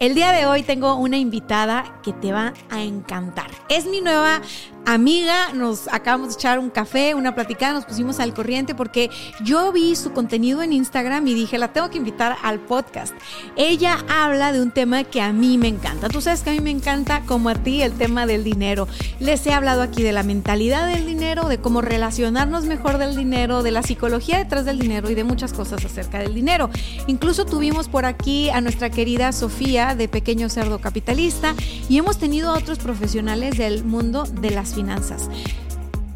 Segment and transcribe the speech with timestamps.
[0.00, 3.48] El día de hoy tengo una invitada que te va a encantar.
[3.68, 4.40] Es mi nueva
[4.86, 9.10] amiga, nos acabamos de echar un café, una platicada, nos pusimos al corriente porque
[9.42, 13.14] yo vi su contenido en Instagram y dije, la tengo que invitar al podcast.
[13.56, 16.08] Ella habla de un tema que a mí me encanta.
[16.08, 18.86] Tú sabes que a mí me encanta como a ti el tema del dinero.
[19.20, 23.62] Les he hablado aquí de la mentalidad del dinero, de cómo relacionarnos mejor del dinero,
[23.62, 26.70] de la psicología detrás del dinero y de muchas cosas acerca del dinero.
[27.06, 31.54] Incluso tuvimos por aquí a nuestra querida Sofía de Pequeño Cerdo Capitalista
[31.88, 35.28] y hemos tenido a otros profesionales del mundo de las finanzas.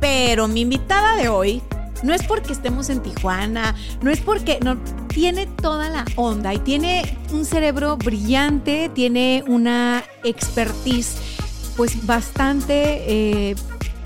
[0.01, 1.63] Pero mi invitada de hoy
[2.03, 4.77] no es porque estemos en Tijuana, no es porque no
[5.09, 11.17] tiene toda la onda y tiene un cerebro brillante, tiene una expertise
[11.77, 13.57] pues bastante eh,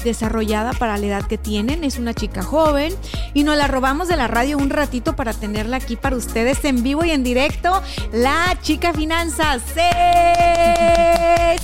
[0.05, 1.84] desarrollada para la edad que tienen.
[1.84, 2.94] Es una chica joven
[3.34, 6.83] y nos la robamos de la radio un ratito para tenerla aquí para ustedes en
[6.83, 7.83] vivo y en directo.
[8.12, 9.62] La chica finanzas.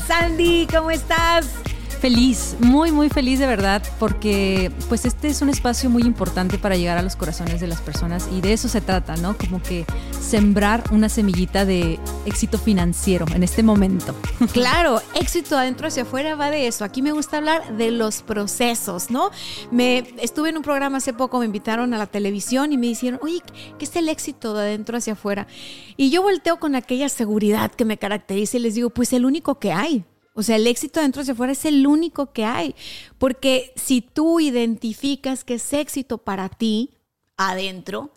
[0.07, 1.47] Sandy, ¿cómo estás?
[2.01, 6.77] Feliz, muy muy feliz de verdad, porque pues este es un espacio muy importante para
[6.77, 9.37] llegar a los corazones de las personas y de eso se trata, ¿no?
[9.37, 9.85] Como que
[10.21, 14.15] sembrar una semillita de éxito financiero en este momento.
[14.53, 16.85] Claro, éxito adentro hacia afuera va de eso.
[16.85, 19.31] Aquí me gusta hablar de los procesos, ¿no?
[19.71, 23.21] Me estuve en un programa hace poco, me invitaron a la televisión y me dijeron,
[23.23, 23.41] oye,
[23.79, 25.47] ¿qué es el éxito de adentro hacia afuera?
[25.97, 29.59] Y yo volteo con aquella seguridad que me caracteriza y les digo, pues el único
[29.59, 30.05] que hay.
[30.39, 32.77] O sea, el éxito dentro hacia afuera es el único que hay.
[33.19, 36.95] Porque si tú identificas que es éxito para ti
[37.37, 38.13] adentro,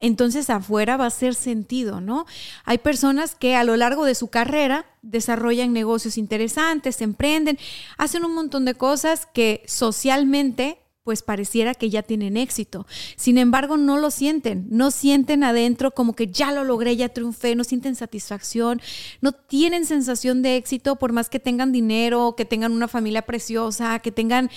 [0.00, 2.24] entonces afuera va a ser sentido, ¿no?
[2.64, 7.58] Hay personas que a lo largo de su carrera desarrollan negocios interesantes, emprenden,
[7.98, 12.86] hacen un montón de cosas que socialmente pues pareciera que ya tienen éxito.
[13.16, 17.54] Sin embargo, no lo sienten, no sienten adentro como que ya lo logré, ya triunfé,
[17.54, 18.82] no sienten satisfacción,
[19.22, 24.00] no tienen sensación de éxito por más que tengan dinero, que tengan una familia preciosa,
[24.00, 24.50] que tengan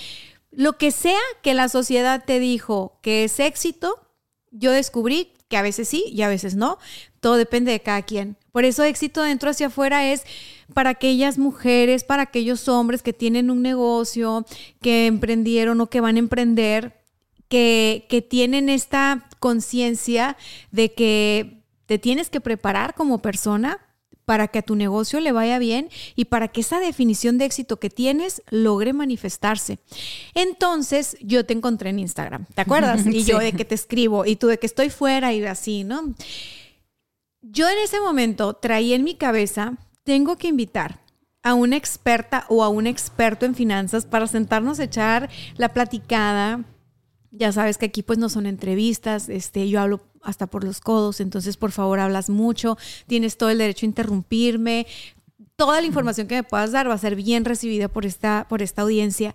[0.50, 4.06] lo que sea que la sociedad te dijo que es éxito.
[4.50, 6.76] Yo descubrí que a veces sí y a veces no,
[7.20, 8.36] todo depende de cada quien.
[8.52, 10.24] Por eso éxito dentro hacia afuera es
[10.72, 14.44] para aquellas mujeres, para aquellos hombres que tienen un negocio,
[14.80, 17.00] que emprendieron o que van a emprender,
[17.48, 20.36] que, que tienen esta conciencia
[20.70, 23.78] de que te tienes que preparar como persona
[24.24, 27.78] para que a tu negocio le vaya bien y para que esa definición de éxito
[27.78, 29.78] que tienes logre manifestarse.
[30.34, 33.04] Entonces yo te encontré en Instagram, ¿te acuerdas?
[33.12, 36.14] Y yo de que te escribo y tú de que estoy fuera y así, ¿no?
[37.42, 41.00] Yo en ese momento traía en mi cabeza, tengo que invitar
[41.42, 46.64] a una experta o a un experto en finanzas para sentarnos a echar la platicada.
[47.30, 51.20] Ya sabes que aquí pues no son entrevistas, este, yo hablo hasta por los codos,
[51.20, 54.86] entonces por favor hablas mucho, tienes todo el derecho a interrumpirme,
[55.56, 58.62] toda la información que me puedas dar va a ser bien recibida por esta, por
[58.62, 59.34] esta audiencia.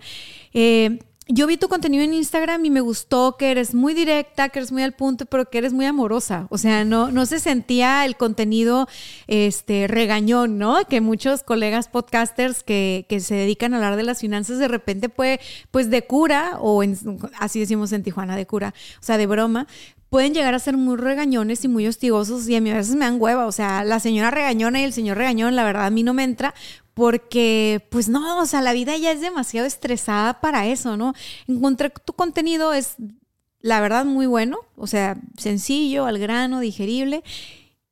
[0.54, 1.00] Eh,
[1.30, 4.72] yo vi tu contenido en Instagram y me gustó que eres muy directa, que eres
[4.72, 6.48] muy al punto, pero que eres muy amorosa.
[6.50, 8.88] O sea, no, no se sentía el contenido
[9.28, 10.86] este, regañón, ¿no?
[10.88, 15.10] Que muchos colegas podcasters que, que se dedican a hablar de las finanzas de repente
[15.10, 15.40] puede,
[15.72, 16.84] pues de cura, o
[17.40, 19.68] así decimos en Tijuana, de cura, o sea, de broma,
[20.10, 23.06] pueden llegar a ser muy regañones y muy hostigosos y a mí a veces me
[23.06, 23.46] dan hueva.
[23.46, 26.24] O sea, la señora regañona y el señor regañón, la verdad a mí no me
[26.24, 26.54] entra
[26.98, 31.14] porque pues no, o sea, la vida ya es demasiado estresada para eso, ¿no?
[31.46, 32.96] Encontré tu contenido es,
[33.60, 37.24] la verdad, muy bueno, o sea, sencillo, al grano, digerible.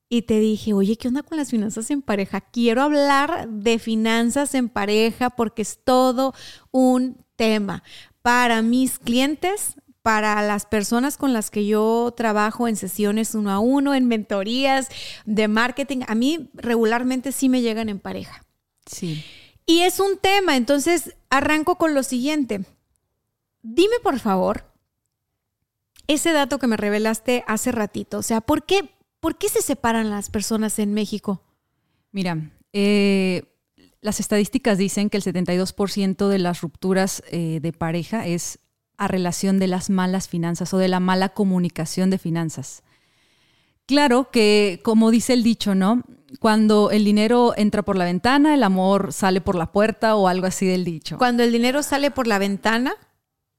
[0.09, 2.41] Y te dije, oye, ¿qué onda con las finanzas en pareja?
[2.41, 6.33] Quiero hablar de finanzas en pareja porque es todo
[6.71, 7.83] un tema.
[8.23, 13.59] Para mis clientes, para las personas con las que yo trabajo en sesiones uno a
[13.59, 14.87] uno, en mentorías
[15.25, 18.44] de marketing, a mí regularmente sí me llegan en pareja.
[18.85, 19.23] Sí.
[19.65, 22.65] Y es un tema, entonces arranco con lo siguiente.
[23.61, 24.75] Dime por favor
[26.07, 28.89] ese dato que me revelaste hace ratito, o sea, ¿por qué,
[29.19, 31.41] por qué se separan las personas en México?
[32.11, 33.43] Mira, eh,
[34.01, 38.59] las estadísticas dicen que el 72% de las rupturas eh, de pareja es
[38.97, 42.83] a relación de las malas finanzas o de la mala comunicación de finanzas.
[43.87, 46.03] Claro que, como dice el dicho, ¿no?
[46.39, 50.47] Cuando el dinero entra por la ventana, el amor sale por la puerta o algo
[50.47, 51.17] así del dicho.
[51.17, 52.95] Cuando el dinero sale por la ventana,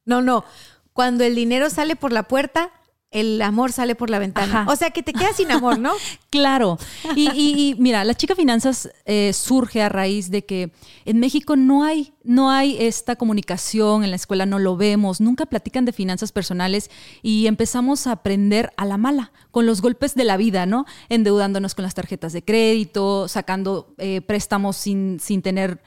[0.04, 0.44] no, no,
[0.92, 2.70] cuando el dinero sale por la puerta,
[3.10, 4.66] el amor sale por la ventana.
[4.68, 5.92] O sea, que te quedas sin amor, ¿no?
[6.30, 6.78] claro.
[7.14, 10.72] Y, mira, la chica finanzas eh, surge a raíz de que
[11.04, 15.46] en México no hay, no hay esta comunicación, en la escuela no lo vemos, nunca
[15.46, 16.90] platican de finanzas personales
[17.22, 20.84] y empezamos a aprender a la mala, con los golpes de la vida, ¿no?
[21.08, 25.80] Endeudándonos con las tarjetas de crédito, sacando eh, préstamos sin, sin tener...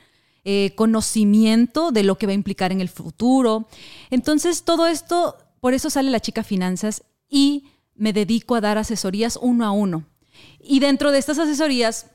[0.46, 3.68] Eh, conocimiento de lo que va a implicar en el futuro.
[4.10, 7.66] Entonces, todo esto por eso sale la chica finanzas y
[7.96, 10.06] me dedico a dar asesorías uno a uno.
[10.60, 12.08] Y dentro de estas asesorías,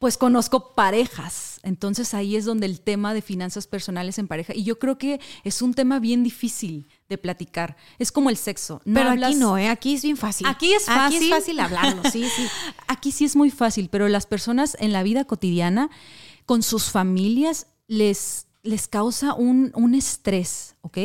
[0.00, 1.60] pues conozco parejas.
[1.62, 4.54] Entonces ahí es donde el tema de finanzas personales en pareja.
[4.54, 7.76] Y yo creo que es un tema bien difícil de platicar.
[7.98, 8.80] Es como el sexo.
[8.84, 9.68] pero aquí no, ¿eh?
[9.68, 10.46] aquí es bien fácil.
[10.46, 11.18] Aquí es fácil.
[11.18, 12.46] Aquí es fácil hablarlo, sí, sí.
[12.88, 15.90] Aquí sí es muy fácil, pero las personas en la vida cotidiana,
[16.46, 20.98] con sus familias, les, les causa un, un estrés, ¿ok?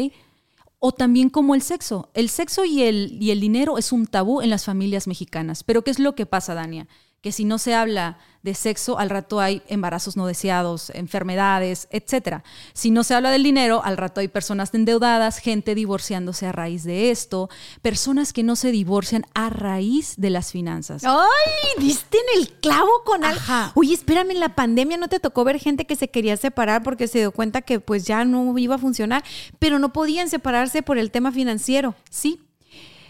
[0.79, 2.09] O también como el sexo.
[2.13, 5.63] El sexo y el, y el dinero es un tabú en las familias mexicanas.
[5.63, 6.87] Pero ¿qué es lo que pasa, Dania?
[7.25, 12.43] Que si no se habla de sexo, al rato hay embarazos no deseados, enfermedades, etc.
[12.73, 16.83] Si no se habla del dinero, al rato hay personas endeudadas, gente divorciándose a raíz
[16.83, 17.49] de esto,
[17.81, 21.03] personas que no se divorcian a raíz de las finanzas.
[21.03, 21.83] ¡Ay!
[21.83, 23.41] Diste en el clavo con algo.
[23.73, 27.07] Oye, espérame, en la pandemia no te tocó ver gente que se quería separar porque
[27.07, 29.23] se dio cuenta que pues ya no iba a funcionar,
[29.57, 31.95] pero no podían separarse por el tema financiero.
[32.11, 32.39] Sí,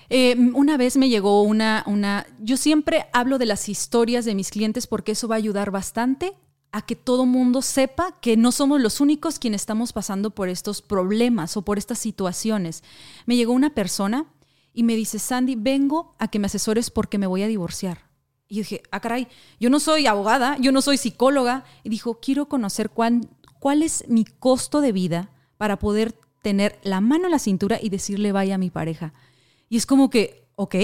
[0.10, 4.50] eh, una vez me llegó una, una, yo siempre hablo de las historias de mis
[4.50, 6.36] clientes porque eso va a ayudar bastante
[6.72, 10.82] a que todo mundo sepa que no somos los únicos quienes estamos pasando por estos
[10.82, 12.84] problemas o por estas situaciones.
[13.26, 14.26] Me llegó una persona
[14.74, 18.10] y me dice, Sandy, vengo a que me asesores porque me voy a divorciar.
[18.48, 21.64] Y yo dije, ah, caray, yo no soy abogada, yo no soy psicóloga.
[21.84, 23.30] Y dijo, quiero conocer cuál,
[23.60, 27.90] cuál es mi costo de vida para poder tener la mano en la cintura y
[27.90, 29.14] decirle vaya a mi pareja.
[29.70, 30.76] Y es como que, ok.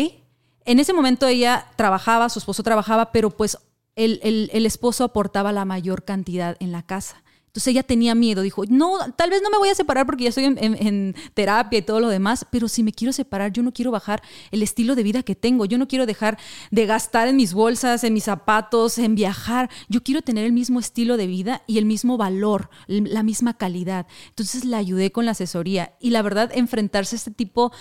[0.64, 3.58] En ese momento ella trabajaba, su esposo trabajaba, pero pues
[3.96, 7.24] el, el, esposo aportaba la mayor cantidad en la casa.
[7.52, 10.30] Entonces ella tenía miedo, dijo, no, tal vez no me voy a separar porque ya
[10.30, 13.92] estoy en, terapia y todo lo demás, pero si me quiero separar, yo no quiero
[13.92, 16.38] bajar el estilo de vida que tengo, yo no quiero dejar
[16.72, 20.80] de gastar en mis bolsas, en mis zapatos, en viajar, yo quiero tener el mismo
[20.80, 24.08] estilo de vida y el mismo valor, la misma calidad.
[24.30, 27.74] Entonces la ayudé con la asesoría y la verdad, enfrentarse a este tipo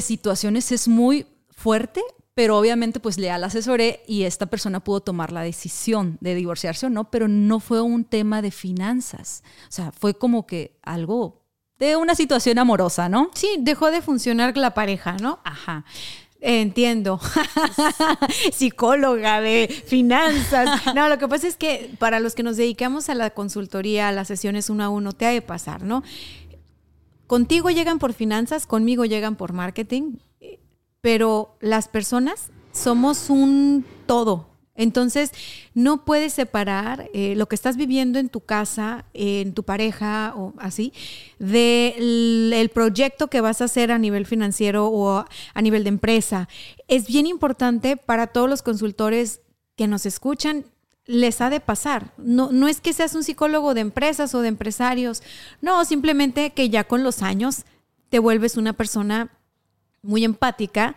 [0.00, 2.02] situaciones es muy fuerte,
[2.34, 6.90] pero obviamente pues le asesoré y esta persona pudo tomar la decisión de divorciarse o
[6.90, 9.42] no, pero no fue un tema de finanzas.
[9.68, 11.42] O sea, fue como que algo
[11.78, 13.30] de una situación amorosa, ¿no?
[13.34, 15.40] Sí, dejó de funcionar la pareja, ¿no?
[15.44, 15.84] Ajá.
[16.40, 17.20] Entiendo.
[18.52, 20.94] Psicóloga de finanzas.
[20.94, 24.12] No, lo que pasa es que para los que nos dedicamos a la consultoría, a
[24.12, 26.04] las sesiones uno a uno, te ha de pasar, ¿no?
[27.28, 30.16] Contigo llegan por finanzas, conmigo llegan por marketing,
[31.02, 34.48] pero las personas somos un todo.
[34.74, 35.32] Entonces,
[35.74, 40.54] no puedes separar eh, lo que estás viviendo en tu casa, en tu pareja o
[40.56, 40.94] así,
[41.38, 46.48] del proyecto que vas a hacer a nivel financiero o a nivel de empresa.
[46.86, 49.42] Es bien importante para todos los consultores
[49.76, 50.64] que nos escuchan
[51.08, 52.12] les ha de pasar.
[52.18, 55.22] No, no es que seas un psicólogo de empresas o de empresarios,
[55.60, 57.64] no, simplemente que ya con los años
[58.10, 59.30] te vuelves una persona
[60.02, 60.94] muy empática,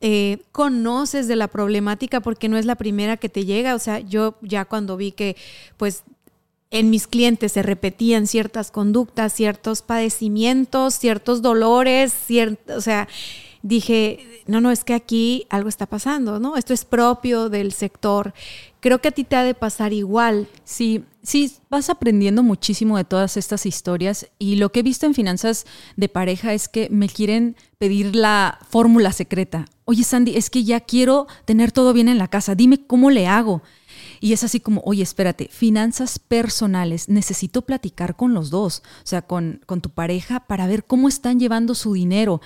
[0.00, 3.74] eh, conoces de la problemática porque no es la primera que te llega.
[3.74, 5.34] O sea, yo ya cuando vi que
[5.78, 6.04] pues
[6.70, 13.08] en mis clientes se repetían ciertas conductas, ciertos padecimientos, ciertos dolores, cierto, o sea,
[13.62, 16.56] dije, no, no, es que aquí algo está pasando, ¿no?
[16.56, 18.34] Esto es propio del sector.
[18.84, 20.46] Creo que a ti te ha de pasar igual.
[20.64, 25.14] Sí, sí, vas aprendiendo muchísimo de todas estas historias y lo que he visto en
[25.14, 25.64] finanzas
[25.96, 29.64] de pareja es que me quieren pedir la fórmula secreta.
[29.86, 33.26] Oye, Sandy, es que ya quiero tener todo bien en la casa, dime cómo le
[33.26, 33.62] hago.
[34.20, 39.22] Y es así como, oye, espérate, finanzas personales, necesito platicar con los dos, o sea,
[39.22, 42.42] con, con tu pareja para ver cómo están llevando su dinero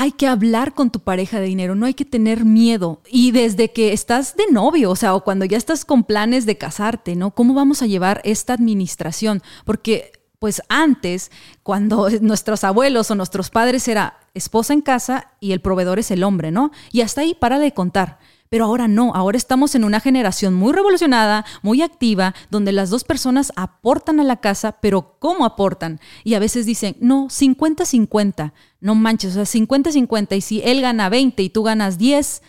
[0.00, 3.02] hay que hablar con tu pareja de dinero, no hay que tener miedo.
[3.10, 6.56] Y desde que estás de novio, o sea, o cuando ya estás con planes de
[6.56, 7.32] casarte, ¿no?
[7.32, 9.42] ¿Cómo vamos a llevar esta administración?
[9.64, 11.32] Porque pues antes,
[11.64, 16.22] cuando nuestros abuelos o nuestros padres era esposa en casa y el proveedor es el
[16.22, 16.70] hombre, ¿no?
[16.92, 18.20] Y hasta ahí para de contar.
[18.50, 23.02] Pero ahora no, ahora estamos en una generación muy revolucionada, muy activa, donde las dos
[23.02, 26.00] personas aportan a la casa, pero ¿cómo aportan?
[26.22, 28.52] Y a veces dicen, no, 50-50.
[28.80, 32.42] No manches, o sea, 50-50 y si él gana 20 y tú ganas 10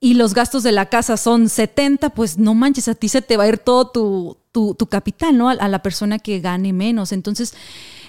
[0.00, 3.36] y los gastos de la casa son 70, pues no manches, a ti se te
[3.36, 5.48] va a ir todo tu, tu, capital, ¿no?
[5.48, 7.12] A, la persona que gane menos.
[7.12, 7.54] Entonces,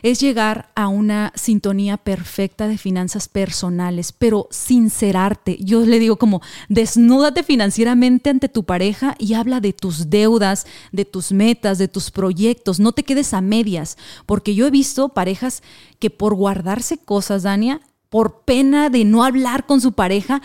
[0.01, 5.57] es llegar a una sintonía perfecta de finanzas personales, pero sincerarte.
[5.62, 11.05] Yo le digo como, desnúdate financieramente ante tu pareja y habla de tus deudas, de
[11.05, 12.81] tus metas, de tus proyectos.
[12.81, 15.63] No te quedes a medias, porque yo he visto parejas
[16.00, 20.41] que por guardarse cosas, Dania, por pena de no hablar con su pareja,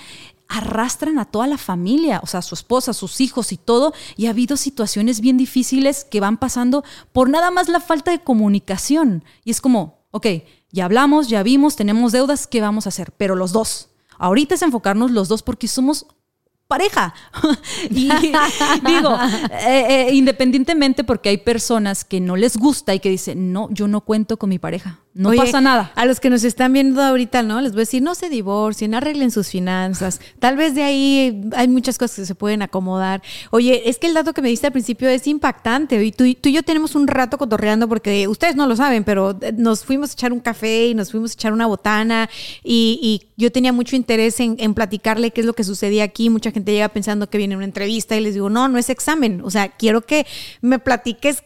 [0.48, 4.30] arrastran a toda la familia, o sea, su esposa, sus hijos y todo, y ha
[4.30, 9.24] habido situaciones bien difíciles que van pasando por nada más la falta de comunicación.
[9.44, 10.26] Y es como, ok,
[10.70, 13.12] ya hablamos, ya vimos, tenemos deudas, ¿qué vamos a hacer?
[13.12, 13.90] Pero los dos.
[14.18, 16.06] Ahorita es enfocarnos los dos porque somos
[16.68, 17.14] pareja.
[17.90, 18.08] y
[18.87, 19.18] digo,
[19.66, 23.88] eh, eh, independientemente porque hay personas que no les gusta y que dicen, no, yo
[23.88, 25.00] no cuento con mi pareja.
[25.18, 25.90] No pasa nada.
[25.96, 27.60] A los que nos están viendo ahorita, ¿no?
[27.60, 30.20] Les voy a decir, no se divorcien, arreglen sus finanzas.
[30.38, 33.20] Tal vez de ahí hay muchas cosas que se pueden acomodar.
[33.50, 36.04] Oye, es que el dato que me diste al principio es impactante.
[36.04, 39.37] Y tú, tú y yo tenemos un rato cotorreando porque ustedes no lo saben, pero
[39.56, 42.30] nos fuimos a echar un café y nos fuimos a echar una botana
[42.62, 46.28] y, yo tenía mucho interés en, en, platicarle qué es lo que sucedía aquí.
[46.28, 49.40] Mucha gente llega pensando que viene una entrevista y les digo, no, no es examen.
[49.44, 50.26] O sea, quiero que
[50.60, 51.42] me platiques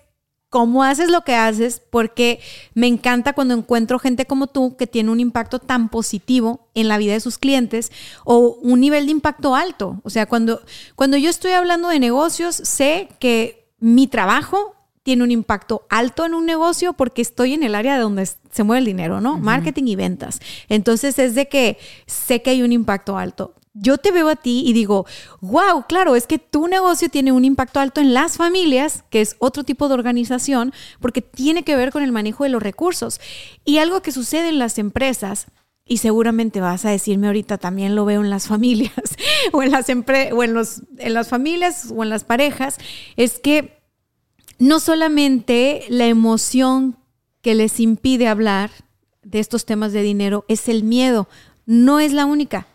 [0.52, 2.38] cómo haces lo que haces, porque
[2.74, 6.98] me encanta cuando encuentro gente como tú que tiene un impacto tan positivo en la
[6.98, 7.90] vida de sus clientes
[8.24, 10.02] o un nivel de impacto alto.
[10.04, 10.60] O sea, cuando,
[10.94, 16.34] cuando yo estoy hablando de negocios, sé que mi trabajo tiene un impacto alto en
[16.34, 19.38] un negocio porque estoy en el área de donde se mueve el dinero, ¿no?
[19.38, 20.38] Marketing y ventas.
[20.68, 24.64] Entonces es de que sé que hay un impacto alto yo te veo a ti
[24.66, 25.06] y digo,
[25.40, 29.36] wow, claro, es que tu negocio tiene un impacto alto en las familias, que es
[29.38, 33.20] otro tipo de organización, porque tiene que ver con el manejo de los recursos.
[33.64, 35.46] Y algo que sucede en las empresas,
[35.84, 38.92] y seguramente vas a decirme ahorita también lo veo en las familias,
[39.52, 42.78] o, en las, o en, las familias o en las parejas,
[43.16, 43.82] es que
[44.58, 46.96] no solamente la emoción
[47.40, 48.70] que les impide hablar
[49.22, 51.28] de estos temas de dinero es el miedo,
[51.66, 52.66] no es la única.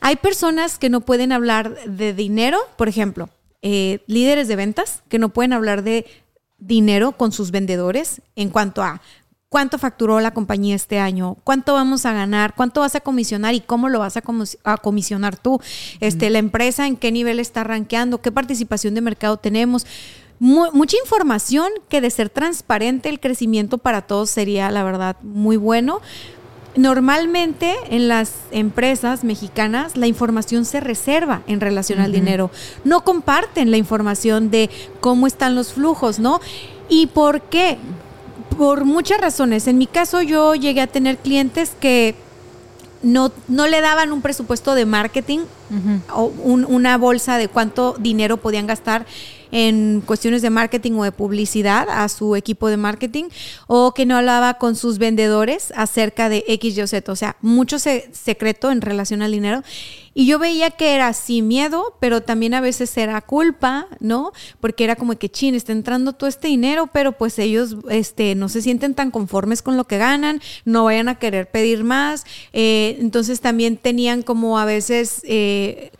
[0.00, 3.28] Hay personas que no pueden hablar de dinero, por ejemplo,
[3.62, 6.06] eh, líderes de ventas que no pueden hablar de
[6.58, 9.00] dinero con sus vendedores en cuanto a
[9.48, 13.60] cuánto facturó la compañía este año, cuánto vamos a ganar, cuánto vas a comisionar y
[13.60, 15.60] cómo lo vas a, comisionar tú,
[16.00, 19.86] este, la empresa en qué nivel está rankeando, qué participación de mercado tenemos.
[20.38, 26.00] mucha información que de ser transparente el crecimiento para todos sería la verdad muy bueno,
[26.76, 32.50] Normalmente en las empresas mexicanas la información se reserva en relación al dinero.
[32.84, 34.68] No comparten la información de
[35.00, 36.40] cómo están los flujos, ¿no?
[36.90, 37.78] ¿Y por qué?
[38.58, 39.66] Por muchas razones.
[39.66, 42.14] En mi caso yo llegué a tener clientes que
[43.02, 45.40] no, no le daban un presupuesto de marketing
[46.12, 49.06] o una bolsa de cuánto dinero podían gastar
[49.56, 53.24] en cuestiones de marketing o de publicidad a su equipo de marketing
[53.66, 57.10] o que no hablaba con sus vendedores acerca de X, Y Z.
[57.10, 59.62] O sea, mucho secreto en relación al dinero.
[60.12, 64.32] Y yo veía que era así miedo, pero también a veces era culpa, ¿no?
[64.60, 68.50] Porque era como que, chin, está entrando todo este dinero, pero pues ellos este, no
[68.50, 72.26] se sienten tan conformes con lo que ganan, no vayan a querer pedir más.
[72.52, 75.22] Eh, entonces también tenían como a veces...
[75.24, 75.92] Eh,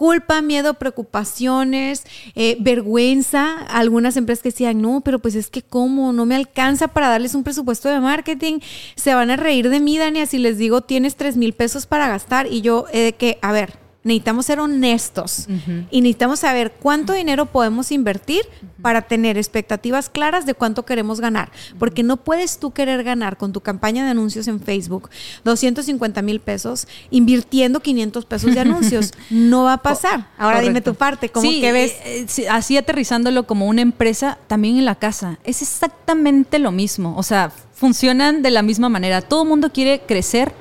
[0.00, 2.04] culpa, miedo, preocupaciones,
[2.34, 3.58] eh, vergüenza.
[3.68, 7.34] Algunas empresas que decían, no, pero pues es que cómo, no me alcanza para darles
[7.34, 8.60] un presupuesto de marketing.
[8.94, 12.08] Se van a reír de mí, Dania, si les digo, tienes tres mil pesos para
[12.08, 12.46] gastar.
[12.46, 15.46] Y yo, eh, que, a ver, necesitamos ser honestos
[15.90, 18.42] y necesitamos saber cuánto dinero podemos invertir
[18.80, 21.52] para tener expectativas claras de cuánto queremos ganar.
[21.78, 25.10] Porque no puedes tú querer ganar con tu campaña de anuncios en Facebook
[25.44, 29.12] 250 mil pesos invirtiendo 500 pesos de anuncios.
[29.30, 30.28] no va a pasar.
[30.38, 31.92] Ahora dime tu parte, ¿cómo que ves?
[32.04, 35.38] Eh, así aterrizándolo como una empresa, también en la casa.
[35.44, 37.14] Es exactamente lo mismo.
[37.16, 39.20] O sea, funcionan de la misma manera.
[39.20, 40.52] Todo el mundo quiere crecer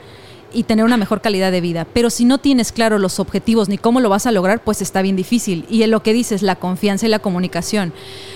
[0.53, 1.85] y tener una mejor calidad de vida.
[1.93, 5.01] Pero si no tienes claro los objetivos ni cómo lo vas a lograr, pues está
[5.01, 5.65] bien difícil.
[5.69, 7.93] Y en lo que dices, la confianza y la comunicación.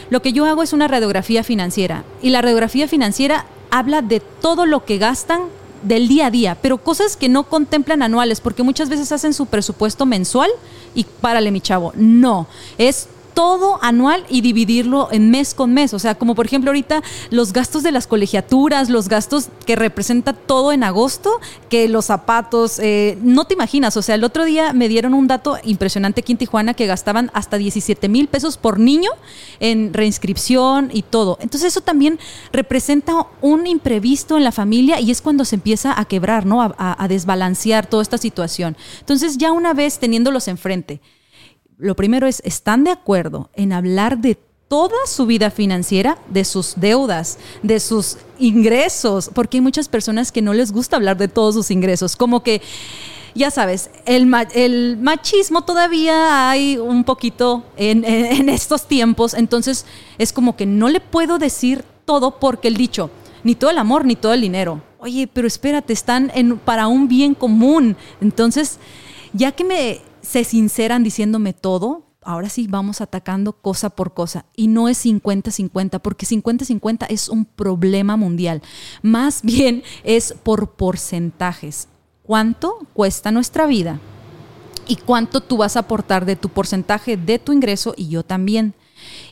[0.10, 2.03] Lo que yo hago es una radiografía financiera.
[2.22, 5.41] Y la radiografía financiera habla de todo lo que gastan
[5.84, 9.48] del día a día, pero cosas que no contemplan anuales, porque muchas veces hacen su
[9.48, 10.50] presupuesto mensual
[10.96, 11.91] y párale mi chavo.
[11.96, 15.94] No, es todo anual y dividirlo en mes con mes.
[15.94, 20.34] O sea, como por ejemplo ahorita los gastos de las colegiaturas, los gastos que representa
[20.34, 23.98] todo en agosto, que los zapatos, eh, no te imaginas.
[23.98, 27.32] O sea, el otro día me dieron un dato impresionante aquí en Tijuana que gastaban
[27.34, 29.12] hasta 17 mil pesos por niño
[29.60, 31.38] en reinscripción y todo.
[31.42, 32.20] Entonces eso también
[32.52, 36.62] representa un imprevisto en la familia y es cuando se empieza a quebrar, ¿no?
[36.62, 38.78] A, a desbalancear toda esta situación.
[39.00, 41.02] Entonces ya una vez teniéndolos enfrente,
[41.77, 44.38] lo primero es, ¿están de acuerdo en hablar de
[44.68, 49.30] toda su vida financiera, de sus deudas, de sus ingresos?
[49.34, 52.62] Porque hay muchas personas que no les gusta hablar de todos sus ingresos, como que
[53.36, 54.27] ya sabes, el,
[54.98, 58.03] machismo todavía hay un poquito en,
[58.50, 59.86] estos tiempos, entonces
[60.18, 63.10] es como que no le puedo decir todo porque el dicho,
[63.44, 64.82] ni todo el amor, ni todo el dinero.
[65.00, 66.32] Oye, pero espérate, están
[66.63, 67.98] para un bien común.
[68.22, 68.80] Entonces,
[69.34, 74.46] ya que me se sinceran diciéndome todo, ahora sí vamos atacando cosa por cosa.
[74.56, 78.62] Y no es 50-50, porque 50-50 es un problema mundial.
[79.03, 81.89] Más bien es por porcentajes.
[82.24, 84.00] ¿Cuánto cuesta nuestra vida?
[84.88, 88.74] ¿Y cuánto tú vas a aportar de tu porcentaje de tu ingreso y yo también?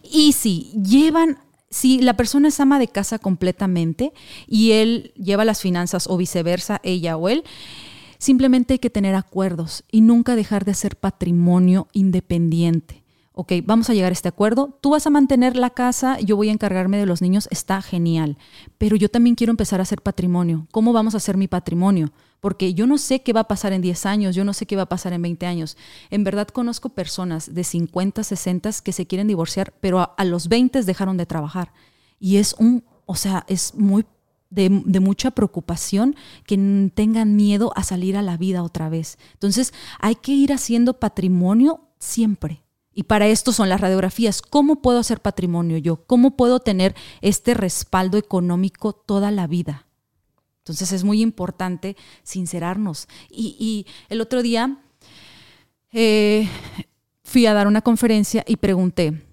[0.04, 4.12] Y si llevan si la persona es ama de casa completamente
[4.46, 7.46] y él lleva las finanzas o viceversa, ella o él,
[8.22, 13.04] Simplemente hay que tener acuerdos y nunca dejar de ser patrimonio independiente.
[13.34, 14.78] Ok, vamos a llegar a este acuerdo.
[14.80, 18.38] Tú vas a mantener la casa, yo voy a encargarme de los niños, está genial.
[18.78, 20.68] Pero yo también quiero empezar a hacer patrimonio.
[20.70, 22.12] ¿Cómo vamos a hacer mi patrimonio?
[22.42, 24.76] Porque yo no sé qué va a pasar en 10 años, yo no sé qué
[24.76, 25.76] va a pasar en 20 años.
[26.12, 30.48] En verdad conozco personas de 50, 60 que se quieren divorciar, pero a, a los
[30.48, 31.74] 20 dejaron de trabajar.
[32.20, 34.06] Y es un, o sea, es muy
[34.52, 36.16] de, mucha preocupación,
[36.46, 39.18] que tengan miedo a salir a la vida otra vez.
[39.34, 42.62] Entonces hay que ir haciendo patrimonio siempre.
[42.94, 44.42] Y para esto son las radiografías.
[44.42, 46.04] ¿Cómo puedo hacer patrimonio yo?
[46.06, 49.88] ¿Cómo puedo tener este respaldo económico toda la vida?
[50.60, 53.08] Entonces es muy importante sincerarnos.
[53.30, 54.78] Y, el otro día
[55.94, 56.48] eh,
[57.24, 59.26] fui a dar una conferencia y pregunté,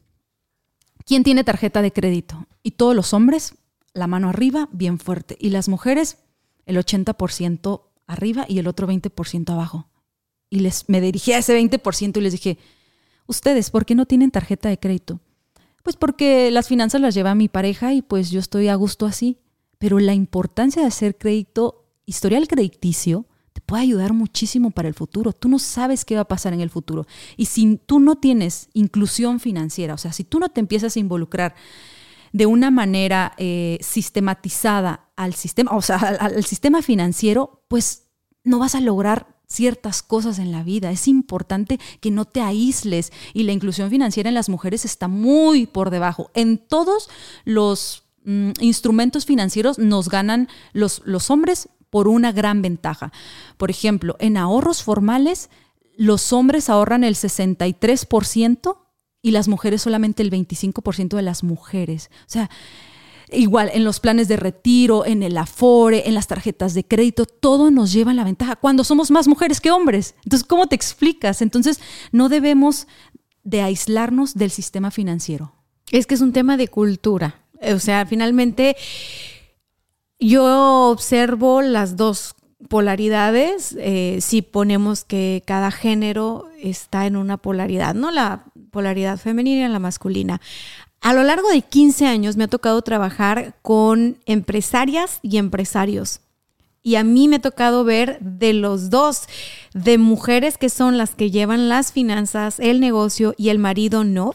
[1.05, 2.47] ¿quién tiene tarjeta de crédito?
[2.63, 3.55] Y todos los hombres
[3.99, 5.37] la mano arriba, bien fuerte.
[5.41, 6.19] Y las mujeres,
[6.67, 9.89] el 80% arriba y el otro 20% abajo.
[10.51, 12.59] Y les, me dirigí a ese 20% y les dije,
[13.27, 15.21] ustedes, ¿por qué no tienen tarjeta de crédito?
[15.83, 19.39] Pues porque las finanzas las lleva mi pareja y pues yo estoy a gusto así.
[19.79, 25.33] Pero la importancia de hacer crédito, historial crediticio, te puede ayudar muchísimo para el futuro.
[25.33, 27.07] Tú no sabes qué va a pasar en el futuro.
[27.37, 31.01] Y si tú no tienes inclusión financiera, o sea, si tú no te empiezas a
[31.01, 31.55] involucrar
[32.33, 38.09] de una manera eh, sistematizada al sistema, o sea, al, sistema financiero, pues
[38.45, 40.91] no vas a lograr ciertas cosas en la vida.
[40.91, 45.67] Es importante que no te aísles y la inclusión financiera en las mujeres está muy
[45.67, 46.31] por debajo.
[46.35, 47.09] En todos
[47.45, 53.13] los mm, instrumentos financieros nos ganan los, los hombres por una gran ventaja.
[53.57, 55.49] Por ejemplo, en ahorros formales,
[55.97, 58.77] los hombres ahorran el 63%
[59.23, 62.11] y las mujeres solamente el 25% de las mujeres.
[62.21, 62.51] O sea,
[63.31, 67.71] igual en los planes de retiro, en el afore, en las tarjetas de crédito, todo
[67.71, 70.15] nos lleva a la ventaja cuando somos más mujeres que hombres.
[70.25, 71.43] Entonces, ¿cómo te explicas?
[71.43, 71.81] Entonces,
[72.13, 72.87] no debemos
[73.45, 75.53] de aislarnos del sistema financiero.
[75.91, 77.43] Es que es un tema de cultura.
[77.61, 78.77] O sea, finalmente
[80.21, 82.35] yo observo las dos
[82.69, 88.11] polaridades, eh, si ponemos que cada género está en una polaridad, ¿no?
[88.11, 90.41] La polaridad femenina y la masculina.
[91.01, 96.21] A lo largo de 15 años me ha tocado trabajar con empresarias y empresarios.
[96.83, 99.23] Y a mí me ha tocado ver de los dos,
[99.75, 104.33] de mujeres que son las que llevan las finanzas, el negocio y el marido no,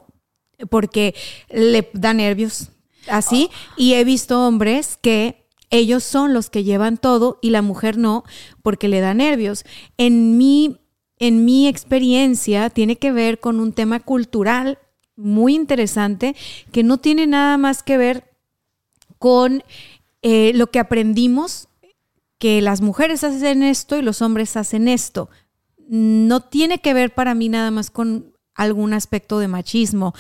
[0.70, 1.16] porque
[1.50, 2.70] le da nervios
[3.08, 3.50] así.
[3.76, 8.24] Y he visto hombres que ellos son los que llevan todo y la mujer no,
[8.62, 9.64] porque le da nervios.
[9.98, 10.78] En mi
[11.20, 14.80] en mi experiencia, tiene que ver con un tema cultural
[15.16, 16.36] muy interesante
[16.72, 18.32] que no tiene nada más que ver
[19.20, 19.64] con
[20.22, 21.70] eh, lo que aprendimos,
[22.38, 25.30] que las mujeres hacen esto y los hombres hacen esto.
[25.88, 30.14] No tiene que ver para mí nada más con algún aspecto de machismo.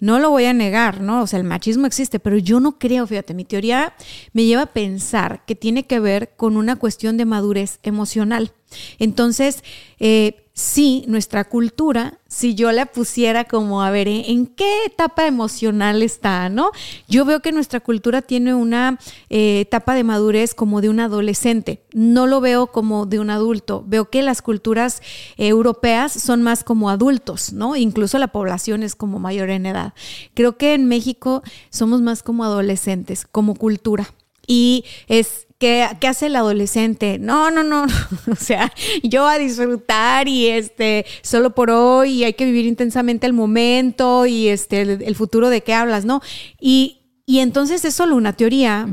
[0.00, 1.22] No lo voy a negar, ¿no?
[1.22, 3.94] O sea, el machismo existe, pero yo no creo, fíjate, mi teoría
[4.32, 8.52] me lleva a pensar que tiene que ver con una cuestión de madurez emocional.
[8.98, 9.64] Entonces,
[9.98, 16.04] eh, sí, nuestra cultura, si yo la pusiera como, a ver, ¿en qué etapa emocional
[16.04, 16.70] está, no?
[17.08, 21.82] Yo veo que nuestra cultura tiene una eh, etapa de madurez como de un adolescente,
[21.92, 25.02] no lo veo como de un adulto, veo que las culturas
[25.36, 27.74] europeas son más como adultos, ¿no?
[27.74, 29.92] Incluso la población es como mayor en edad.
[30.34, 34.14] Creo que en México somos más como adolescentes, como cultura.
[34.46, 37.18] Y es ¿Qué, hace el adolescente?
[37.18, 37.84] No, no, no,
[38.30, 43.26] o sea, yo a disfrutar y este, solo por hoy, y hay que vivir intensamente
[43.26, 46.22] el momento y este, el, futuro de qué hablas, ¿no?
[46.60, 48.88] Y, y entonces es solo una teoría,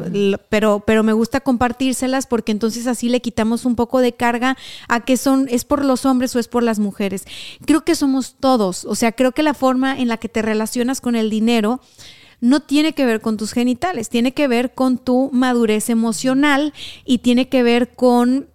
[0.50, 5.06] pero, pero me gusta compartírselas porque entonces así le quitamos un poco de carga a
[5.06, 7.26] que son, es por los hombres o es por las mujeres.
[7.66, 11.00] Creo que somos todos, o sea, creo que la forma en la que te relacionas
[11.00, 11.80] con el dinero
[12.42, 16.74] no tiene que ver con tus genitales, tiene que ver con tu madurez emocional
[17.06, 18.50] y tiene que ver con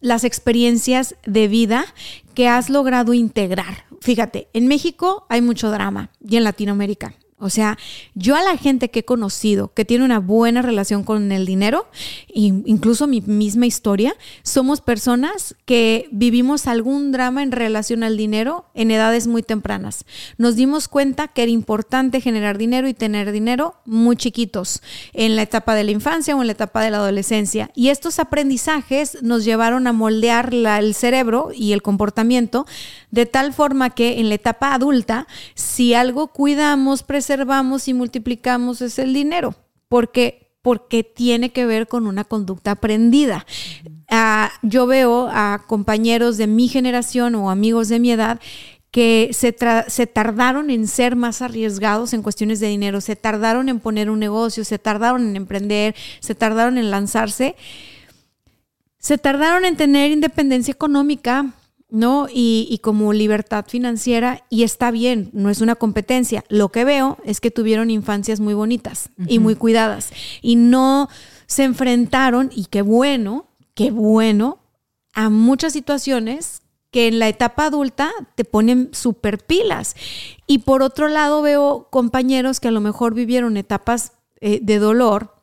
[0.00, 1.86] las experiencias de vida
[2.34, 3.84] que has logrado integrar.
[4.00, 7.14] Fíjate, en México hay mucho drama y en Latinoamérica.
[7.38, 7.76] O sea,
[8.14, 11.88] yo a la gente que he conocido que tiene una buena relación con el dinero,
[12.32, 18.92] incluso mi misma historia, somos personas que vivimos algún drama en relación al dinero en
[18.92, 20.04] edades muy tempranas.
[20.38, 24.80] Nos dimos cuenta que era importante generar dinero y tener dinero muy chiquitos,
[25.12, 27.70] en la etapa de la infancia o en la etapa de la adolescencia.
[27.74, 32.64] Y estos aprendizajes nos llevaron a moldear el cerebro y el comportamiento
[33.10, 37.33] de tal forma que en la etapa adulta, si algo cuidamos, preservamos
[37.88, 39.54] y multiplicamos es el dinero,
[39.88, 43.46] porque, porque tiene que ver con una conducta aprendida.
[44.08, 48.40] Ah, yo veo a compañeros de mi generación o amigos de mi edad
[48.94, 49.52] que se,
[50.06, 54.64] tardaron en ser más arriesgados en cuestiones de dinero, se tardaron en poner un negocio,
[54.64, 57.56] se tardaron en emprender, se tardaron en lanzarse,
[58.98, 61.54] se tardaron en tener independencia económica
[61.88, 62.26] ¿no?
[62.32, 66.44] Y, como libertad financiera, y está bien, no es una competencia.
[66.48, 70.10] Lo que veo es que tuvieron infancias muy bonitas y muy cuidadas,
[70.42, 71.08] y no
[71.46, 74.58] se enfrentaron, y qué bueno, qué bueno,
[75.12, 79.96] a muchas situaciones que en la etapa adulta te ponen super pilas.
[80.46, 85.33] Y por otro lado veo compañeros que a lo mejor vivieron etapas eh, de dolor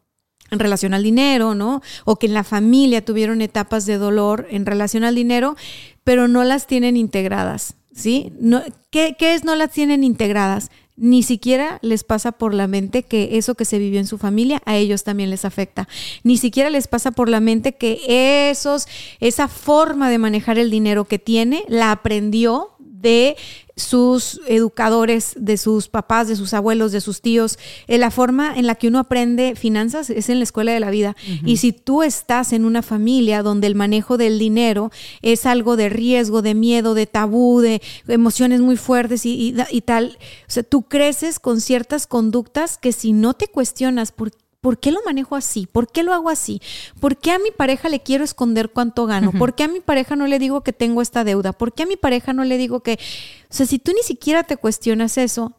[0.51, 1.81] en relación al dinero, ¿no?
[2.05, 5.55] O que en la familia tuvieron etapas de dolor en relación al dinero,
[6.03, 8.31] pero no las tienen integradas, ¿sí?
[8.91, 10.69] ¿qué, ¿Qué es no las tienen integradas?
[10.97, 14.61] Ni siquiera les pasa por la mente que eso que se vivió en su familia
[14.65, 15.87] a ellos también les afecta.
[16.23, 18.87] Ni siquiera les pasa por la mente que esos,
[19.19, 22.70] esa forma de manejar el dinero que tiene la aprendió
[23.01, 23.35] de
[23.75, 27.57] sus educadores, de sus papás, de sus abuelos, de sus tíos.
[27.87, 30.91] Eh, la forma en la que uno aprende finanzas es en la escuela de la
[30.91, 31.15] vida.
[31.45, 35.89] Y si tú estás en una familia donde el manejo del dinero es algo de
[35.89, 40.83] riesgo, de miedo, de tabú, de emociones muy fuertes y, y tal, o sea, tú
[40.83, 44.31] creces con ciertas conductas que si no te cuestionas por
[44.61, 45.65] ¿Por qué lo manejo así?
[45.65, 46.61] ¿Por qué lo hago así?
[46.99, 49.31] ¿Por qué a mi pareja le quiero esconder cuánto gano?
[49.31, 51.51] ¿Por qué a mi pareja no le digo que tengo esta deuda?
[51.51, 52.99] ¿Por qué a mi pareja no le digo que...
[53.49, 55.53] O sea, si tú ni siquiera te cuestionas eso,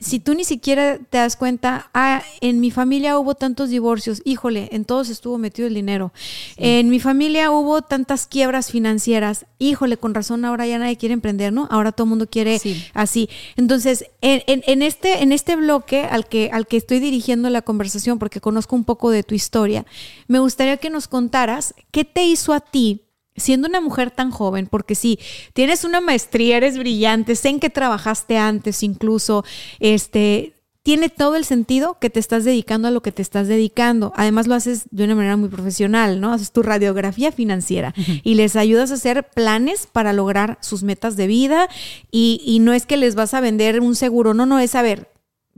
[0.00, 4.68] si tú ni siquiera te das cuenta, ah, en mi familia hubo tantos divorcios, híjole,
[4.72, 6.12] en todos estuvo metido el dinero.
[6.56, 11.52] En mi familia hubo tantas quiebras financieras, híjole, con razón ahora ya nadie quiere emprender,
[11.52, 11.68] ¿no?
[11.70, 12.60] Ahora todo el mundo quiere
[12.94, 13.28] así.
[13.56, 18.40] Entonces, en, este, en este bloque al que, al que estoy dirigiendo la conversación, porque
[18.40, 19.86] conozco un poco de tu historia,
[20.26, 23.05] me gustaría que nos contaras qué te hizo a ti
[23.36, 25.18] siendo una mujer tan joven, porque si
[25.52, 29.44] tienes una maestría, eres brillante, sé en que trabajaste antes incluso,
[29.80, 30.54] este,
[30.86, 34.12] tiene todo el sentido que te estás dedicando a lo que te estás dedicando.
[34.14, 36.32] Además lo haces de una manera muy profesional, ¿no?
[36.32, 41.26] Haces tu radiografía financiera y les ayudas a hacer planes para lograr sus metas de
[41.26, 41.68] vida
[42.12, 45.08] y, y no es que les vas a vender un seguro, no, no, es saber,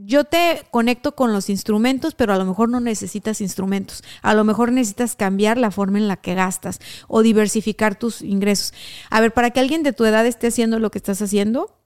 [0.01, 4.01] yo te conecto con los instrumentos, pero a lo mejor no necesitas instrumentos.
[4.21, 8.73] A lo mejor necesitas cambiar la forma en la que gastas o diversificar tus ingresos.
[9.09, 11.77] A ver, para que alguien de tu edad esté haciendo lo que estás haciendo,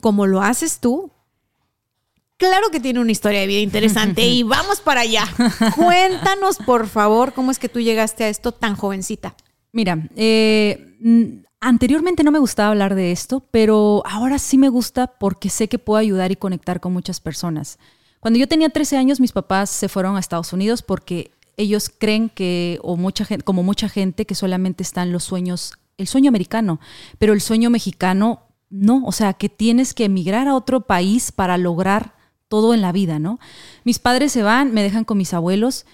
[0.00, 1.12] como lo haces tú,
[2.38, 5.24] claro que tiene una historia de vida interesante y vamos para allá.
[5.76, 9.36] Cuéntanos, por favor, cómo es que tú llegaste a esto tan jovencita.
[9.70, 15.48] Mira, eh, Anteriormente no me gustaba hablar de esto, pero ahora sí me gusta porque
[15.48, 17.78] sé que puedo ayudar y conectar con muchas personas.
[18.18, 22.30] Cuando yo tenía 13 años, mis papás se fueron a Estados Unidos porque ellos creen
[22.30, 26.80] que, o mucha gente, como mucha gente, que solamente están los sueños, el sueño americano,
[27.20, 31.58] pero el sueño mexicano no, o sea, que tienes que emigrar a otro país para
[31.58, 32.16] lograr
[32.48, 33.38] todo en la vida, ¿no?
[33.84, 35.86] Mis padres se van, me dejan con mis abuelos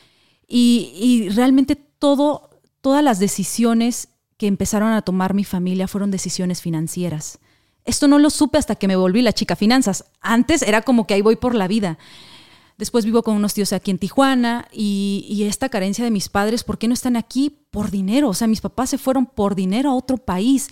[0.46, 6.62] y, y realmente todo, todas las decisiones que empezaron a tomar mi familia fueron decisiones
[6.62, 7.40] financieras.
[7.85, 10.05] Esto no lo supe hasta que me volví la chica finanzas.
[10.20, 11.98] Antes era como que ahí voy por la vida.
[12.77, 16.79] Después vivo con unos tíos aquí en Tijuana y, esta carencia de mis padres, ¿por
[16.79, 17.64] qué no están aquí?
[17.70, 18.29] Por dinero.
[18.29, 20.68] O sea, mis papás se fueron por dinero a otro país.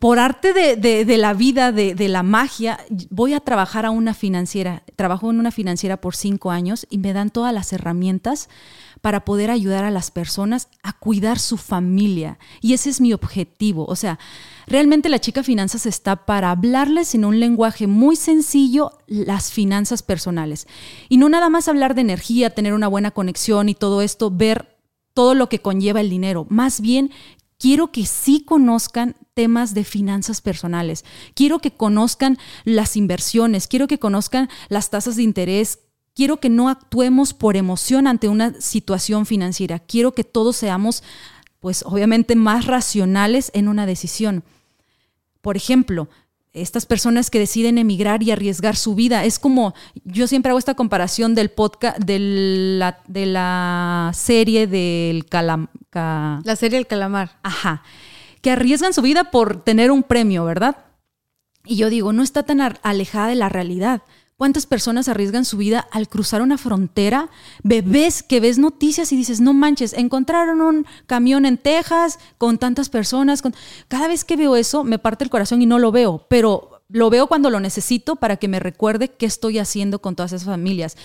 [0.00, 4.82] Por arte de, la vida, de, de, la magia, voy a trabajar a una financiera.
[4.96, 8.48] Trabajo en una financiera por cinco años y me dan todas las herramientas
[9.00, 12.38] para poder ayudar a las personas a cuidar su familia.
[12.60, 13.84] Y ese es mi objetivo.
[13.86, 14.18] O sea,
[14.66, 20.66] realmente la chica finanzas está para hablarles en un lenguaje muy sencillo las finanzas personales.
[21.08, 24.76] Y no nada más hablar de energía, tener una buena conexión y todo esto, ver
[25.14, 26.46] todo lo que conlleva el dinero.
[26.48, 27.10] Más bien,
[27.58, 31.04] quiero que sí conozcan temas de finanzas personales.
[31.34, 35.80] Quiero que conozcan las inversiones, quiero que conozcan las tasas de interés,
[36.18, 39.78] quiero que no actuemos por emoción ante una situación financiera.
[39.78, 41.04] Quiero que todos seamos,
[41.60, 44.42] pues obviamente, más racionales en una decisión.
[45.40, 46.08] Por ejemplo,
[46.52, 49.24] estas personas que deciden emigrar y arriesgar su vida.
[49.24, 55.24] Es como, yo siempre hago esta comparación del podcast, de la, de la serie del
[55.24, 55.68] calamar.
[55.92, 57.38] La serie del calamar.
[57.44, 57.84] Ajá.
[58.42, 60.78] Que arriesgan su vida por tener un premio, ¿verdad?
[61.64, 64.02] Y yo digo, no está tan alejada de la realidad.
[64.38, 67.28] ¿Cuántas personas arriesgan su vida al cruzar una frontera?
[67.64, 72.88] Bebés que ves noticias y dices, no manches, encontraron un camión en Texas con tantas
[72.88, 73.42] personas.
[73.88, 77.10] Cada vez que veo eso me parte el corazón y no lo veo, pero lo
[77.10, 80.96] veo cuando lo necesito para que me recuerde qué estoy haciendo con todas esas familias.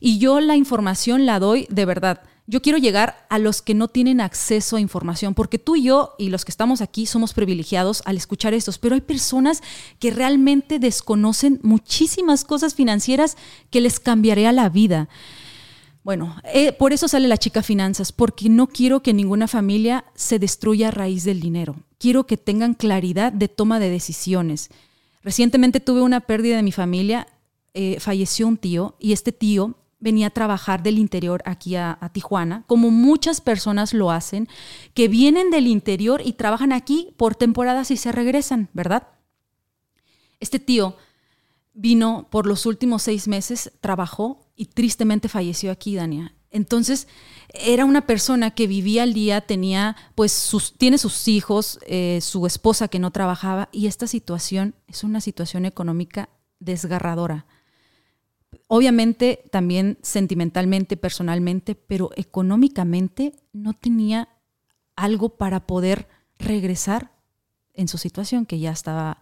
[0.00, 2.22] Y yo la información la doy de verdad.
[2.46, 6.14] Yo quiero llegar a los que no tienen acceso a información, porque tú y yo
[6.18, 9.62] y los que estamos aquí somos privilegiados al escuchar estos, pero hay personas
[10.00, 13.36] que realmente desconocen muchísimas cosas financieras
[13.70, 15.08] que les cambiaría la vida.
[16.02, 20.40] Bueno, eh, por eso sale la chica finanzas, porque no quiero que ninguna familia se
[20.40, 21.76] destruya a raíz del dinero.
[21.98, 24.70] Quiero que tengan claridad de toma de decisiones.
[25.22, 27.28] Recientemente tuve una pérdida de mi familia,
[27.72, 32.64] eh, falleció un tío y este tío venía a trabajar del interior aquí a, Tijuana,
[32.66, 34.48] como muchas personas lo hacen,
[34.94, 39.06] que vienen del interior y trabajan aquí por temporadas y se regresan, ¿verdad?
[40.40, 40.96] Este tío
[41.72, 46.34] vino por los últimos seis meses, trabajó y tristemente falleció aquí, Dania.
[46.50, 47.06] Entonces,
[47.54, 52.44] era una persona que vivía al día, tenía, pues, sus, tiene sus hijos, eh, su
[52.44, 57.46] esposa que no trabajaba, y esta situación es una situación económica desgarradora
[58.74, 64.30] obviamente también sentimentalmente, personalmente, pero económicamente no tenía
[64.96, 66.08] algo para poder
[66.38, 67.12] regresar
[67.74, 69.20] en su situación que ya estaba,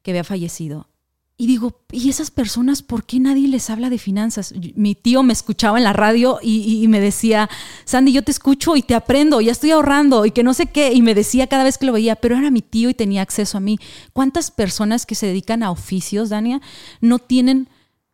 [0.00, 0.88] que había fallecido.
[1.36, 4.54] Y digo, ¿y esas personas por qué nadie les habla de finanzas?
[4.74, 7.50] Mi tío me escuchaba en la radio y, me decía,
[7.84, 10.94] Sandy, yo te escucho y te aprendo, ya estoy ahorrando y que no sé qué.
[10.94, 13.58] Y me decía cada vez que lo veía, pero era mi tío y tenía acceso
[13.58, 13.78] a mí.
[14.14, 16.62] ¿Cuántas personas que se dedican a oficios, Dania,
[17.02, 17.68] no tienen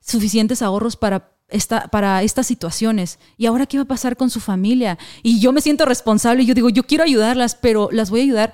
[0.09, 3.19] suficientes ahorros para esta, para estas situaciones.
[3.37, 4.99] ¿Y ahora qué va a pasar con su familia?
[5.23, 8.25] Y yo me siento responsable y yo digo, yo quiero ayudarlas, pero las voy a
[8.25, 8.53] ayudar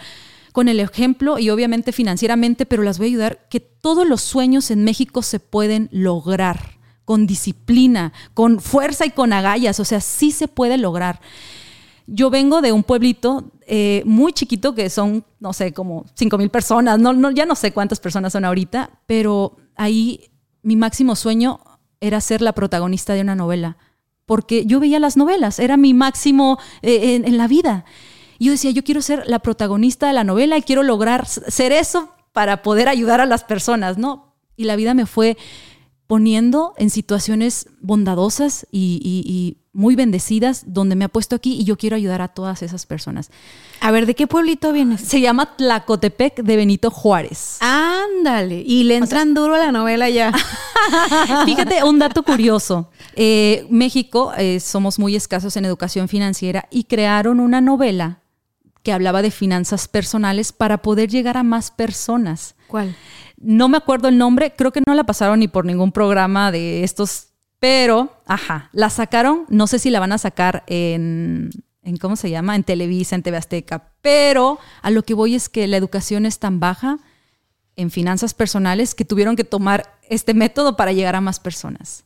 [0.53, 4.71] con el ejemplo y obviamente financieramente, pero las voy a ayudar que todos los sueños
[4.71, 10.31] en México se pueden lograr con disciplina, con fuerza y con agallas, o sea, sí
[10.31, 11.21] se puede lograr.
[12.07, 16.51] Yo vengo de un pueblito eh, muy chiquito que son, no sé, como 5 mil
[16.51, 20.31] personas, no, no, ya no sé cuántas personas son ahorita, pero ahí
[20.65, 21.61] mi máximo sueño
[22.01, 23.77] era ser la protagonista de una novela,
[24.27, 27.85] porque yo veía las novelas, era mi máximo eh, en, la vida.
[28.39, 31.73] Y yo decía, yo quiero ser la protagonista de la novela y quiero lograr ser
[31.73, 34.35] eso para poder ayudar a las personas, ¿no?
[34.57, 35.37] Y la vida me fue
[36.07, 41.97] poniendo en situaciones bondadosas y, muy bendecidas donde me ha puesto aquí y yo quiero
[41.97, 43.33] ayudar a todas esas personas.
[43.81, 45.01] A ver, ¿de qué pueblito vienes?
[45.01, 47.59] Se llama Tlacotepec de Benito Juárez.
[47.61, 50.33] Ándale, y le entran duro a la novela ya.
[51.45, 52.89] Fíjate, un dato curioso.
[53.17, 58.21] Eh, México eh, somos muy escasos en educación financiera y crearon una novela
[58.85, 62.55] que hablaba de finanzas personales para poder llegar a más personas.
[62.69, 62.95] ¿Cuál?
[63.37, 66.85] No me acuerdo el nombre, creo que no la pasaron ni por ningún programa de
[66.85, 71.51] estos, pero, ajá, la sacaron, no sé si la van a sacar en,
[71.83, 72.57] en ¿cómo se llama?
[72.57, 76.39] En Televisa, en TV Azteca, pero a lo que voy es que la educación es
[76.39, 76.99] tan baja
[77.77, 82.05] en finanzas personales que tuvieron que tomar este método para llegar a más personas.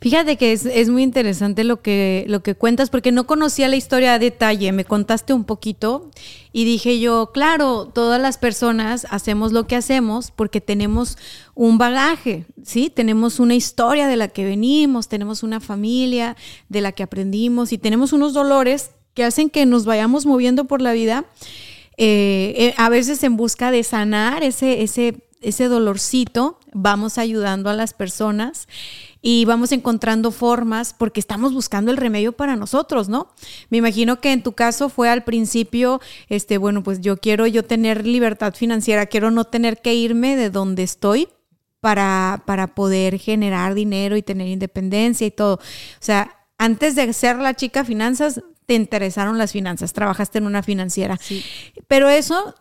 [0.00, 4.14] Fíjate que es, muy interesante lo que, lo que cuentas, porque no conocía la historia
[4.14, 6.10] a detalle, me contaste un poquito
[6.52, 11.16] y dije yo, claro, todas las personas hacemos lo que hacemos porque tenemos
[11.54, 12.90] un bagaje, ¿sí?
[12.90, 16.36] Tenemos una historia de la que venimos, tenemos una familia
[16.68, 20.80] de la que aprendimos y tenemos unos dolores que hacen que nos vayamos moviendo por
[20.80, 21.24] la vida,
[21.96, 27.74] eh, eh, a veces en busca de sanar ese, ese, ese dolorcito, vamos ayudando a
[27.74, 28.66] las personas
[29.22, 33.28] y vamos encontrando formas porque estamos buscando el remedio para nosotros, ¿no?
[33.70, 37.64] Me imagino que en tu caso fue al principio, este, bueno, pues yo quiero yo
[37.64, 41.28] tener libertad financiera, quiero no tener que irme de donde estoy
[41.80, 45.54] para, para poder generar dinero y tener independencia y todo.
[45.54, 45.60] O
[46.00, 51.16] sea, antes de ser la chica finanzas, te interesaron las finanzas, trabajaste en una financiera.
[51.20, 51.44] Sí.
[51.86, 52.54] Pero eso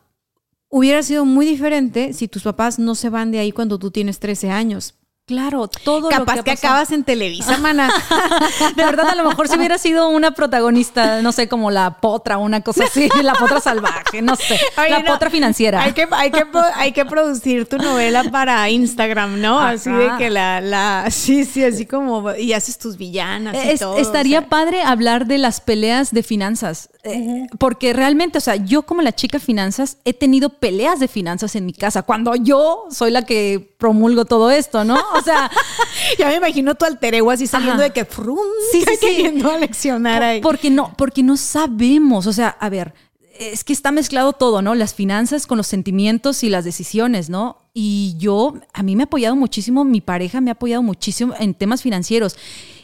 [0.70, 4.20] hubiera sido muy diferente si tus papás no se van de ahí cuando tú tienes
[4.20, 4.96] 13 años.
[5.32, 7.90] Claro, todo Capaz lo que, que acabas en Televisa, mana.
[8.76, 12.38] de verdad, a lo mejor si hubiera sido una protagonista, no sé, como la potra
[12.38, 15.84] o una cosa así, la potra salvaje, no sé, la potra financiera.
[15.84, 16.44] Hay que, hay, que,
[16.76, 19.62] hay que producir tu novela para Instagram, ¿no?
[19.62, 24.00] Así de que la, la, sí, sí, así como, y haces tus villanas y todo.
[24.00, 26.90] Estaría padre hablar de las peleas de finanzas.
[27.04, 31.56] Eh, porque realmente, o sea, yo como la chica finanzas he tenido peleas de finanzas
[31.56, 35.00] en mi casa, cuando yo soy la que promulgo todo esto, ¿no?
[35.22, 35.50] O sea,
[36.18, 38.38] ya me imagino tu alter ego así saliendo de que frum,
[38.72, 39.44] sí, sí, sí.
[39.44, 40.42] a leccionar ahí.
[40.42, 42.94] Porque no, porque no sabemos, o sea, a ver,
[43.42, 44.76] es que está mezclado todo, ¿no?
[44.76, 47.58] Las finanzas con los sentimientos y las decisiones, ¿no?
[47.74, 51.54] Y yo, a mí me ha apoyado muchísimo, mi pareja me ha apoyado muchísimo en
[51.54, 52.36] temas financieros.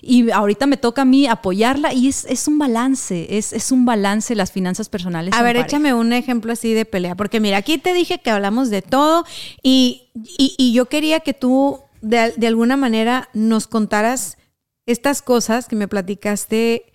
[0.02, 3.86] Y ahorita me toca a mí apoyarla y es, es un balance, es, es, un
[3.86, 5.34] balance las finanzas personales.
[5.34, 8.70] A ver, échame un ejemplo así de pelea, porque mira, aquí te dije que hablamos
[8.70, 9.26] de todo
[9.62, 14.38] y, y, y yo quería que tú de, de alguna manera nos contaras
[14.86, 16.92] estas cosas que me platicaste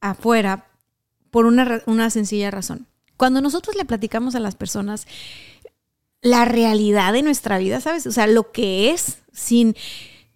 [0.00, 0.66] afuera
[1.30, 2.86] por una, una sencilla razón.
[3.16, 5.06] Cuando nosotros le platicamos a las personas
[6.20, 8.06] la realidad de nuestra vida, ¿sabes?
[8.06, 9.74] O sea, lo que es sin,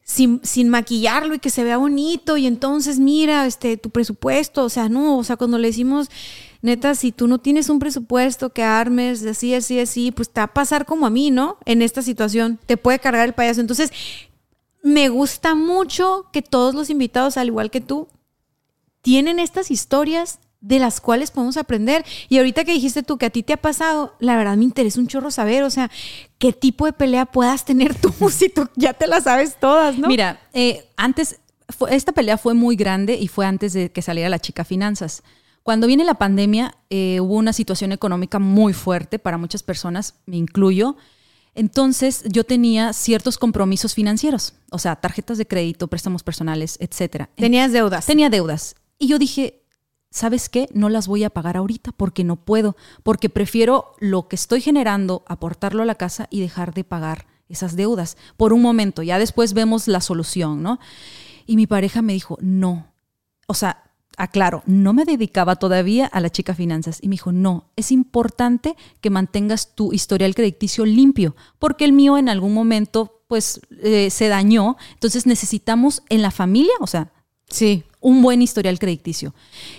[0.02, 4.68] sin, sin, maquillarlo y que se vea bonito y entonces mira este tu presupuesto, o
[4.68, 6.08] sea, no, o sea, cuando le decimos
[6.62, 10.44] neta, si tú no tienes un presupuesto que armes así, así, así, pues te va
[10.44, 11.58] a pasar como a mí, ¿no?
[11.64, 13.60] En esta situación, te puede cargar el payaso.
[13.60, 13.92] Entonces,
[14.82, 18.08] me gusta mucho que todos los invitados, al igual que tú,
[19.02, 22.04] tienen estas historias de las cuales podemos aprender.
[22.28, 25.00] Y ahorita que dijiste tú que a ti te ha pasado, la verdad me interesa
[25.00, 25.90] un chorro saber, o sea,
[26.38, 30.08] qué tipo de pelea puedas tener tú si tú ya te las sabes todas, ¿no?
[30.08, 31.40] Mira, eh, antes,
[31.90, 35.22] esta pelea fue muy grande y fue antes de que saliera la chica finanzas.
[35.66, 40.36] Cuando viene la pandemia, eh, hubo una situación económica muy fuerte para muchas personas, me
[40.36, 40.96] incluyo.
[41.56, 47.30] Entonces yo tenía ciertos compromisos financieros, o sea, tarjetas de crédito, préstamos personales, etcétera.
[47.34, 48.06] Tenías deudas.
[48.06, 48.76] Tenía deudas.
[48.96, 49.64] Y yo dije,
[50.08, 50.68] ¿sabes qué?
[50.72, 55.24] No las voy a pagar ahorita porque no puedo, porque prefiero lo que estoy generando,
[55.26, 59.02] aportarlo a la casa y dejar de pagar esas deudas por un momento.
[59.02, 60.78] Ya después vemos la solución, ¿no?
[61.44, 62.92] Y mi pareja me dijo, no.
[63.48, 63.85] O sea,
[64.16, 68.76] aclaro, no me dedicaba todavía a la chica finanzas y me dijo, no, es importante
[69.00, 74.28] que mantengas tu historial crediticio limpio, porque el mío en algún momento pues eh, se
[74.28, 77.12] dañó, entonces necesitamos en la familia, o sea,
[77.48, 79.34] sí, un buen historial crediticio.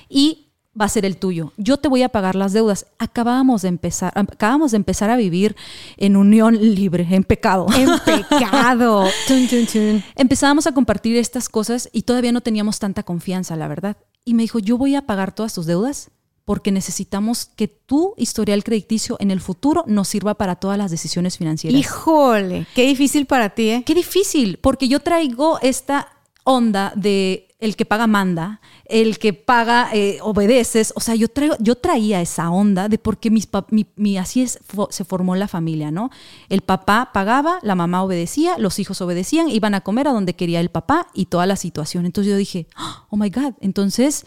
[0.10, 0.48] Y
[0.80, 1.54] va a ser el tuyo.
[1.58, 2.86] Yo te voy a pagar las deudas.
[3.00, 5.56] Acabábamos de empezar, acabamos de empezar a vivir
[5.98, 7.66] en unión libre, en pecado.
[7.76, 9.06] En pecado.
[10.16, 13.98] Empezábamos a compartir estas cosas y todavía no teníamos tanta confianza, la verdad
[14.28, 16.12] y me dijo, yo voy a pagar todas tus deudas
[16.44, 21.38] porque necesitamos que tu historial crediticio en el futuro nos sirva para todas las decisiones
[21.38, 21.80] financieras.
[21.80, 23.84] Híjole, qué difícil para ti, ¿eh?
[23.86, 26.10] Qué difícil, porque yo traigo esta
[26.44, 30.94] onda de el que paga manda, el que paga eh, obedeces.
[30.96, 33.48] O sea, yo, traigo, yo traía esa onda de porque mis
[33.96, 36.12] mi, así es, se formó la familia, ¿no?
[36.50, 40.60] El papá pagaba, la mamá obedecía, los hijos obedecían, iban a comer a donde quería
[40.60, 42.06] el papá y toda la situación.
[42.06, 42.68] Entonces yo dije,
[43.10, 44.26] oh my God, entonces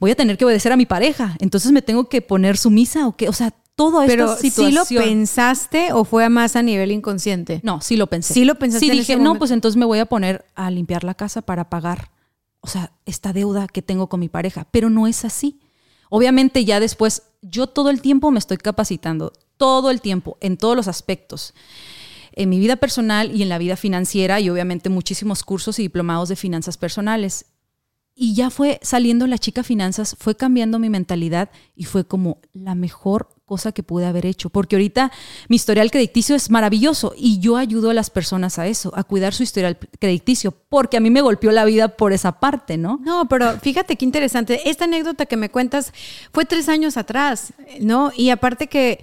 [0.00, 3.16] voy a tener que obedecer a mi pareja, entonces me tengo que poner sumisa o
[3.16, 4.10] qué, o sea, todo esto.
[4.10, 7.60] Pero ¿sí lo pensaste o fue más a nivel inconsciente?
[7.62, 8.32] No, sí lo pensé.
[8.32, 8.86] Sí lo pensaste.
[8.86, 12.15] Sí dije, no, pues entonces me voy a poner a limpiar la casa para pagar
[12.66, 15.60] o sea, esta deuda que tengo con mi pareja, pero no es así.
[16.10, 20.74] Obviamente ya después, yo todo el tiempo me estoy capacitando, todo el tiempo, en todos
[20.74, 21.54] los aspectos,
[22.32, 26.28] en mi vida personal y en la vida financiera y obviamente muchísimos cursos y diplomados
[26.28, 27.46] de finanzas personales.
[28.16, 32.74] Y ya fue saliendo la chica finanzas, fue cambiando mi mentalidad y fue como la
[32.74, 35.12] mejor cosa que pude haber hecho, porque ahorita
[35.48, 39.32] mi historial crediticio es maravilloso y yo ayudo a las personas a eso, a cuidar
[39.32, 43.00] su historial crediticio, porque a mí me golpeó la vida por esa parte, ¿no?
[43.04, 45.92] No, pero fíjate qué interesante, esta anécdota que me cuentas
[46.32, 48.10] fue tres años atrás, ¿no?
[48.16, 48.98] Y aparte que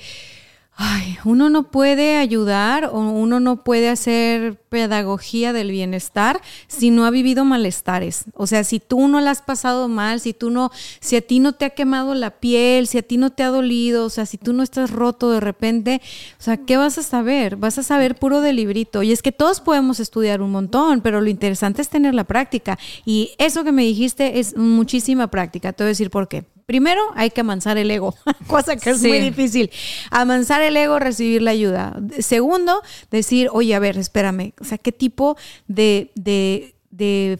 [0.76, 7.06] Ay, uno no puede ayudar o uno no puede hacer pedagogía del bienestar si no
[7.06, 8.26] ha vivido malestares.
[8.34, 11.40] O sea, si tú no la has pasado mal, si tú no, si a ti
[11.40, 14.26] no te ha quemado la piel, si a ti no te ha dolido, o sea,
[14.26, 16.02] si tú no estás roto de repente,
[16.40, 17.56] o sea, ¿qué vas a saber?
[17.56, 19.04] Vas a saber puro de librito.
[19.04, 22.80] Y es que todos podemos estudiar un montón, pero lo interesante es tener la práctica.
[23.06, 25.72] Y eso que me dijiste es muchísima práctica.
[25.72, 26.46] Te voy a decir por qué.
[26.66, 28.16] Primero, hay que amansar el ego,
[28.48, 29.70] cosa que es muy difícil.
[30.12, 32.00] Amansar el ego, recibir la ayuda.
[32.20, 35.38] Segundo, decir, oye, a ver, espérame, o sea, ¿qué tipo
[35.68, 36.12] de,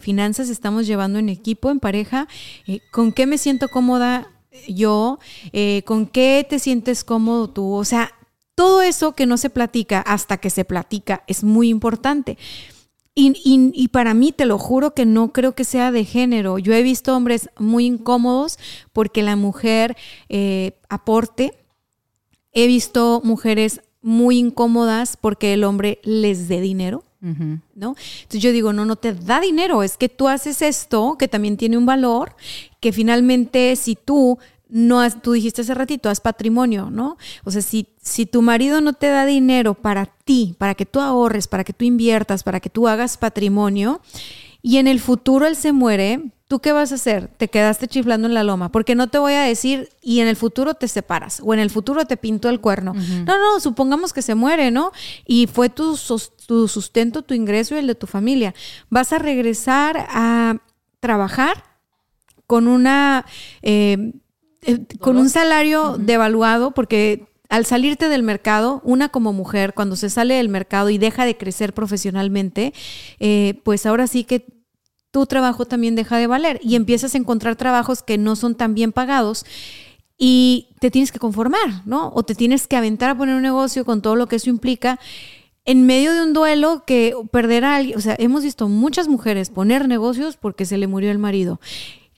[0.00, 2.28] finanzas estamos llevando en equipo, en pareja?
[2.66, 4.28] Eh, ¿Con qué me siento cómoda
[4.68, 5.18] yo?
[5.52, 7.72] Eh, ¿Con qué te sientes cómodo tú?
[7.72, 8.12] O sea,
[8.54, 12.38] todo eso que no se platica hasta que se platica es muy importante.
[13.16, 16.58] Y, para mí, te lo juro que no creo que sea de género.
[16.58, 18.58] Yo he visto hombres muy incómodos
[18.92, 19.96] porque la mujer
[20.28, 21.54] eh, aporte.
[22.52, 27.04] He visto mujeres muy incómodas porque el hombre les dé dinero.
[27.20, 27.96] ¿No?
[27.96, 31.56] Entonces yo digo, no, no te da dinero, es que tú haces esto que también
[31.56, 32.36] tiene un valor,
[32.80, 34.38] que finalmente si tú
[34.74, 37.16] no has, tú dijiste hace ratito, haz patrimonio, ¿no?
[37.44, 41.00] O sea, si, si tu marido no te da dinero para ti, para que tú
[41.00, 44.00] ahorres, para que tú inviertas, para que tú hagas patrimonio,
[44.62, 47.28] y en el futuro él se muere, ¿tú qué vas a hacer?
[47.28, 50.34] Te quedaste chiflando en la loma, porque no te voy a decir, y en el
[50.34, 52.94] futuro te separas, o en el futuro te pintó el cuerno.
[52.94, 54.90] No, no, supongamos que se muere, ¿no?
[55.24, 55.96] Y fue tu,
[56.46, 58.56] tu sustento, tu ingreso y el de tu familia.
[58.90, 60.56] Vas a regresar a
[60.98, 61.62] trabajar
[62.48, 63.24] con una...
[63.62, 64.14] Eh,
[64.66, 70.10] eh, con un salario devaluado, porque al salirte del mercado, una como mujer, cuando se
[70.10, 72.72] sale del mercado y deja de crecer profesionalmente,
[73.20, 74.46] eh, pues ahora sí que
[75.10, 78.74] tu trabajo también deja de valer y empiezas a encontrar trabajos que no son tan
[78.74, 79.46] bien pagados
[80.18, 82.10] y te tienes que conformar, ¿no?
[82.14, 84.98] O te tienes que aventar a poner un negocio con todo lo que eso implica
[85.64, 89.50] en medio de un duelo que perder a alguien, o sea, hemos visto muchas mujeres
[89.50, 91.60] poner negocios porque se le murió el marido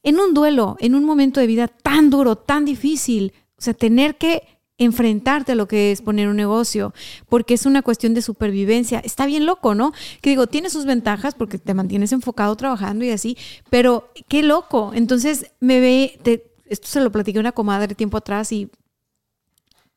[0.07, 3.33] en un duelo, en un momento de vida tan duro, tan difícil.
[3.59, 4.45] O sea, tener que
[4.79, 6.95] enfrentarte a lo que es poner un negocio,
[7.29, 9.01] porque es una cuestión de supervivencia.
[9.01, 9.93] Está bien loco, ¿no?
[10.21, 13.37] Que digo, tiene sus ventajas porque te mantienes enfocado trabajando y así,
[13.69, 14.93] pero qué loco.
[14.95, 16.21] Entonces me ve,
[16.67, 18.71] esto se lo platiqué a una comadre tiempo atrás y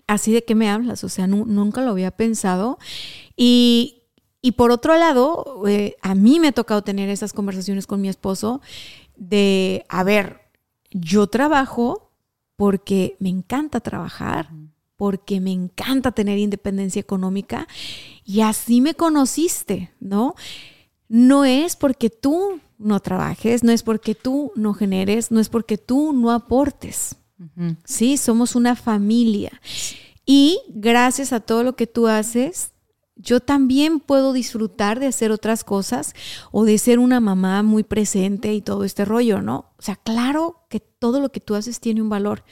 [0.08, 2.80] así de qué me hablas, o sea, nunca lo había pensado.
[3.38, 4.02] Y,
[4.42, 8.10] y por otro lado, eh, a mí me ha tocado tener esas conversaciones con mi
[8.10, 8.60] esposo
[9.20, 10.42] de, a ver,
[10.92, 12.12] yo trabajo
[12.56, 14.50] porque me encanta trabajar,
[14.96, 17.68] porque me encanta tener independencia económica
[18.26, 20.36] y así me conociste, ¿no?
[21.08, 25.78] No es porque tú no trabajes, no es porque tú no generes, no es porque
[25.78, 27.16] tú no aportes.
[27.86, 29.62] Sí, somos una familia.
[30.26, 32.74] Y gracias a todo lo que tú haces,
[33.22, 36.16] yo también puedo disfrutar de hacer otras cosas
[36.52, 39.72] o de ser una mamá muy presente y todo este rollo, ¿no?
[39.78, 42.44] O sea, claro que todo lo que tú haces tiene un valor,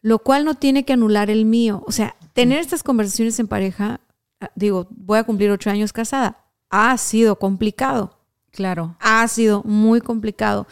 [0.00, 1.84] lo cual no tiene que anular el mío.
[1.86, 4.00] O sea, tener estas conversaciones en pareja,
[4.40, 8.18] ah, digo, voy a cumplir ocho años casada, ha sido complicado.
[8.50, 8.96] Claro.
[9.00, 10.66] Ha sido muy complicado.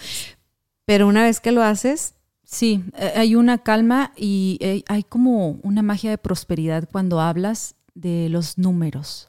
[0.86, 2.14] Pero una vez que lo haces,
[2.48, 7.74] Sí, eh, hay una calma y eh, hay como una magia de prosperidad cuando hablas
[7.96, 9.28] de los números.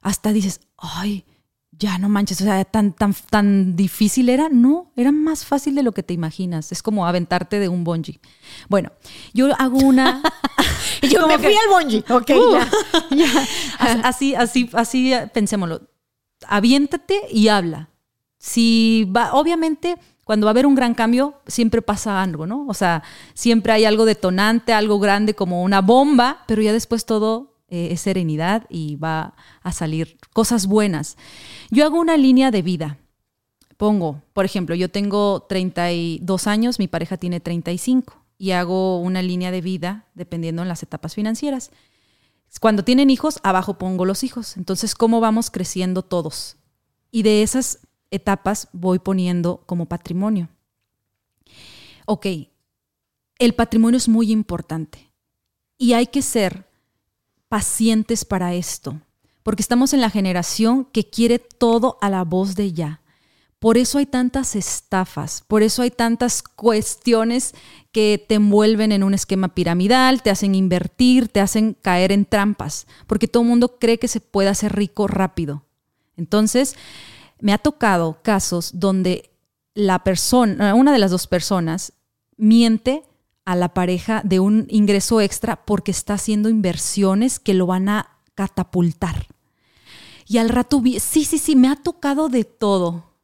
[0.00, 1.24] Hasta dices, ay,
[1.78, 4.48] ya no manches, o sea, tan, tan, tan difícil era.
[4.48, 6.72] No, era más fácil de lo que te imaginas.
[6.72, 8.20] Es como aventarte de un bungee.
[8.68, 8.90] Bueno,
[9.34, 10.22] yo hago una.
[11.02, 12.04] yo me fui al bungee.
[12.10, 13.46] Ok, uh, ya.
[14.04, 15.82] Así, así, así, pensémoslo.
[16.48, 17.90] Aviéntate y habla.
[18.38, 22.66] Si va, obviamente, cuando va a haber un gran cambio, siempre pasa algo, ¿no?
[22.68, 23.02] O sea,
[23.34, 28.00] siempre hay algo detonante, algo grande como una bomba, pero ya después todo eh, es
[28.00, 31.16] serenidad y va a salir cosas buenas.
[31.70, 32.98] Yo hago una línea de vida.
[33.76, 39.50] Pongo, por ejemplo, yo tengo 32 años, mi pareja tiene 35 y hago una línea
[39.50, 41.70] de vida dependiendo en las etapas financieras.
[42.60, 44.56] Cuando tienen hijos, abajo pongo los hijos.
[44.56, 46.56] Entonces, ¿cómo vamos creciendo todos?
[47.10, 50.48] Y de esas etapas voy poniendo como patrimonio.
[52.06, 52.26] Ok,
[53.38, 55.10] el patrimonio es muy importante
[55.76, 56.66] y hay que ser
[57.56, 59.00] pacientes para esto,
[59.42, 63.00] porque estamos en la generación que quiere todo a la voz de ya.
[63.58, 67.54] Por eso hay tantas estafas, por eso hay tantas cuestiones
[67.92, 72.86] que te envuelven en un esquema piramidal, te hacen invertir, te hacen caer en trampas,
[73.06, 75.64] porque todo el mundo cree que se puede hacer rico rápido.
[76.18, 76.76] Entonces,
[77.40, 79.30] me ha tocado casos donde
[79.72, 81.94] la persona, una de las dos personas,
[82.36, 83.02] miente
[83.46, 88.18] a la pareja de un ingreso extra porque está haciendo inversiones que lo van a
[88.34, 89.28] catapultar.
[90.26, 93.14] Y al rato vi, sí, sí, sí, me ha tocado de todo.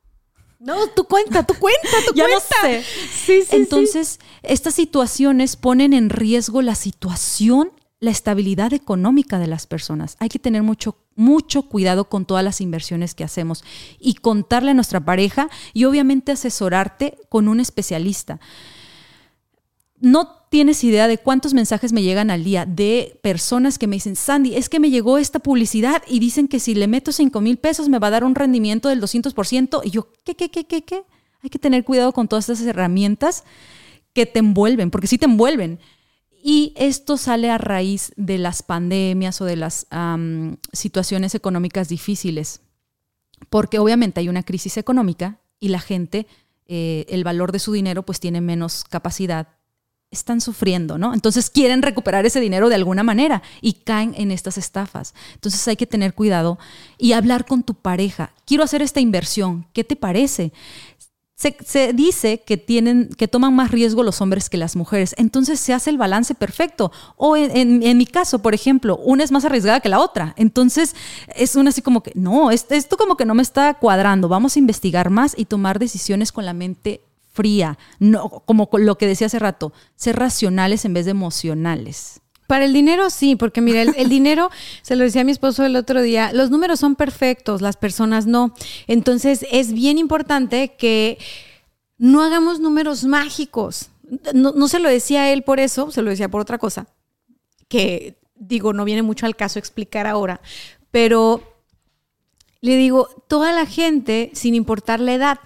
[0.61, 2.39] No, tú cuenta, tú cuenta, tú ya cuenta.
[2.39, 2.83] No sé.
[2.83, 9.66] Sí, sí, Entonces, estas situaciones ponen en riesgo la situación, la estabilidad económica de las
[9.66, 10.16] personas.
[10.20, 13.64] Hay que tener mucho, mucho cuidado con todas las inversiones que hacemos
[13.99, 18.39] y contarle a nuestra pareja y obviamente asesorarte con un especialista
[20.03, 24.16] no tienes idea de cuántos mensajes me llegan al día de personas que me dicen,
[24.16, 27.57] Sandy, es que me llegó esta publicidad y dicen que si le meto 5 mil
[27.57, 29.80] pesos me va a dar un rendimiento del 200%.
[29.84, 31.05] Y yo, ¿qué, qué, qué, qué, qué?
[31.42, 33.44] Hay que tener cuidado con todas estas herramientas
[34.12, 35.78] que te envuelven, porque sí te envuelven.
[36.42, 39.86] Y esto sale a raíz de las pandemias o de las
[40.72, 42.61] situaciones económicas difíciles,
[43.48, 46.26] porque obviamente hay una crisis económica y la gente,
[46.66, 49.62] eh, el valor de su dinero pues tiene menos capacidad
[50.13, 51.15] están sufriendo, ¿no?
[51.15, 55.15] Entonces quieren recuperar ese dinero de alguna manera y caen en estas estafas.
[55.35, 56.59] Entonces hay que tener cuidado
[56.99, 58.31] y hablar con tu pareja.
[58.45, 60.53] Quiero hacer esta inversión, ¿qué te parece?
[61.35, 65.13] Se, dice que tienen, que toman más riesgo los hombres que las mujeres.
[65.19, 66.93] Entonces se hace el balance perfecto.
[67.17, 70.35] O en, mi caso, por ejemplo, una es más arriesgada que la otra.
[70.37, 70.95] Entonces
[71.35, 74.29] es una así como que, no, esto, esto como que no me está cuadrando.
[74.29, 77.01] Vamos a investigar más y tomar decisiones con la mente
[77.33, 82.20] fría, no, como lo que decía hace rato, ser racionales en vez de emocionales.
[82.47, 84.51] Para el dinero sí, porque mira, el, dinero,
[84.83, 88.26] se lo decía a mi esposo el otro día, los números son perfectos, las personas
[88.26, 88.55] no.
[88.87, 91.18] Entonces es bien importante que
[91.97, 93.89] no hagamos números mágicos.
[94.35, 96.87] No, no se lo decía a él por eso, se lo decía por otra cosa,
[97.68, 100.43] que digo, no viene mucho al caso explicar ahora,
[100.91, 101.43] pero
[102.61, 105.39] le digo, toda la gente, sin importar la edad,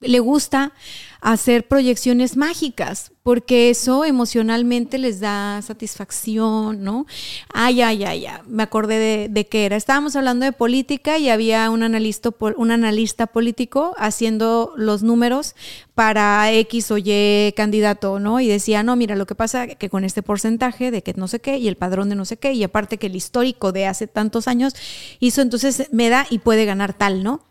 [0.00, 0.72] le gusta
[1.20, 7.06] hacer proyecciones mágicas, porque eso emocionalmente les da satisfacción, ¿no?
[7.52, 8.40] Ay, ay, ay, ay.
[8.46, 9.76] me acordé de, de qué era.
[9.76, 15.56] Estábamos hablando de política y había un analista, un analista político haciendo los números
[15.94, 18.38] para X o Y candidato, ¿no?
[18.38, 21.40] Y decía, no, mira, lo que pasa que con este porcentaje de que no sé
[21.40, 24.06] qué y el padrón de no sé qué, y aparte que el histórico de hace
[24.06, 24.74] tantos años
[25.18, 27.47] hizo, entonces me da y puede ganar tal, ¿no?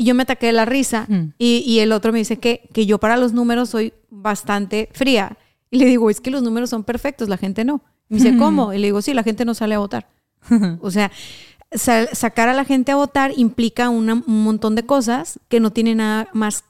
[0.00, 1.34] Y yo me ataqué de la risa mm.
[1.36, 5.36] y, el otro me dice que, que yo para los números soy bastante fría.
[5.70, 7.82] Y le digo, es que los números son perfectos, la gente no.
[8.08, 8.72] Y me dice, ¿cómo?
[8.72, 10.08] Y le digo, sí, la gente no sale a votar.
[10.80, 11.10] o sea,
[12.14, 16.28] sacar a la gente a votar implica un montón de cosas que no tienen nada
[16.32, 16.64] más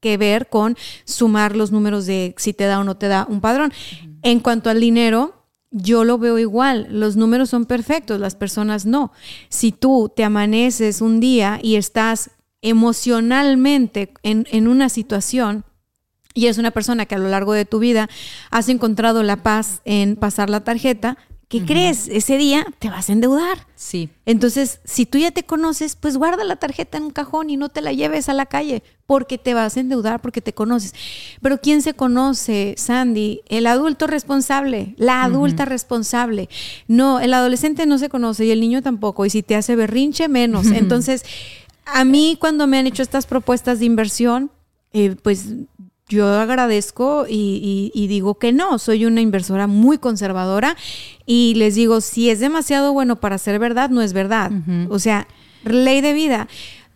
[0.00, 3.40] que ver con sumar los números de si te da o no te da un
[3.40, 3.72] padrón.
[4.20, 9.10] En cuanto al dinero, yo lo veo igual, los números son perfectos, las personas no.
[9.48, 12.32] Si tú te amaneces un día y estás
[12.62, 15.64] emocionalmente en, una situación
[16.34, 18.08] y es una persona que a lo largo de tu vida
[18.50, 22.08] has encontrado la paz en pasar la tarjeta, ¿qué crees?
[22.08, 23.66] Ese día te vas a endeudar.
[23.74, 24.10] Sí.
[24.26, 27.70] Entonces, si tú ya te conoces, pues guarda la tarjeta en un cajón y no
[27.70, 30.94] te la lleves a la calle porque te vas a endeudar, porque te conoces.
[31.40, 33.40] Pero ¿quién se conoce, Sandy?
[33.48, 36.48] El adulto responsable, la adulta responsable.
[36.86, 39.24] No, el adolescente no se conoce y el niño tampoco.
[39.24, 40.66] Y si te hace berrinche, menos.
[40.66, 41.24] Entonces,
[41.92, 44.50] a mí cuando me han hecho estas propuestas de inversión,
[44.92, 45.54] eh, pues
[46.08, 50.76] yo agradezco y, digo que no, soy una inversora muy conservadora
[51.26, 54.50] y les digo, si es demasiado bueno para ser verdad, no es verdad.
[54.88, 55.28] O sea,
[55.64, 56.48] ley de vida.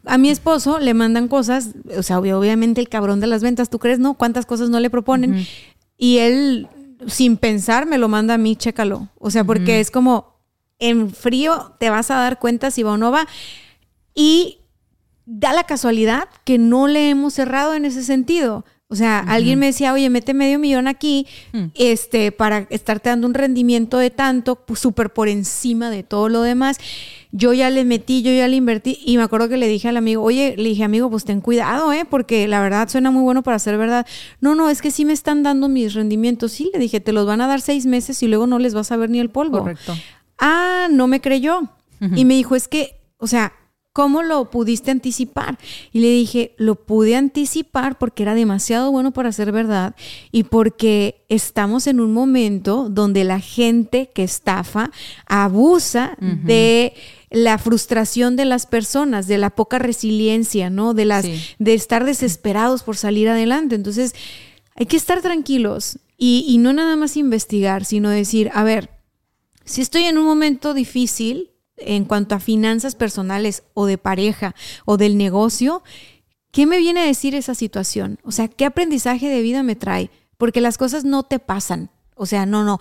[0.05, 3.79] A mi esposo le mandan cosas, o sea, obviamente el cabrón de las ventas, ¿tú
[3.79, 4.15] crees, no?
[4.15, 5.47] ¿Cuántas cosas no le proponen?
[5.99, 6.69] Y él,
[7.07, 9.11] sin pensar, me lo manda a mí, chécalo.
[9.19, 10.41] O sea, porque es como,
[10.79, 13.27] en frío te vas a dar cuenta si va o no va.
[14.15, 14.62] Y
[15.35, 18.65] da la casualidad que no le hemos cerrado en ese sentido.
[18.89, 21.65] O sea, alguien me decía, oye, mete medio millón aquí, mm.
[21.75, 26.43] este, para estarte dando un rendimiento de tanto, pues, súper por encima de todo lo
[26.43, 26.77] demás.
[27.31, 29.97] Yo ya le metí, yo ya le invertí, y me acuerdo que le dije al
[29.97, 32.05] amigo, oye, le dije, amigo, pues ten cuidado, ¿eh?
[32.05, 34.07] Porque la verdad suena muy bueno para ser verdad.
[34.43, 36.53] No, no, es que sí me están dando mis rendimientos.
[36.53, 38.93] Sí, le dije, te los van a dar seis meses y luego no les vas
[38.93, 39.61] a ver ni el polvo.
[39.61, 39.97] Correcto.
[40.39, 41.63] Ah, no me creyó.
[42.15, 43.55] Y me dijo, es que, o sea,
[43.93, 45.59] ¿Cómo lo pudiste anticipar?
[45.93, 49.95] Y le dije, lo pude anticipar porque era demasiado bueno para ser verdad
[50.31, 54.91] y porque estamos en un momento donde la gente que estafa
[55.27, 56.95] abusa de
[57.31, 60.95] la frustración de las personas, de la poca resiliencia, ¿no?
[60.95, 61.27] De las
[61.59, 63.75] de estar desesperados por salir adelante.
[63.75, 64.15] Entonces,
[64.75, 68.89] hay que estar tranquilos y, y no nada más investigar, sino decir, a ver,
[69.67, 71.52] si estoy en un momento difícil,
[71.87, 74.55] en cuanto a finanzas personales o de pareja
[74.85, 75.83] o del negocio,
[76.51, 78.19] ¿qué me viene a decir esa situación?
[78.25, 80.11] O sea, ¿qué aprendizaje de vida me trae?
[80.43, 81.89] porque las cosas no te pasan.
[82.17, 82.81] O sea, no, no.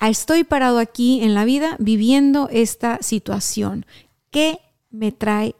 [0.00, 3.86] Estoy parado aquí en la vida viviendo esta situación.
[4.32, 4.58] ¿Qué
[4.90, 5.54] me trae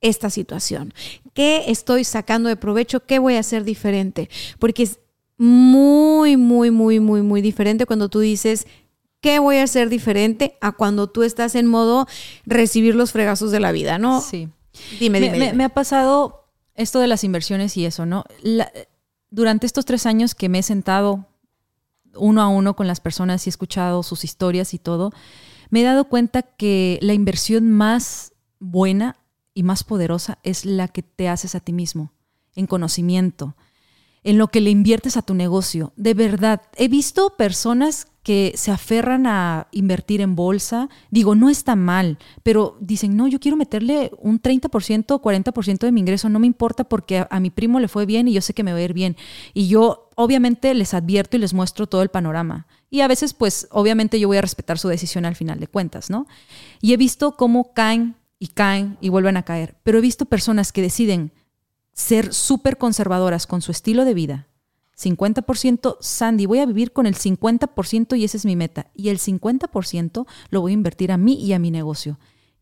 [0.00, 0.94] esta situación?
[1.34, 3.04] ¿Qué estoy sacando de provecho?
[3.04, 4.30] ¿Qué voy a hacer diferente?
[4.60, 5.00] Porque es
[5.36, 8.68] muy, muy, muy, muy, muy diferente cuando tú dices,
[9.20, 10.56] ¿qué voy a hacer diferente?
[10.60, 12.06] A cuando tú estás en modo
[12.44, 14.20] recibir los fregazos de la vida, ¿no?
[14.20, 14.48] Sí.
[14.98, 15.52] Dime, dime.
[15.52, 18.24] Me, ha pasado esto de las inversiones y eso, ¿no?
[19.32, 21.26] durante estos tres años que me he sentado
[22.16, 25.12] uno a uno con las personas y he escuchado sus historias y todo,
[25.70, 29.16] me he dado cuenta que la inversión más buena
[29.54, 32.12] y más poderosa es la que te haces a ti mismo,
[32.56, 33.54] en conocimiento,
[34.22, 35.92] en lo que le inviertes a tu negocio.
[35.96, 40.88] De verdad, he visto personas que se aferran a invertir en bolsa.
[41.10, 45.92] Digo, no está mal, pero dicen, no, yo quiero meterle un 30% o 40% de
[45.92, 48.52] mi ingreso, no me importa porque a, mi primo le fue bien y yo sé
[48.52, 49.16] que me va a ir bien.
[49.54, 52.66] Y yo obviamente les advierto y les muestro todo el panorama.
[52.90, 56.10] Y a veces, pues, obviamente yo voy a respetar su decisión al final de cuentas,
[56.10, 56.26] ¿no?
[56.82, 60.72] Y he visto cómo caen y caen y vuelven a caer, pero he visto personas
[60.72, 61.32] que deciden
[61.92, 64.46] ser súper conservadoras con su estilo de vida.
[65.00, 68.90] 50% Sandy, voy a vivir con el 50% y esa es mi meta.
[68.94, 72.18] Y el 50% lo voy a invertir a mí y a mi negocio.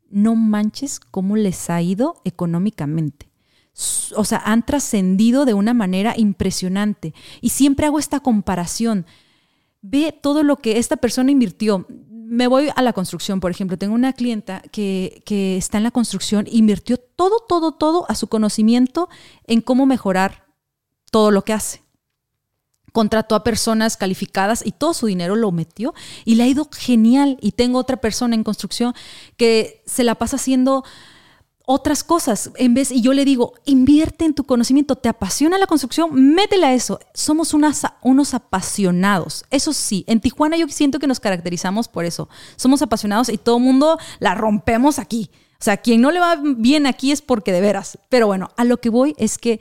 [0.09, 3.29] No manches cómo les ha ido económicamente.
[4.17, 7.15] O sea, han trascendido de una manera impresionante.
[7.41, 9.07] Y siempre hago esta comparación.
[9.83, 11.87] Ve todo lo que esta persona invirtió
[12.29, 15.91] me voy a la construcción, por ejemplo, tengo una clienta que, que, está en la
[15.91, 19.09] construcción, invirtió todo, todo, todo a su conocimiento
[19.47, 20.45] en cómo mejorar
[21.11, 21.83] todo lo que hace.
[22.93, 27.39] Contrató a personas calificadas y todo su dinero lo metió y le ha ido genial.
[27.41, 28.95] Y tengo otra persona en construcción
[29.37, 30.85] que se la pasa haciendo
[31.71, 35.67] otras cosas en vez y yo le digo, invierte en tu conocimiento, te apasiona la
[35.67, 36.99] construcción, métele a eso.
[37.13, 39.45] Somos unos apasionados.
[39.51, 42.31] Eso sí, en Tijuana yo siento que nos caracterizamos por eso.
[42.57, 45.31] Somos apasionados y todo el mundo la rompemos aquí.
[45.61, 47.99] O sea, quien no le va bien aquí es porque de veras.
[48.09, 49.61] Pero bueno, a lo que voy es que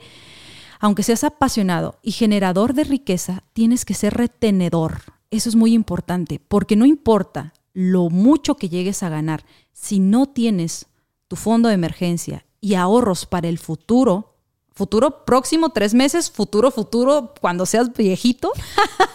[0.80, 5.02] aunque seas apasionado y generador de riqueza, tienes que ser retenedor.
[5.30, 9.44] Eso es muy importante, porque no importa lo mucho que llegues a ganar,
[9.74, 10.86] si no tienes
[11.28, 14.34] tu fondo de emergencia y ahorros para el futuro,
[14.72, 18.52] futuro próximo, tres meses, futuro, futuro, cuando seas viejito.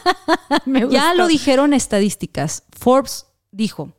[0.90, 2.64] ya lo dijeron estadísticas.
[2.72, 3.92] Forbes dijo,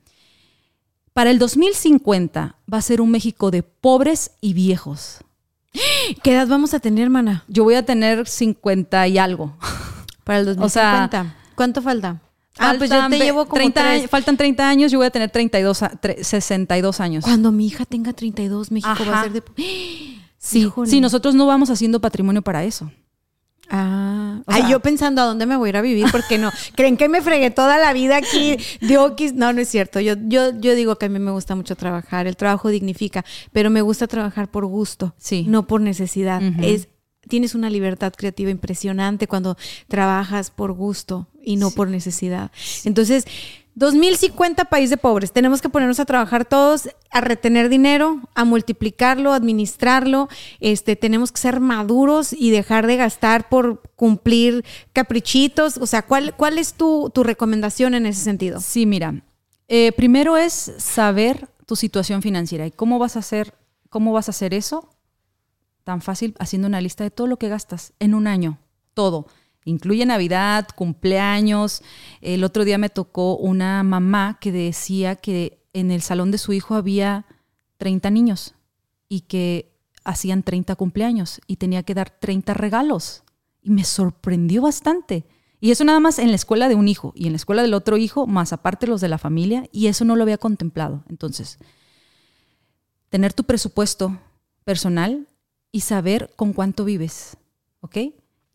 [1.12, 5.19] para el 2050 va a ser un México de pobres y viejos.
[6.23, 7.45] ¿Qué edad vamos a tener, hermana?
[7.49, 9.57] Yo voy a tener 50 y algo.
[10.25, 11.37] Para el 2050.
[11.55, 12.21] ¿Cuánto falta?
[12.59, 15.31] Ah, pues yo te llevo como 30 años, faltan 30 años, yo voy a tener
[15.31, 15.85] 32,
[16.23, 17.25] 62 años.
[17.25, 19.43] Cuando mi hija tenga 32, México va a ser de...
[20.45, 22.93] Sí, sí, nosotros no vamos haciendo patrimonio para eso.
[23.71, 26.51] Ah, Ay, yo pensando a dónde me voy a ir a vivir, porque no.
[26.77, 30.01] ¿Creen que me fregué toda la vida aquí de No, no es cierto.
[30.01, 32.27] Yo, yo, yo digo que a mí me gusta mucho trabajar.
[32.27, 35.47] El trabajo dignifica, pero me gusta trabajar por gusto, sí.
[35.49, 36.43] no por necesidad.
[36.63, 36.89] Es
[37.27, 39.57] tienes una libertad creativa impresionante cuando
[39.89, 42.51] trabajas por gusto y no por necesidad.
[42.85, 43.27] Entonces,
[43.77, 45.33] 2050 país de pobres.
[45.33, 50.29] Tenemos que ponernos a trabajar todos, a retener dinero, a multiplicarlo, a administrarlo.
[50.61, 55.77] Este, tenemos que ser maduros y dejar de gastar por cumplir caprichitos.
[55.79, 58.61] O sea, ¿cuál, cuál es tu, recomendación en ese sentido?
[58.61, 59.23] Sí, mira.
[59.67, 63.55] Eh, primero es saber tu situación financiera y cómo vas a hacer,
[63.89, 64.89] cómo vas a hacer eso
[65.85, 68.59] tan fácil haciendo una lista de todo lo que gastas en un año,
[68.95, 69.27] todo.
[69.65, 71.83] Incluye Navidad, cumpleaños.
[72.21, 76.53] El otro día me tocó una mamá que decía que en el salón de su
[76.53, 77.27] hijo había
[77.79, 78.55] 30 niños
[79.09, 83.25] y que hacían 30 cumpleaños y tenía que dar 30 regalos.
[83.62, 85.25] Y me sorprendió bastante.
[85.61, 87.73] Y eso nada más en la escuela de un hijo y en la escuela del
[87.73, 91.05] otro hijo, más aparte los de la familia, y eso no lo había contemplado.
[91.09, 91.59] Entonces,
[93.09, 94.19] tener tu presupuesto
[94.65, 95.27] personal
[95.73, 97.39] y saber con cuánto vives,
[97.81, 97.97] ¿ok?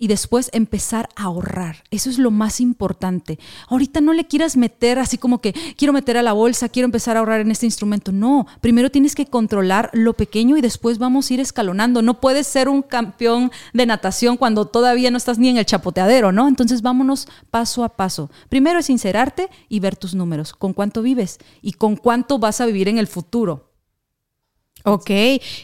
[0.01, 1.83] Y después empezar a ahorrar.
[1.91, 3.37] Eso es lo más importante.
[3.67, 7.17] Ahorita no le quieras meter así como que quiero meter a la bolsa, quiero empezar
[7.17, 8.13] a ahorrar en este instrumento.
[8.13, 12.01] No, primero tienes que controlar lo pequeño y después vamos a ir escalonando.
[12.01, 16.31] No puedes ser un campeón de natación cuando todavía no estás ni en el chapoteadero,
[16.31, 16.47] ¿no?
[16.47, 18.31] Entonces vámonos paso a paso.
[18.47, 22.65] Primero es sincerarte y ver tus números, con cuánto vives y con cuánto vas a
[22.65, 23.68] vivir en el futuro.
[24.91, 25.09] Ok,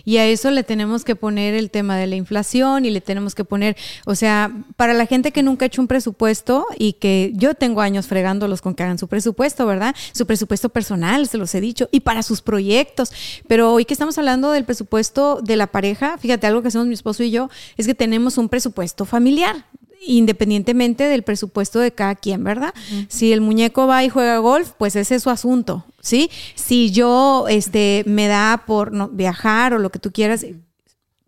[0.05, 3.33] y a eso le tenemos que poner el tema de la inflación y le tenemos
[3.33, 7.31] que poner, o sea, para la gente que nunca ha hecho un presupuesto y que
[7.33, 9.95] yo tengo años fregándolos con que hagan su presupuesto, ¿verdad?
[10.13, 13.11] Su presupuesto personal, se los he dicho, y para sus proyectos.
[13.47, 16.93] Pero hoy que estamos hablando del presupuesto de la pareja, fíjate, algo que hacemos mi
[16.93, 19.65] esposo y yo es que tenemos un presupuesto familiar
[20.05, 22.73] independientemente del presupuesto de cada quien, ¿verdad?
[23.07, 26.29] Si el muñeco va y juega golf, pues ese es su asunto, ¿sí?
[26.55, 30.45] Si yo, este, me da por no, viajar o lo que tú quieras,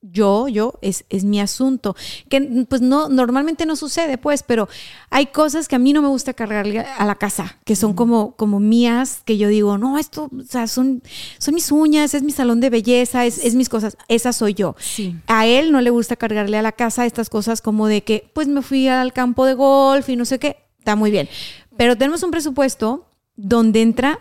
[0.01, 1.95] yo, yo, es, es, mi asunto.
[2.29, 4.69] Que pues no, normalmente no sucede, pues, pero
[5.09, 8.35] hay cosas que a mí no me gusta cargarle a la casa, que son como,
[8.35, 11.01] como mías, que yo digo, no, esto, o sea, son,
[11.39, 14.75] son mis uñas, es mi salón de belleza, es, es mis cosas, esa soy yo.
[14.79, 15.15] Sí.
[15.27, 18.47] A él no le gusta cargarle a la casa estas cosas como de que, pues
[18.47, 21.27] me fui al campo de golf y no sé qué, está muy bien.
[21.75, 24.19] Pero tenemos un presupuesto donde entra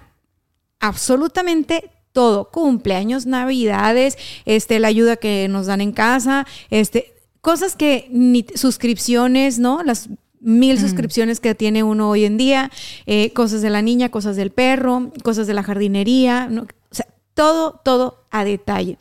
[0.80, 7.12] absolutamente todo, cumpleaños, navidades, este, la ayuda que nos dan en casa, este,
[7.42, 9.82] cosas que ni suscripciones, ¿no?
[9.82, 10.08] Las
[10.40, 12.70] mil suscripciones que tiene uno hoy en día,
[13.04, 16.62] eh, cosas de la niña, cosas del perro, cosas de la jardinería, ¿no?
[16.62, 18.96] o sea, todo, todo a detalle.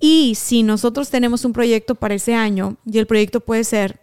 [0.00, 4.00] Y si nosotros tenemos un proyecto para ese año y el proyecto puede ser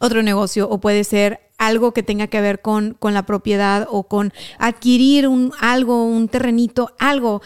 [0.00, 4.04] otro negocio o puede ser algo que tenga que ver con, con la propiedad o
[4.04, 7.42] con adquirir un, algo, un terrenito, algo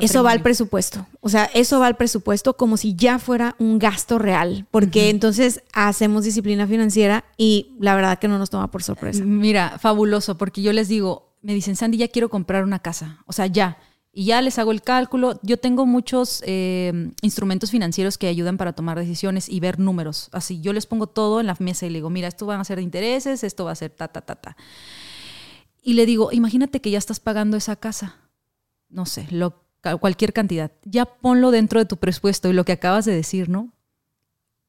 [0.00, 1.06] eso va al presupuesto.
[1.20, 5.62] O sea, eso va al presupuesto como si ya fuera un gasto real, porque entonces
[5.72, 9.24] hacemos disciplina financiera y la verdad que no nos toma por sorpresa.
[9.24, 13.22] Mira, fabuloso, porque yo les digo, me dicen, Sandy, ya quiero comprar una casa.
[13.26, 13.78] O sea, ya.
[14.12, 15.38] Y ya les hago el cálculo.
[15.42, 20.28] Yo tengo muchos eh, instrumentos financieros que ayudan para tomar decisiones y ver números.
[20.32, 22.64] Así, yo les pongo todo en la mesa y le digo, mira, esto va a
[22.64, 24.56] ser de intereses, esto va a ser ta, ta, ta, ta.
[25.82, 28.16] Y le digo, imagínate que ya estás pagando esa casa.
[28.88, 29.67] No sé, lo
[30.00, 33.72] cualquier cantidad, ya ponlo dentro de tu presupuesto y lo que acabas de decir, ¿no?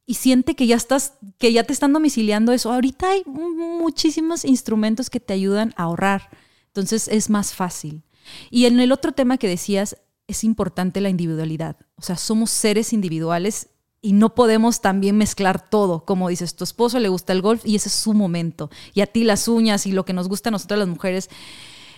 [0.05, 2.72] Y siente que ya estás, que ya te están domiciliando eso.
[2.72, 6.30] Ahorita hay muchísimos instrumentos que te ayudan a ahorrar.
[6.68, 8.03] Entonces es más fácil.
[8.49, 9.97] Y en el otro tema que decías,
[10.28, 11.78] es importante la individualidad.
[11.95, 13.70] O sea, somos seres individuales
[14.01, 16.05] y no podemos también mezclar todo.
[16.05, 18.70] Como dices, tu esposo le gusta el golf y ese es su momento.
[18.93, 21.30] Y a ti las uñas y lo que nos gusta a nosotras las mujeres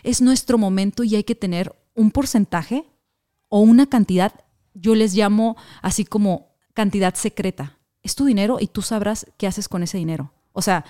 [0.03, 2.86] es nuestro momento y hay que tener un porcentaje
[3.52, 4.32] o una cantidad,
[4.74, 7.78] yo les llamo así como cantidad secreta.
[8.02, 10.32] Es tu dinero y tú sabrás qué haces con ese dinero.
[10.54, 10.86] O sea,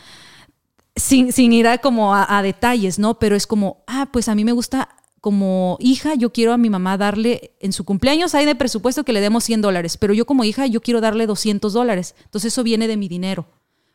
[0.96, 3.18] sin, sin ir a como a, detalles, ¿no?
[3.18, 4.90] Pero es como, ah, pues a mí me gusta
[5.22, 9.14] como hija, yo quiero a mi mamá darle, en su cumpleaños hay de presupuesto que
[9.14, 12.14] le demos 100 dólares, pero yo como hija, yo quiero darle 200 dólares.
[12.26, 13.48] Entonces eso viene de mi dinero.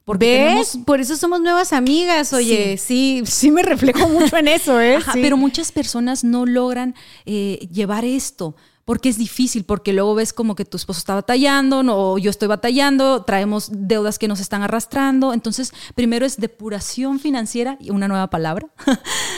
[0.06, 0.78] Porque ¿Ves?
[0.86, 5.00] Por eso somos nuevas amigas, oye, sí, sí, me reflejo mucho en eso, ¿eh?
[5.14, 6.94] Pero muchas personas no logran
[7.24, 8.54] eh, llevar esto
[8.84, 12.46] porque es difícil, porque luego ves como que tu esposo está batallando, o yo estoy
[12.46, 15.32] batallando, traemos deudas que nos están arrastrando.
[15.32, 18.68] Entonces, primero es depuración financiera y una nueva palabra.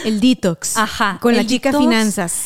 [0.04, 0.76] El detox.
[0.76, 1.18] Ajá.
[1.22, 2.42] Con la chica finanzas.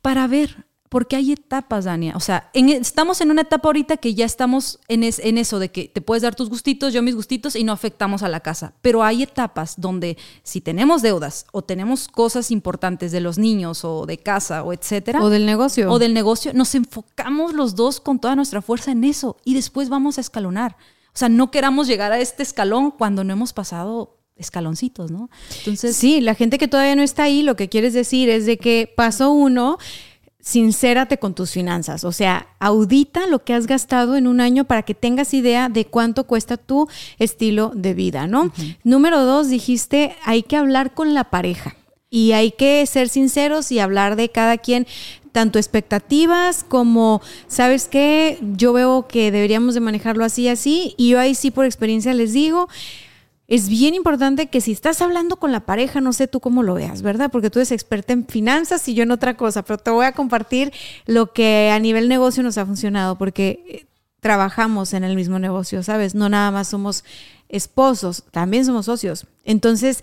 [0.00, 2.14] Para ver, porque hay etapas, Dania.
[2.16, 5.88] O sea, estamos en una etapa ahorita que ya estamos en, en, eso de que
[5.88, 8.74] te puedes dar tus gustitos, yo mis gustitos y no afectamos a la casa.
[8.80, 14.06] Pero hay etapas donde si tenemos deudas o tenemos cosas importantes de los niños o
[14.06, 15.22] de casa o etcétera.
[15.22, 15.90] O del negocio.
[15.90, 19.88] O del negocio, nos enfocamos los dos con toda nuestra fuerza en eso y después
[19.88, 20.76] vamos a escalonar.
[21.14, 25.30] O sea, no queramos llegar a este escalón cuando no hemos pasado escaloncitos, ¿no?
[25.58, 28.56] Entonces, sí, la gente que todavía no está ahí, lo que quieres decir es de
[28.56, 29.78] que pasó uno
[30.40, 34.82] sincérate con tus finanzas, o sea, audita lo que has gastado en un año para
[34.82, 38.52] que tengas idea de cuánto cuesta tu estilo de vida, ¿no?
[38.84, 41.76] Número dos, dijiste, hay que hablar con la pareja
[42.08, 44.86] y hay que ser sinceros y hablar de cada quien
[45.32, 48.38] tanto expectativas como, ¿sabes qué?
[48.56, 52.32] Yo veo que deberíamos de manejarlo así, así, y yo ahí sí por experiencia les
[52.32, 52.68] digo,
[53.48, 56.74] es bien importante que si estás hablando con la pareja, no sé tú cómo lo
[56.74, 57.30] veas, ¿verdad?
[57.32, 60.12] Porque tú eres experta en finanzas y yo en otra cosa, pero te voy a
[60.12, 60.70] compartir
[61.06, 63.86] lo que a nivel negocio nos ha funcionado, porque eh,
[64.20, 66.14] trabajamos en el mismo negocio, ¿sabes?
[66.14, 67.04] No nada más somos
[67.48, 69.26] esposos, también somos socios.
[69.44, 70.02] Entonces,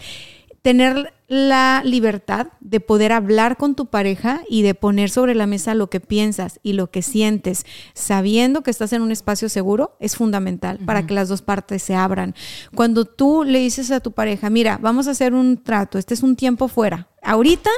[0.64, 5.74] tener la libertad de poder hablar con tu pareja y de poner sobre la mesa
[5.74, 10.16] lo que piensas y lo que sientes, sabiendo que estás en un espacio seguro, es
[10.16, 12.36] fundamental para que las dos partes se abran.
[12.76, 16.22] Cuando tú le dices a tu pareja, mira, vamos a hacer un trato, este es
[16.22, 17.70] un tiempo fuera, ahorita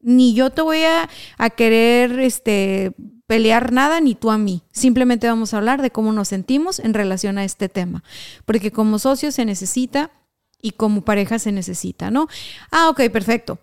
[0.00, 2.94] ni yo te voy a, a querer este,
[3.26, 4.62] pelear nada, ni tú a mí.
[4.70, 8.04] Simplemente vamos a hablar de cómo nos sentimos en relación a este tema.
[8.44, 10.12] Porque como socios se necesita
[10.60, 12.28] y como pareja se necesita, ¿no?
[12.70, 13.58] Ah, ok, perfecto.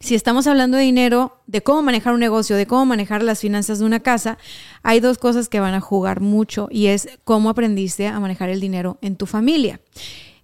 [0.00, 3.78] Si estamos hablando de dinero, de cómo manejar un negocio, de cómo manejar las finanzas
[3.78, 4.36] de una casa,
[4.82, 8.60] hay dos cosas que van a jugar mucho y es cómo aprendiste a manejar el
[8.60, 9.80] dinero en tu familia.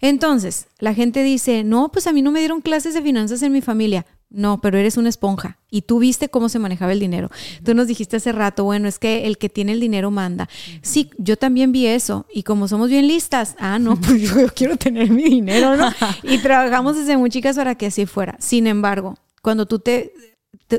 [0.01, 3.53] Entonces, la gente dice, no, pues a mí no me dieron clases de finanzas en
[3.53, 4.07] mi familia.
[4.31, 7.31] No, pero eres una esponja y tú viste cómo se manejaba el dinero.
[7.65, 10.49] Tú nos dijiste hace rato, bueno, es que el que tiene el dinero manda.
[10.83, 14.77] Sí, yo también vi eso y como somos bien listas, ah, no, pues yo, quiero
[14.77, 15.91] tener mi dinero, ¿no?
[16.23, 18.37] Y trabajamos desde muy chicas para que así fuera.
[18.39, 20.13] Sin embargo, cuando tú te,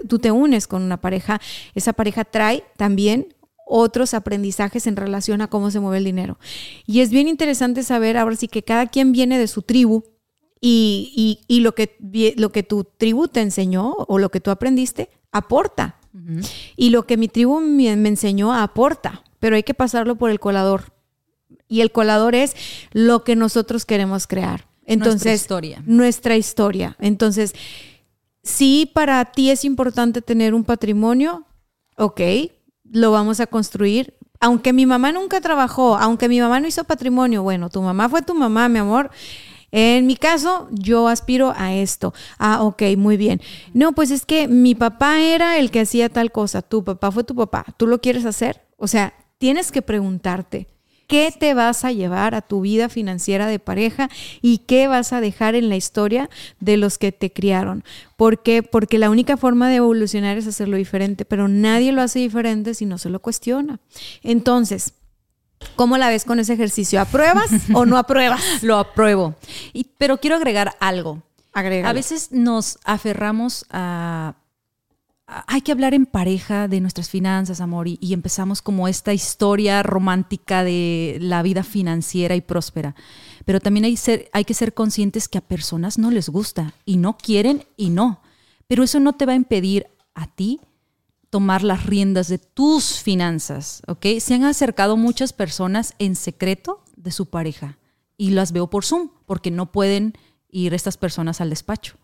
[0.07, 1.41] tú te unes con una pareja,
[1.75, 3.35] esa pareja trae también
[3.65, 6.37] otros aprendizajes en relación a cómo se mueve el dinero.
[6.85, 10.03] Y es bien interesante saber ahora sí que cada quien viene de su tribu
[10.61, 11.97] y, lo, que,
[12.37, 15.97] lo que tu tribu te enseñó o lo que tú aprendiste aporta.
[16.75, 20.93] Y lo que mi tribu me, enseñó aporta, pero hay que pasarlo por el colador.
[21.67, 22.55] Y el colador es
[22.91, 24.67] lo que nosotros queremos crear.
[24.85, 25.83] Entonces, nuestra historia.
[25.85, 26.97] Nuestra historia.
[26.99, 27.53] Entonces,
[28.43, 31.45] sí, para ti es importante tener un patrimonio,
[31.95, 32.21] ok,
[32.83, 34.15] lo vamos a construir.
[34.41, 38.21] Aunque mi mamá nunca trabajó, aunque mi mamá no hizo patrimonio, bueno, tu mamá fue
[38.21, 39.11] tu mamá, mi amor.
[39.71, 42.13] En mi caso, yo aspiro a esto.
[42.37, 43.41] Ah, ok, muy bien.
[43.73, 46.61] No, pues es que mi papá era el que hacía tal cosa.
[46.61, 47.65] Tu papá fue tu papá.
[47.77, 48.61] ¿Tú lo quieres hacer?
[48.77, 50.67] O sea, tienes que preguntarte.
[51.07, 54.09] ¿Qué te vas a llevar a tu vida financiera de pareja
[54.41, 56.29] y qué vas a dejar en la historia
[56.61, 57.83] de los que te criaron?
[58.15, 58.63] ¿Por qué?
[58.63, 62.85] Porque la única forma de evolucionar es hacerlo diferente, pero nadie lo hace diferente si
[62.85, 63.81] no se lo cuestiona.
[64.23, 64.93] Entonces,
[65.75, 67.01] ¿Cómo la ves con ese ejercicio?
[67.01, 68.41] ¿Apruebas o no apruebas?
[68.61, 69.35] Lo apruebo.
[69.73, 71.23] Y, pero quiero agregar algo.
[71.53, 74.35] A veces nos aferramos a,
[75.47, 79.83] Hay que hablar en pareja de nuestras finanzas, amor, y, y, empezamos como esta historia
[79.83, 82.95] romántica de la vida financiera y próspera.
[83.45, 86.97] Pero también hay, ser, hay que ser conscientes que a personas no les gusta y
[86.97, 88.21] no quieren y no.
[88.67, 90.61] Pero eso no te va a impedir a ti
[91.31, 94.05] tomar las riendas de tus finanzas, ¿ok?
[94.19, 97.79] Se han acercado muchas personas en secreto de su pareja
[98.17, 100.13] y las veo por Zoom porque no pueden
[100.49, 101.95] ir estas personas al despacho.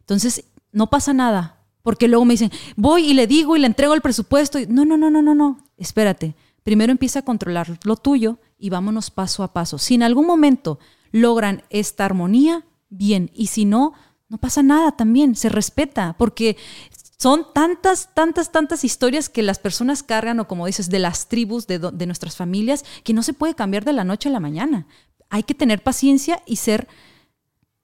[0.00, 3.92] Entonces, no pasa nada, porque luego me dicen, voy y le digo y le entrego
[3.92, 4.58] el presupuesto.
[4.58, 6.34] Y, no, no, no, no, no, no, espérate.
[6.62, 9.76] Primero empieza a controlar lo tuyo y vámonos paso a paso.
[9.76, 10.78] Si en algún momento
[11.12, 13.30] logran esta armonía, bien.
[13.34, 13.92] Y si no,
[14.30, 16.56] no pasa nada también, se respeta, porque
[17.20, 21.66] son tantas, tantas, tantas historias que las personas cargan, o como dices, de las tribus,
[21.66, 24.86] de, de, nuestras familias, que no se puede cambiar de la noche a la mañana.
[25.28, 26.88] Hay que tener paciencia y ser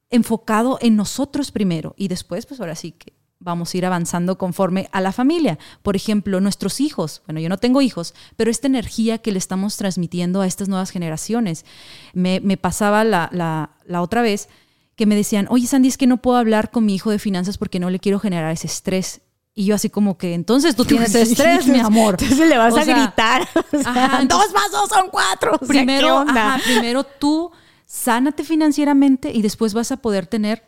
[0.09, 4.89] enfocado en nosotros primero y después, pues ahora sí que vamos a ir avanzando conforme
[4.91, 5.59] a la familia.
[5.83, 7.21] Por ejemplo, nuestros hijos.
[7.27, 10.91] Bueno, yo no tengo hijos, pero esta energía que le estamos transmitiendo a estas nuevas
[10.91, 11.67] generaciones.
[12.15, 14.49] Me, me pasaba la, la, la otra vez
[14.97, 17.59] que me decían, oye Sandy, es que no puedo hablar con mi hijo de finanzas
[17.59, 19.21] porque no le quiero generar ese estrés.
[19.59, 22.19] Y yo así como que, entonces tú tienes estrés, mi amor.
[22.21, 23.49] Entonces le vas a gritar.
[23.73, 25.59] dos más dos son cuatro.
[25.67, 26.27] Primero,
[26.63, 27.51] primero tú
[27.87, 30.63] sánate financieramente y después vas a poder tener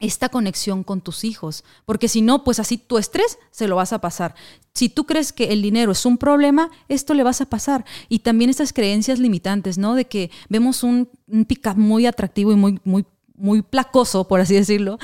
[0.00, 1.62] esta conexión con tus hijos.
[1.84, 4.34] Porque si no, pues así tu estrés se lo vas a pasar.
[4.74, 7.84] Si tú crees que el dinero es un problema, esto le vas a pasar.
[8.08, 9.94] Y también estas creencias limitantes, ¿no?
[9.94, 13.06] De que vemos un, un pick-up muy atractivo y muy, muy
[13.38, 14.98] muy placoso, por así decirlo,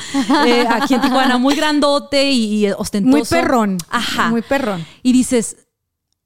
[0.46, 3.16] eh, aquí en Tijuana, muy grandote y, ostentoso.
[3.16, 3.78] Muy perrón.
[3.90, 4.28] Ajá.
[4.30, 4.84] Muy perrón.
[5.02, 5.68] Y dices,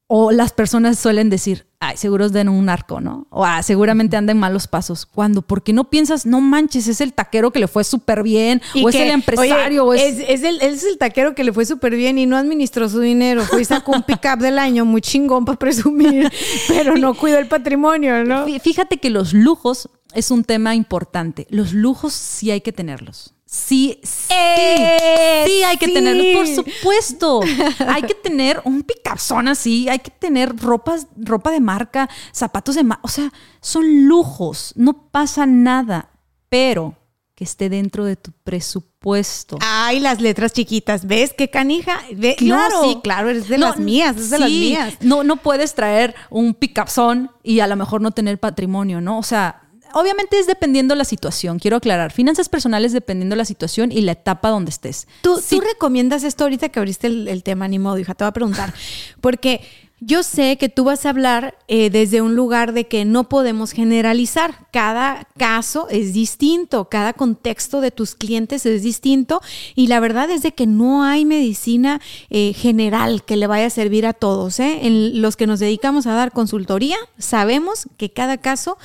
[0.07, 3.27] o las personas suelen decir, ay, seguro es de un arco, ¿no?
[3.31, 5.07] O ah, seguramente anda en malos pasos.
[5.07, 8.89] Cuando, porque no piensas, no manches, es el taquero que le fue súper bien, o
[8.89, 9.93] es el empresario.
[9.93, 10.19] es...
[10.29, 13.45] Es, el, es el taquero que le fue súper bien y no administró su dinero.
[13.45, 16.31] Fue y sacó un pick-up del año muy chingón para presumir,
[16.69, 18.47] pero no cuidó el patrimonio, ¿no?
[18.61, 21.47] Fíjate que los lujos es un tema importante.
[21.51, 23.35] Los lujos sí hay que tenerlos.
[23.51, 27.41] Sí, sí, eh, sí hay que tenerlos, por supuesto.
[27.87, 32.85] hay que tener un picazón así, hay que tener ropas, ropa de marca, zapatos de
[32.85, 33.33] marca, o sea,
[33.63, 36.11] son lujos, no pasa nada,
[36.51, 36.95] pero
[37.35, 39.57] que esté dentro de tu presupuesto.
[39.63, 42.03] Ay, las letras chiquitas, ¿ves qué canija?
[42.37, 42.83] claro.
[42.83, 44.95] sí, claro, es de las mías, es de las mías.
[45.01, 49.19] No, no puedes traer un picapzón y a lo mejor no tener patrimonio, ¿no?
[49.19, 52.13] O sea, obviamente es dependiendo la situación, quiero aclarar.
[52.13, 55.09] Finanzas personales dependiendo la situación y la etapa donde estés.
[55.23, 58.15] ¿Tú, ¿tú recomiendas esto ahorita que abriste el, tema, ni modo, hija?
[58.15, 58.75] Te voy a preguntar.
[59.21, 59.61] Porque
[60.01, 63.73] yo sé que tú vas a hablar eh, desde un lugar de que no podemos
[63.73, 64.69] generalizar.
[64.71, 69.41] Cada caso es distinto, cada contexto de tus clientes es distinto
[69.75, 73.71] y la verdad es de que no hay medicina eh, general que le vaya a
[73.71, 74.61] servir a todos.
[74.61, 74.87] ¿eh?
[74.87, 78.79] En los que nos dedicamos a dar consultoría, sabemos que cada caso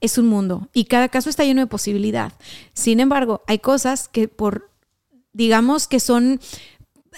[0.00, 2.32] es un mundo y cada caso está lleno de posibilidad.
[2.72, 4.70] Sin embargo, hay cosas que por,
[5.32, 6.40] digamos que son,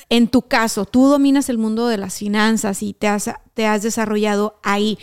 [0.08, 3.82] en tu caso, tú dominas el mundo de las finanzas y te has, te has
[3.82, 4.98] desarrollado ahí.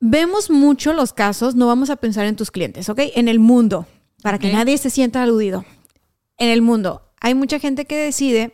[0.00, 3.00] Vemos mucho los casos, no vamos a pensar en tus clientes, ¿ok?
[3.14, 3.86] En el mundo,
[4.22, 5.64] para que nadie se sienta aludido.
[6.36, 8.52] En el mundo, hay mucha gente que decide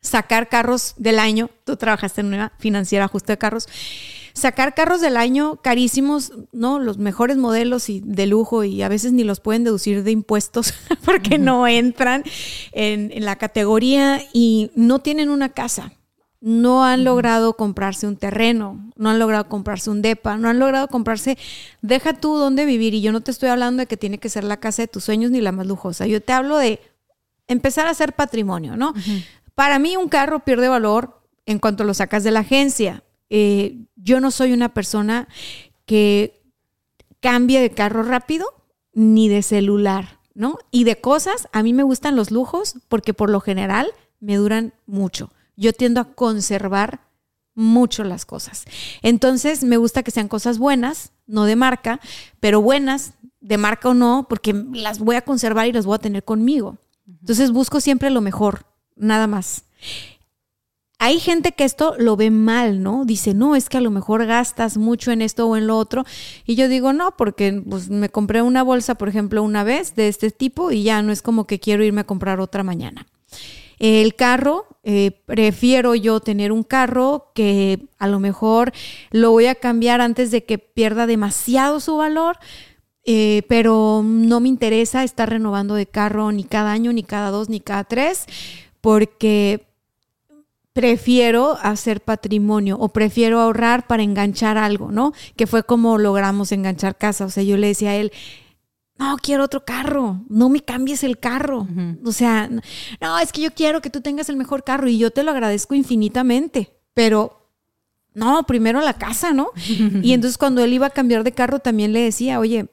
[0.00, 1.50] sacar carros del año.
[1.64, 3.68] Tú trabajaste en una financiera justo de carros.
[4.38, 6.78] Sacar carros del año carísimos, ¿no?
[6.78, 10.74] Los mejores modelos y de lujo y a veces ni los pueden deducir de impuestos
[11.04, 12.24] porque no entran
[12.72, 15.92] en, en la categoría y no tienen una casa
[16.40, 20.88] no han logrado comprarse un terreno, no han logrado comprarse un depa, no han logrado
[20.88, 21.36] comprarse,
[21.82, 22.94] deja tú dónde vivir.
[22.94, 25.04] Y yo no te estoy hablando de que tiene que ser la casa de tus
[25.04, 26.06] sueños ni la más lujosa.
[26.06, 26.80] Yo te hablo de
[27.48, 28.94] empezar a hacer patrimonio, ¿no?
[29.54, 33.02] Para mí un carro pierde valor en cuanto lo sacas de la agencia.
[33.30, 35.28] Eh, yo no soy una persona
[35.86, 36.40] que
[37.20, 38.46] cambie de carro rápido
[38.92, 40.58] ni de celular, ¿no?
[40.70, 43.88] Y de cosas, a mí me gustan los lujos porque por lo general
[44.20, 45.30] me duran mucho.
[45.56, 47.00] Yo tiendo a conservar
[47.54, 48.64] mucho las cosas.
[49.02, 52.00] Entonces me gusta que sean cosas buenas, no de marca,
[52.38, 55.98] pero buenas, de marca o no, porque las voy a conservar y las voy a
[55.98, 56.78] tener conmigo.
[57.20, 59.64] Entonces busco siempre lo mejor nada más.
[61.00, 63.04] Hay gente que esto lo ve mal, ¿no?
[63.04, 66.04] Dice, no, es que a lo mejor gastas mucho en esto o en lo otro.
[66.44, 70.08] Y yo digo, no, porque pues, me compré una bolsa, por ejemplo, una vez de
[70.08, 73.06] este tipo y ya no es como que quiero irme a comprar otra mañana.
[73.78, 78.72] El carro, eh, prefiero yo tener un carro que a lo mejor
[79.12, 82.38] lo voy a cambiar antes de que pierda demasiado su valor,
[83.04, 87.48] eh, pero no me interesa estar renovando de carro ni cada año, ni cada dos,
[87.48, 88.26] ni cada tres
[88.80, 89.67] porque
[90.78, 95.12] prefiero hacer patrimonio o prefiero ahorrar para enganchar algo, ¿no?
[95.34, 97.24] Que fue como logramos enganchar casa.
[97.24, 98.12] O sea, yo le decía a él,
[98.96, 101.66] no, quiero otro carro, no me cambies el carro.
[102.04, 102.48] O sea,
[103.00, 105.32] no, es que yo quiero que tú tengas el mejor carro y yo te lo
[105.32, 107.50] agradezco infinitamente, pero
[108.14, 109.50] no, primero la casa, ¿no?
[109.66, 112.68] y entonces cuando él iba a cambiar de carro también le decía, oye,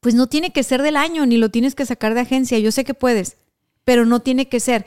[0.00, 2.72] pues no tiene que ser del año, ni lo tienes que sacar de agencia, yo
[2.72, 3.36] sé que puedes,
[3.84, 4.86] pero no tiene que ser.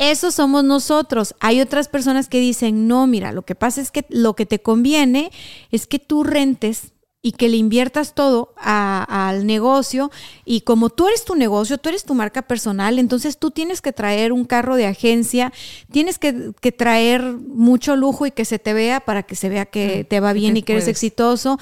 [0.00, 1.34] Eso somos nosotros.
[1.40, 4.62] Hay otras personas que dicen, no, mira, lo que pasa es que lo que te
[4.62, 5.30] conviene
[5.70, 10.10] es que tú rentes y que le inviertas todo al negocio.
[10.46, 13.92] Y como tú eres tu negocio, tú eres tu marca personal, entonces tú tienes que
[13.92, 15.52] traer un carro de agencia,
[15.92, 20.04] tienes que, traer mucho lujo y que se te vea para que se vea que
[20.04, 21.58] te va bien y que eres exitoso.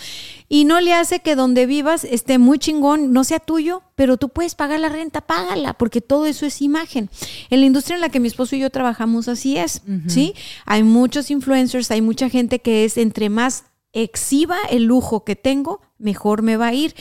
[0.48, 4.28] Y no le hace que donde vivas esté muy chingón, no sea tuyo, pero tú
[4.28, 7.10] puedes pagar la renta, págala, porque todo eso es imagen.
[7.50, 10.34] En la industria en la que mi esposo y yo trabajamos así es, ¿sí?
[10.66, 15.80] Hay muchos influencers, hay mucha gente que es entre más exhiba el lujo que tengo,
[15.98, 16.94] mejor me va a ir.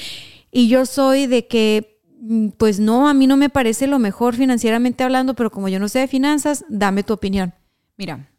[0.51, 4.35] Y yo soy de que, mm, pues no, a mí no me parece lo mejor
[4.35, 7.53] financieramente hablando, pero como yo no sé de finanzas, dame tu opinión.
[7.97, 8.29] Mira,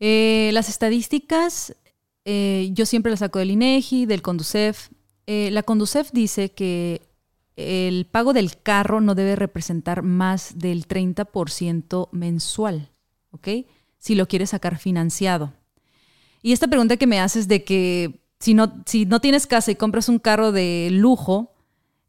[0.00, 1.76] eh, las estadísticas,
[2.24, 4.88] eh, yo siempre las saco del INEGI, del Conducef.
[5.26, 7.02] Eh, la Conducef dice que
[7.56, 12.90] el pago del carro no debe representar más del 30% mensual,
[13.30, 13.48] ¿ok?
[13.98, 15.52] Si lo quieres sacar financiado.
[16.42, 19.76] Y esta pregunta que me haces de que si no, si no tienes casa y
[19.76, 21.52] compras un carro de lujo,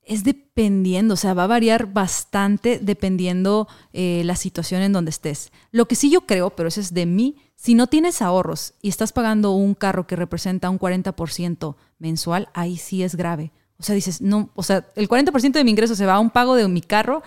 [0.06, 5.52] es dependiendo, o sea, va a variar bastante dependiendo eh, la situación en donde estés.
[5.72, 8.90] Lo que sí yo creo, pero eso es de mí, si no tienes ahorros y
[8.90, 13.52] estás pagando un carro que representa un 40% mensual, ahí sí es grave.
[13.78, 16.30] O sea, dices, no, o sea, el 40% de mi ingreso se va a un
[16.30, 17.24] pago de mi carro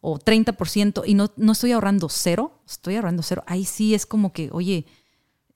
[0.00, 3.42] o 30% y no, no estoy ahorrando cero, estoy ahorrando cero.
[3.46, 4.86] Ahí sí es como que, oye,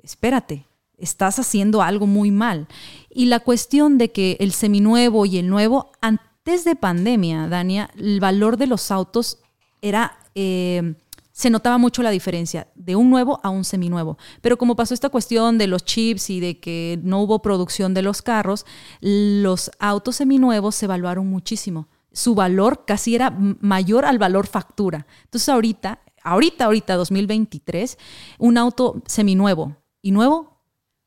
[0.02, 0.66] espérate,
[0.98, 2.66] estás haciendo algo muy mal.
[3.10, 8.20] Y la cuestión de que el seminuevo y el nuevo, antes de pandemia, Dania, el
[8.20, 9.38] valor de los autos
[9.80, 10.18] era...
[10.34, 10.94] Eh,
[11.34, 14.16] se notaba mucho la diferencia de un nuevo a un seminuevo.
[14.40, 18.02] Pero como pasó esta cuestión de los chips y de que no hubo producción de
[18.02, 18.64] los carros,
[19.00, 21.88] los autos seminuevos se evaluaron muchísimo.
[22.12, 25.08] Su valor casi era mayor al valor factura.
[25.24, 27.98] Entonces ahorita, ahorita, ahorita, 2023,
[28.38, 30.53] un auto seminuevo y nuevo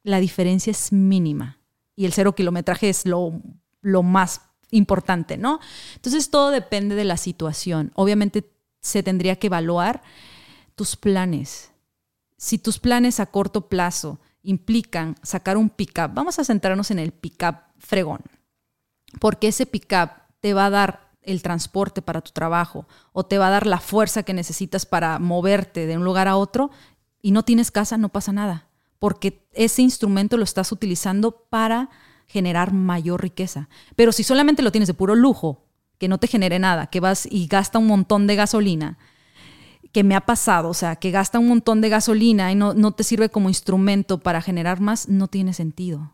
[0.08, 1.60] la diferencia es mínima
[1.95, 3.41] y el cero kilometraje es lo,
[3.82, 4.41] lo más
[4.72, 5.60] importante, ¿no?
[5.95, 7.91] Entonces todo depende de la situación.
[7.93, 8.49] Obviamente
[8.82, 10.01] se tendría que evaluar
[10.76, 11.72] tus planes.
[12.38, 17.12] Si tus planes a corto plazo implican sacar un pickup, vamos a centrarnos en el
[17.12, 18.22] pickup fregón,
[19.20, 23.47] porque ese pickup te va a dar el transporte para tu trabajo o te va
[23.47, 26.72] a dar la fuerza que necesitas para moverte de un lugar a otro
[27.22, 28.66] y no tienes casa, no pasa nada
[28.99, 31.89] porque ese instrumento lo estás utilizando para
[32.25, 33.69] generar mayor riqueza.
[33.95, 35.65] Pero si solamente lo tienes de puro lujo,
[35.97, 38.97] que no te genere nada, que vas y gasta un montón de gasolina,
[39.91, 42.91] que me ha pasado, o sea, que gasta un montón de gasolina y no, no
[42.91, 46.13] te sirve como instrumento para generar más, no tiene sentido.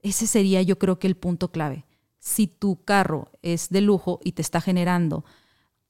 [0.00, 1.86] Ese sería yo creo que el punto clave.
[2.18, 5.24] Si tu carro es de lujo y te está generando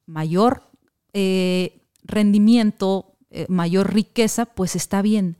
[0.07, 0.70] mayor
[1.12, 5.36] eh, rendimiento, eh, mayor riqueza, pues está bien.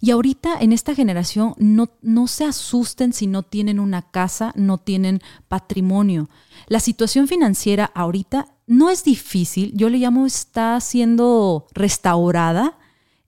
[0.00, 4.78] Y ahorita en esta generación no, no se asusten si no tienen una casa, no
[4.78, 6.28] tienen patrimonio.
[6.66, 12.78] La situación financiera ahorita no es difícil, yo le llamo está siendo restaurada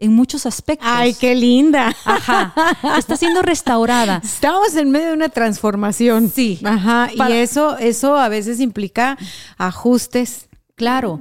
[0.01, 0.89] en muchos aspectos.
[0.91, 1.95] Ay, qué linda.
[2.05, 2.55] Ajá.
[2.99, 4.21] Está siendo restaurada.
[4.25, 6.31] Estamos en medio de una transformación.
[6.31, 6.59] Sí.
[6.65, 7.11] Ajá.
[7.15, 9.19] Y eso, eso a veces implica
[9.59, 10.49] ajustes.
[10.75, 11.21] Claro.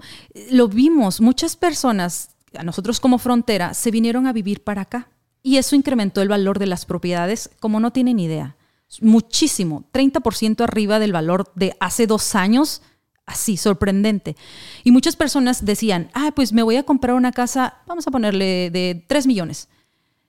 [0.49, 1.19] Lo vimos.
[1.19, 5.09] Muchas personas, a nosotros como frontera, se vinieron a vivir para acá.
[5.41, 8.55] Y eso incrementó el valor de las propiedades como no tienen idea.
[9.01, 9.85] Muchísimo.
[9.93, 12.81] 30% arriba del valor de hace dos años
[13.29, 14.35] así, sorprendente.
[14.83, 18.71] Y muchas personas decían, ah, pues me voy a comprar una casa, vamos a ponerle
[18.71, 19.69] de 3 millones.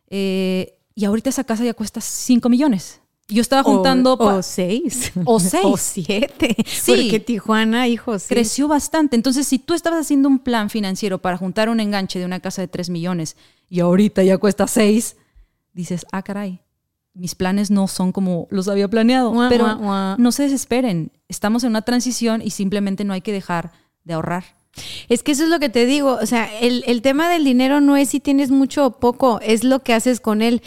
[0.08, 3.00] Eh, y ahorita esa casa ya cuesta 5 millones.
[3.28, 4.14] Yo estaba juntando...
[4.14, 5.12] O 6.
[5.24, 5.64] O 6.
[5.64, 6.56] O 7.
[6.66, 6.92] Sí.
[6.92, 8.26] Porque Tijuana, hijo, sí.
[8.28, 9.16] Creció bastante.
[9.16, 12.61] Entonces, si tú estabas haciendo un plan financiero para juntar un enganche de una casa
[12.61, 13.36] de 3 millones
[13.70, 15.16] y ahorita ya cuesta 6,
[15.72, 16.60] dices, ah, caray,
[17.14, 19.32] mis planes no son como los había planeado.
[19.48, 21.12] Pero no se desesperen.
[21.28, 23.72] Estamos en una transición y simplemente no hay que dejar
[24.04, 24.44] de ahorrar.
[25.08, 26.18] Es que eso es lo que te digo.
[26.20, 29.64] O sea, el, el tema del dinero no es si tienes mucho o poco, es
[29.64, 30.62] lo que haces con él.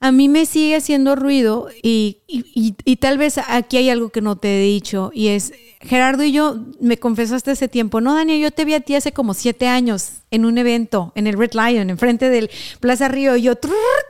[0.00, 4.10] A mí me sigue haciendo ruido y, y- y- y tal vez aquí hay algo
[4.10, 8.14] que no te he dicho y es, Gerardo y yo me confesaste hace tiempo, no,
[8.14, 11.36] Daniel, yo te vi a ti hace como siete años en un evento en el
[11.36, 13.54] Red Lion, enfrente del Plaza Río y yo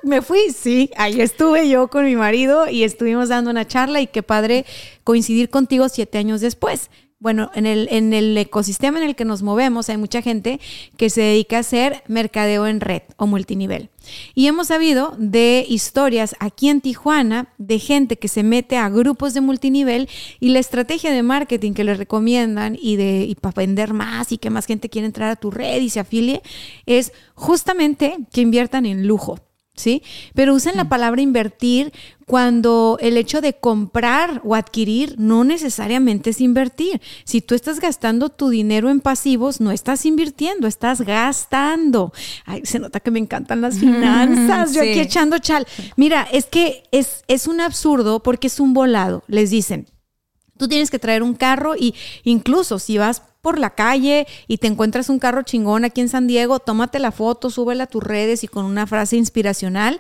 [0.03, 4.09] me fui, sí, ahí estuve yo con mi marido y estuvimos dando una charla y
[4.09, 4.67] qué padre
[5.05, 6.91] coincidir contigo siete años después.
[7.21, 10.61] Bueno, en el, en el ecosistema en el que nos movemos hay mucha gente
[10.97, 13.91] que se dedica a hacer mercadeo en red o multinivel.
[14.37, 19.35] Y hemos sabido de historias aquí en Tijuana de gente que se mete a grupos
[19.35, 20.09] de multinivel
[20.39, 24.39] y la estrategia de marketing que les recomiendan y, de, y para vender más y
[24.39, 26.41] que más gente quiere entrar a tu red y se afilie
[26.87, 29.41] es justamente que inviertan en lujo.
[29.79, 30.03] ¿Sí?
[30.35, 31.93] Pero usan la palabra invertir
[32.27, 37.01] cuando el hecho de comprar o adquirir no necesariamente es invertir.
[37.25, 42.13] Si tú estás gastando tu dinero en pasivos, no estás invirtiendo, estás gastando.
[42.45, 44.75] Ay, se nota que me encantan las finanzas.
[44.75, 44.91] Yo Sí.
[44.91, 45.67] aquí echando chal.
[45.97, 49.23] Mira, es que es, es un absurdo porque es un volado.
[49.27, 49.87] Les dicen,
[50.59, 51.95] Tú tienes que traer un carro y
[52.25, 56.27] incluso si vas por la calle y te encuentras un carro chingón aquí en San
[56.27, 59.99] Diego, tómate la foto, súbela a tus redes y con una frase inspiracional.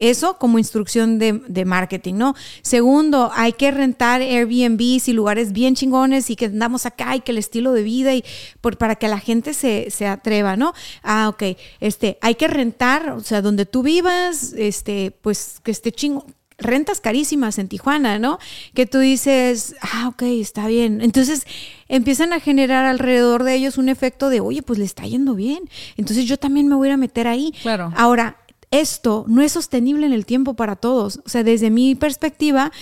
[0.00, 2.36] Eso como instrucción de, marketing, ¿no?
[2.62, 7.32] Segundo, hay que rentar Airbnbs y lugares bien chingones y que andamos acá y que
[7.32, 8.24] el estilo de vida y
[8.60, 10.72] por, para que la gente se, se atreva, ¿no?
[11.02, 11.56] Ah, ok.
[11.80, 17.00] Este, hay que rentar, o sea, donde tú vivas, este, pues que esté chingón rentas
[17.00, 18.38] carísimas en Tijuana, ¿no?
[18.74, 21.00] Que tú dices, ah, ok, está bien.
[21.00, 21.46] Entonces
[21.88, 25.70] empiezan a generar alrededor de ellos un efecto de, oye, pues le está yendo bien.
[25.96, 27.54] Entonces yo también me voy a meter ahí.
[27.62, 27.92] Claro.
[27.96, 28.38] Ahora,
[28.70, 31.20] esto no es sostenible en el tiempo para todos.
[31.24, 32.72] O sea, desde mi perspectiva,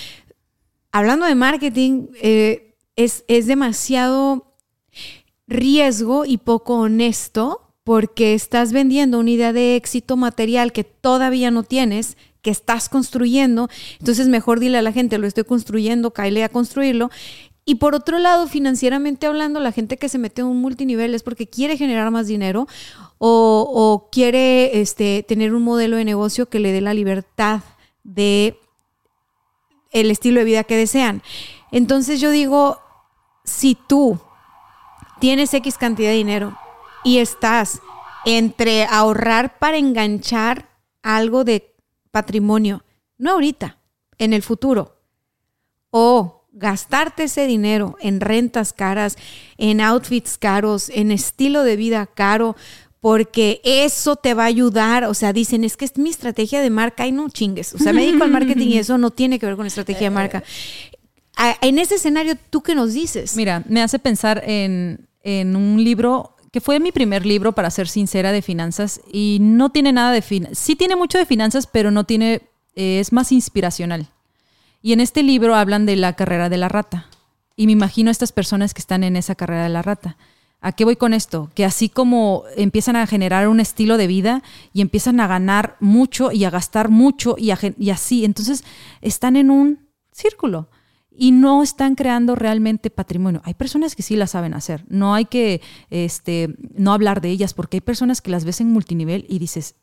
[0.90, 4.54] hablando de marketing, eh, es, es demasiado
[5.46, 11.62] riesgo y poco honesto porque estás vendiendo una idea de éxito material que todavía no
[11.62, 13.68] tienes, que estás construyendo.
[13.98, 17.10] Entonces mejor dile a la gente, lo estoy construyendo, cáele a construirlo.
[17.64, 21.24] Y por otro lado, financieramente hablando, la gente que se mete en un multinivel es
[21.24, 22.68] porque quiere generar más dinero
[23.18, 27.62] o, o quiere este, tener un modelo de negocio que le dé la libertad
[28.04, 28.60] de
[29.90, 31.22] el estilo de vida que desean.
[31.72, 32.78] Entonces yo digo,
[33.44, 34.20] si tú
[35.20, 36.56] tienes X cantidad de dinero
[37.02, 37.80] y estás
[38.24, 40.68] entre ahorrar para enganchar
[41.02, 41.75] algo de
[42.16, 42.82] patrimonio,
[43.18, 43.76] no ahorita,
[44.16, 44.96] en el futuro,
[45.90, 49.18] o gastarte ese dinero en rentas caras,
[49.58, 52.56] en outfits caros, en estilo de vida caro,
[53.00, 55.04] porque eso te va a ayudar.
[55.04, 57.74] O sea, dicen, es que es mi estrategia de marca y no chingues.
[57.74, 60.14] O sea, me dedico al marketing y eso no tiene que ver con estrategia de
[60.14, 60.42] marca.
[61.60, 63.36] En ese escenario, ¿tú qué nos dices?
[63.36, 68.32] Mira, me hace pensar en, en un libro fue mi primer libro, para ser sincera,
[68.32, 70.58] de finanzas y no tiene nada de finanzas.
[70.58, 72.42] Sí tiene mucho de finanzas, pero no tiene,
[72.74, 74.08] eh, es más inspiracional.
[74.82, 77.06] Y en este libro hablan de la carrera de la rata.
[77.56, 80.16] Y me imagino a estas personas que están en esa carrera de la rata.
[80.60, 81.50] ¿A qué voy con esto?
[81.54, 84.42] Que así como empiezan a generar un estilo de vida
[84.72, 87.50] y empiezan a ganar mucho y a gastar mucho y
[87.90, 88.64] así, entonces
[89.00, 90.68] están en un círculo
[91.18, 93.40] y no están creando realmente patrimonio.
[93.44, 94.84] Hay personas que sí la saben hacer.
[94.88, 95.60] No hay que
[95.90, 99.76] este, no hablar de ellas porque hay personas que las ves en multinivel y dices,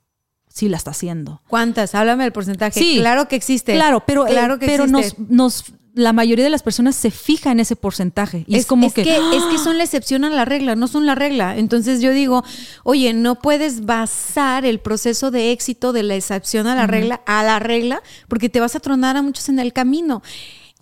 [0.48, 1.42] sí la está haciendo.
[1.48, 1.96] ¿Cuántas?
[1.96, 2.80] Háblame del porcentaje.
[2.80, 2.98] Sí.
[3.00, 3.74] Claro que existe.
[3.74, 5.24] Claro, pero, eh, claro que pero nos, existe.
[5.30, 8.46] nos la mayoría de las personas se fija en ese porcentaje.
[8.48, 11.16] Y es, como que, Es que son la excepción a la regla, no son la
[11.16, 11.58] regla.
[11.58, 12.44] Entonces yo digo,
[12.84, 17.44] oye, no puedes basar el proceso de éxito de la excepción a la regla a
[17.44, 20.24] la regla, porque te vas a tronar a muchos en el camino.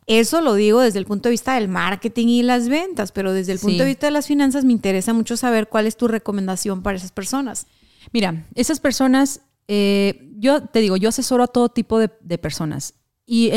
[0.08, 3.54] Eso lo digo desde el punto de vista del marketing y las ventas, pero desde
[3.54, 6.82] el punto de vista de las finanzas me interesa mucho saber cuál es tu recomendación
[6.82, 7.68] para esas personas.
[8.12, 12.10] Mira, esas personas, eh, yo te digo, yo asesoro a todo tipo de,
[12.40, 12.96] personas
[13.26, 13.52] y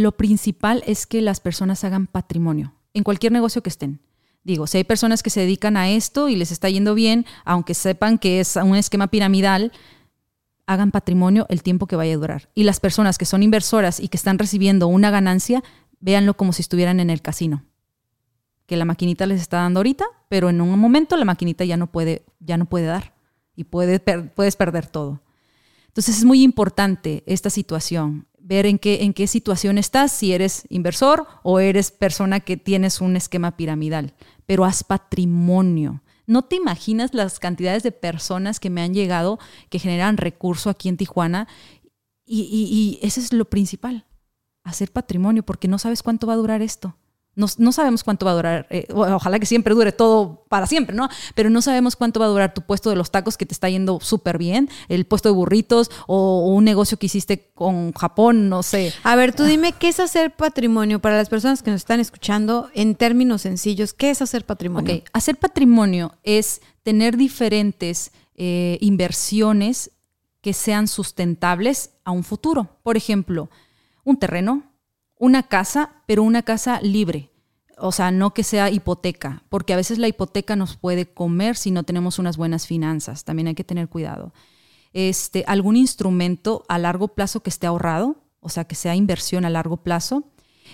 [0.00, 4.00] lo principal es que las personas hagan patrimonio en cualquier negocio que estén.
[4.42, 7.74] Digo, si hay personas que se dedican a esto y les está yendo bien, aunque
[7.74, 9.72] sepan que es un esquema piramidal,
[10.66, 12.48] hagan patrimonio el tiempo que vaya a durar.
[12.54, 15.62] Y las personas que son inversoras y que están recibiendo una ganancia,
[16.00, 17.64] véanlo como si estuvieran en el casino.
[18.66, 21.86] Que la maquinita les está dando ahorita, pero en un momento la maquinita ya no
[21.86, 23.14] puede, ya no puede dar
[23.54, 25.22] y puedes perder todo.
[25.86, 30.66] Entonces es muy importante esta situación, ver en qué, en qué situación estás, si eres
[30.68, 34.14] inversor o eres persona que tienes un esquema piramidal,
[34.44, 36.02] pero haz patrimonio.
[36.26, 39.38] No te imaginas las cantidades de personas que me han llegado
[39.70, 41.48] que generan recurso aquí en Tijuana
[42.24, 44.06] y, y, y ese es lo principal,
[44.64, 46.96] hacer patrimonio, porque no sabes cuánto va a durar esto.
[47.36, 51.10] No, sabemos cuánto va a durar, eh, ojalá que siempre dure todo para siempre, ¿no?
[51.34, 53.68] Pero no sabemos cuánto va a durar tu puesto de los tacos que te está
[53.68, 58.62] yendo súper bien, el puesto de burritos o, un negocio que hiciste con Japón, no
[58.62, 58.94] sé.
[59.02, 62.70] A ver, tú dime, ¿qué es hacer patrimonio para las personas que nos están escuchando
[62.72, 63.92] en términos sencillos?
[63.92, 64.94] ¿Qué es hacer patrimonio?
[64.94, 69.90] Ok, hacer patrimonio es tener diferentes eh, inversiones
[70.40, 72.78] que sean sustentables a un futuro.
[72.82, 73.50] Por ejemplo,
[74.04, 74.62] un terreno,
[75.18, 77.30] una casa, pero una casa libre.
[77.78, 81.70] O sea, no que sea hipoteca, porque a veces la hipoteca nos puede comer si
[81.70, 83.24] no tenemos unas buenas finanzas.
[83.24, 84.32] También hay que tener cuidado.
[84.92, 89.50] Este, algún instrumento a largo plazo que esté ahorrado, o sea, que sea inversión a
[89.50, 90.24] largo plazo.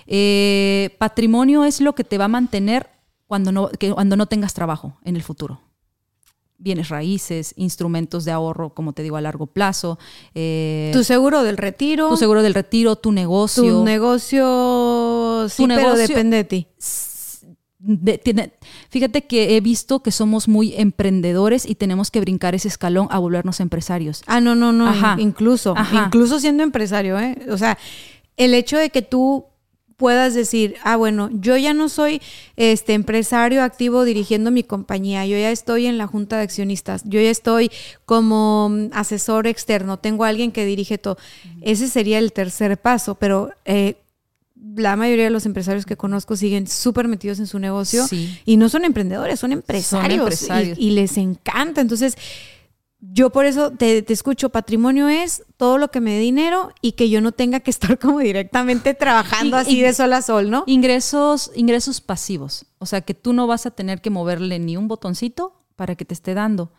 [0.06, 2.88] Eh, patrimonio es lo que te va a mantener
[3.26, 5.60] cuando no, cuando no tengas trabajo en el futuro
[6.62, 9.98] bienes raíces, instrumentos de ahorro, como te digo, a largo plazo.
[10.34, 12.08] Eh, tu seguro del retiro.
[12.10, 13.64] Tu seguro del retiro, tu negocio.
[13.64, 16.66] Tu negocio, sí, pero depende de ti.
[18.88, 23.18] fíjate que he visto que somos muy emprendedores y tenemos que brincar ese escalón a
[23.18, 24.22] volvernos empresarios.
[24.26, 24.92] Ah, no, no, no.
[25.18, 27.36] Incluso, incluso siendo empresario, ¿eh?
[27.50, 27.76] O sea,
[28.36, 29.46] el hecho de que tú
[29.96, 32.20] puedas decir, ah, bueno, yo ya no soy
[32.56, 37.20] este empresario activo dirigiendo mi compañía, yo ya estoy en la junta de accionistas, yo
[37.20, 37.70] ya estoy
[38.04, 41.16] como mm, asesor externo, tengo a alguien que dirige todo.
[41.60, 43.96] Ese sería el tercer paso, pero eh,
[44.76, 48.06] la mayoría de los empresarios que conozco siguen súper metidos en su negocio
[48.44, 50.48] y no son emprendedores, son empresarios,
[50.78, 51.80] Y, y, les encanta.
[51.80, 52.16] Entonces,
[53.04, 57.10] yo por eso te, escucho, patrimonio es todo lo que me dé dinero y que
[57.10, 60.62] yo no tenga que estar como directamente trabajando así de sol a sol, ¿no?
[60.66, 64.86] Ingresos, ingresos pasivos, o sea que tú no vas a tener que moverle ni un
[64.86, 66.72] botoncito para que te esté dando,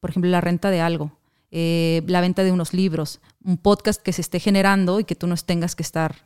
[0.00, 1.12] por ejemplo, la renta de algo,
[1.52, 5.28] eh, la venta de unos libros, un podcast que se esté generando y que tú
[5.28, 6.16] no tengas que estar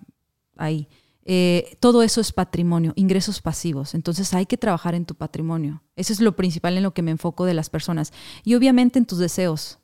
[0.56, 0.88] ahí.
[1.26, 3.94] Eh, todo eso es patrimonio, ingresos pasivos.
[3.94, 5.82] Entonces hay que trabajar en tu patrimonio.
[5.96, 8.12] Eso es lo principal en lo que me enfoco de las personas.
[8.44, 9.78] Y obviamente en tus deseos.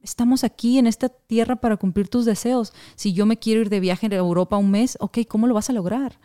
[0.00, 2.72] Estamos aquí en esta tierra para cumplir tus deseos.
[2.96, 5.70] Si yo me quiero ir de viaje a Europa un mes, ok, ¿cómo lo vas
[5.70, 6.18] a lograr?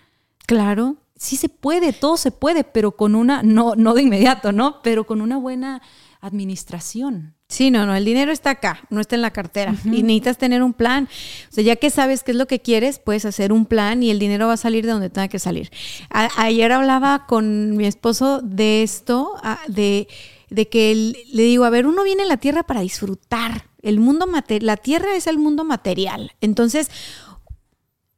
[0.48, 0.96] Claro.
[1.16, 4.82] Sí se puede, todo se puede, pero con una, no, no de inmediato, ¿no?
[4.84, 5.82] Pero con una buena
[6.28, 7.36] administración.
[7.50, 9.74] Sí, no, no, el dinero está acá, no está en la cartera.
[9.86, 11.08] Y necesitas tener un plan.
[11.50, 14.12] O sea, ya que sabes qué es lo que quieres, puedes hacer un plan y
[14.12, 15.72] el dinero va a salir de donde tenga que salir.
[16.10, 19.36] ayer hablaba con mi esposo de esto,
[19.68, 20.08] de,
[20.50, 23.70] de que le digo, a ver, uno viene a la tierra para disfrutar.
[23.82, 24.28] El mundo
[24.60, 26.34] la tierra es el mundo material.
[26.42, 26.90] Entonces,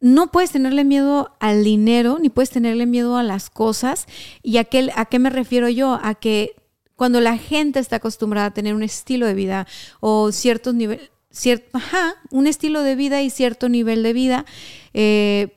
[0.01, 4.07] no puedes tenerle miedo al dinero, ni puedes tenerle miedo a las cosas.
[4.41, 5.99] ¿Y a qué, a qué me refiero yo?
[6.01, 6.55] A que
[6.99, 9.67] cuando la gente está acostumbrada a tener un estilo de vida
[10.01, 14.45] o ciertos niveles, cierto, ajá, un estilo de vida y cierto nivel de vida,
[14.93, 15.55] eh,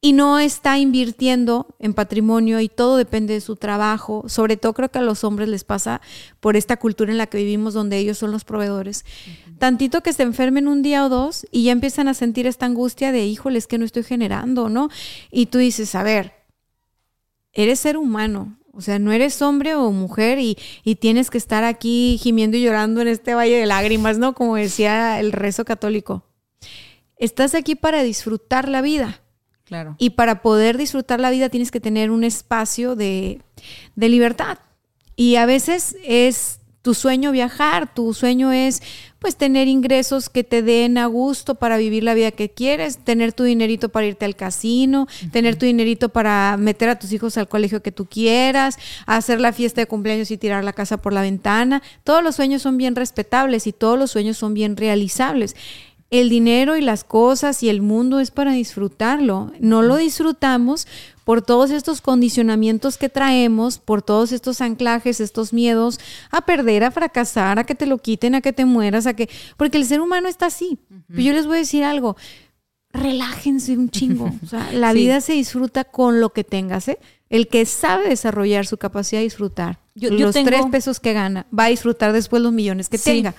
[0.00, 4.24] y no está invirtiendo en patrimonio y todo depende de su trabajo.
[4.28, 6.00] Sobre todo creo que a los hombres les pasa
[6.40, 9.04] por esta cultura en la que vivimos donde ellos son los proveedores.
[9.58, 13.12] Tantito que se enfermen un día o dos y ya empiezan a sentir esta angustia
[13.12, 14.88] de, híjoles, que no estoy generando, ¿no?
[15.30, 16.32] Y tú dices, a ver,
[17.52, 20.56] eres ser humano, o sea, no eres hombre o mujer y,
[21.00, 24.34] tienes que estar aquí gimiendo y llorando en este valle de lágrimas, ¿no?
[24.34, 26.22] Como decía el rezo católico.
[27.16, 29.20] Estás aquí para disfrutar la vida.
[29.64, 29.96] Claro.
[29.98, 33.42] Y para poder disfrutar la vida tienes que tener un espacio de,
[33.96, 34.58] de libertad.
[35.16, 38.80] Y a veces es tu sueño viajar, tu sueño es
[39.18, 43.32] pues tener ingresos que te den a gusto para vivir la vida que quieres, tener
[43.32, 47.48] tu dinerito para irte al casino, tener tu dinerito para meter a tus hijos al
[47.48, 51.22] colegio que tú quieras, hacer la fiesta de cumpleaños y tirar la casa por la
[51.22, 51.82] ventana.
[52.04, 55.56] Todos los sueños son bien respetables y todos los sueños son bien realizables.
[56.10, 59.52] El dinero y las cosas y el mundo es para disfrutarlo.
[59.60, 60.86] No lo disfrutamos
[61.28, 66.00] por todos estos condicionamientos que traemos, por todos estos anclajes, estos miedos
[66.30, 69.28] a perder, a fracasar, a que te lo quiten, a que te mueras, a que
[69.58, 70.78] porque el ser humano está así.
[71.06, 72.16] Pero yo les voy a decir algo,
[72.94, 74.32] relájense un chingo.
[74.42, 76.98] O sea, la vida se disfruta con lo que tengas, ¿eh?
[77.28, 81.68] El que sabe desarrollar su capacidad de disfrutar, los tres pesos que gana, va a
[81.68, 83.34] disfrutar después los millones que tenga.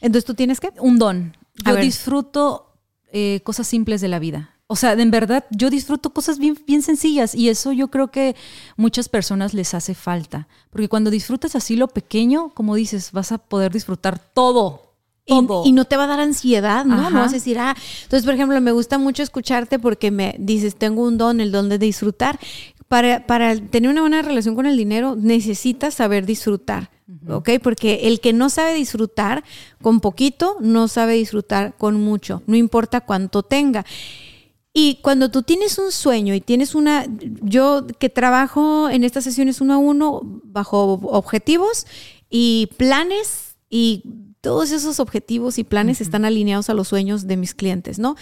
[0.00, 0.72] Entonces, ¿tú tienes que?
[0.80, 1.36] Un don.
[1.64, 2.74] Yo disfruto
[3.12, 4.56] eh, cosas simples de la vida.
[4.72, 8.36] O sea, en verdad, yo disfruto cosas bien, bien sencillas y eso yo creo que
[8.76, 10.46] muchas personas les hace falta.
[10.70, 14.94] Porque cuando disfrutas así lo pequeño, como dices, vas a poder disfrutar todo.
[15.26, 17.10] Y, no te va a dar ansiedad, ¿no?
[17.10, 17.74] No vas a decir, ah,
[18.04, 21.68] entonces, por ejemplo, me gusta mucho escucharte porque me dices, tengo un don, el don
[21.68, 22.38] de disfrutar.
[22.86, 26.90] Para, para tener una buena relación con el dinero, necesitas saber disfrutar.
[27.28, 27.50] ¿ok?
[27.60, 29.42] Porque el que no sabe disfrutar
[29.82, 33.84] con poquito, no sabe disfrutar con mucho, no importa cuánto tenga.
[34.72, 37.06] Y cuando tú tienes un sueño y tienes una,
[37.42, 41.86] yo que trabajo en estas sesiones uno a uno bajo objetivos
[42.28, 44.04] y planes y
[44.40, 48.16] todos esos objetivos y planes están alineados a los sueños de mis clientes, ¿no?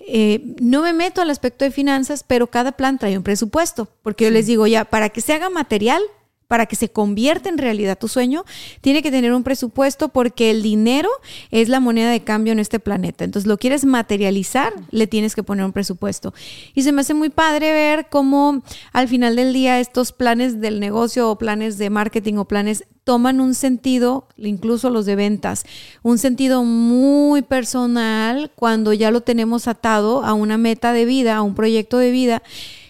[0.00, 4.24] Eh, no me meto al aspecto de finanzas, pero cada plan trae un presupuesto, porque
[4.24, 6.02] yo les digo ya, para que se haga material,
[6.50, 8.44] para que se convierta en realidad tu sueño,
[8.80, 11.08] tiene que tener un presupuesto porque el dinero
[11.52, 13.24] es la moneda de cambio en este planeta.
[13.24, 16.34] Entonces, lo quieres materializar, le tienes que poner un presupuesto.
[16.74, 20.80] Y se me hace muy padre ver cómo al final del día estos planes del
[20.80, 25.64] negocio o planes de marketing o planes toman un sentido, incluso los de ventas,
[26.02, 31.42] un sentido muy personal cuando ya lo tenemos atado a una meta de vida, a
[31.42, 32.42] un proyecto de vida.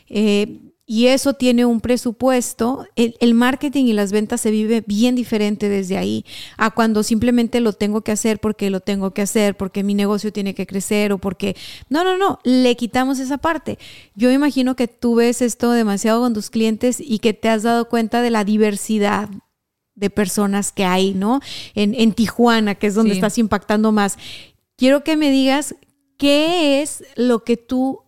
[0.09, 5.69] Eh, y eso tiene un presupuesto, el, marketing y las ventas se vive bien diferente
[5.69, 6.25] desde ahí
[6.57, 10.33] a cuando simplemente lo tengo que hacer porque lo tengo que hacer, porque mi negocio
[10.33, 11.55] tiene que crecer o porque...
[11.91, 13.79] No, no, no, le quitamos esa parte.
[14.17, 17.89] Yo imagino que tú ves esto demasiado con tus clientes y que te has dado
[17.89, 19.29] cuenta de la diversidad
[19.95, 21.39] de personas que hay, ¿no?
[21.77, 24.19] En, en Tijuana, que es donde estás impactando más.
[24.77, 25.77] Quiero que me digas
[26.19, 28.01] qué es lo que tú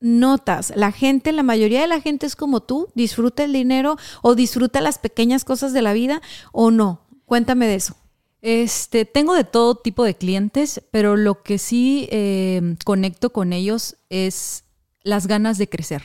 [0.00, 0.72] notas?
[0.74, 4.80] La gente, la mayoría de la gente es como tú, disfruta el dinero o disfruta
[4.80, 6.20] las pequeñas cosas de la vida
[6.52, 7.02] o no.
[7.26, 7.96] Cuéntame de eso.
[8.42, 13.96] Este, tengo de todo tipo de clientes, pero lo que sí eh, conecto con ellos
[14.08, 14.64] es
[15.02, 16.02] las ganas de crecer.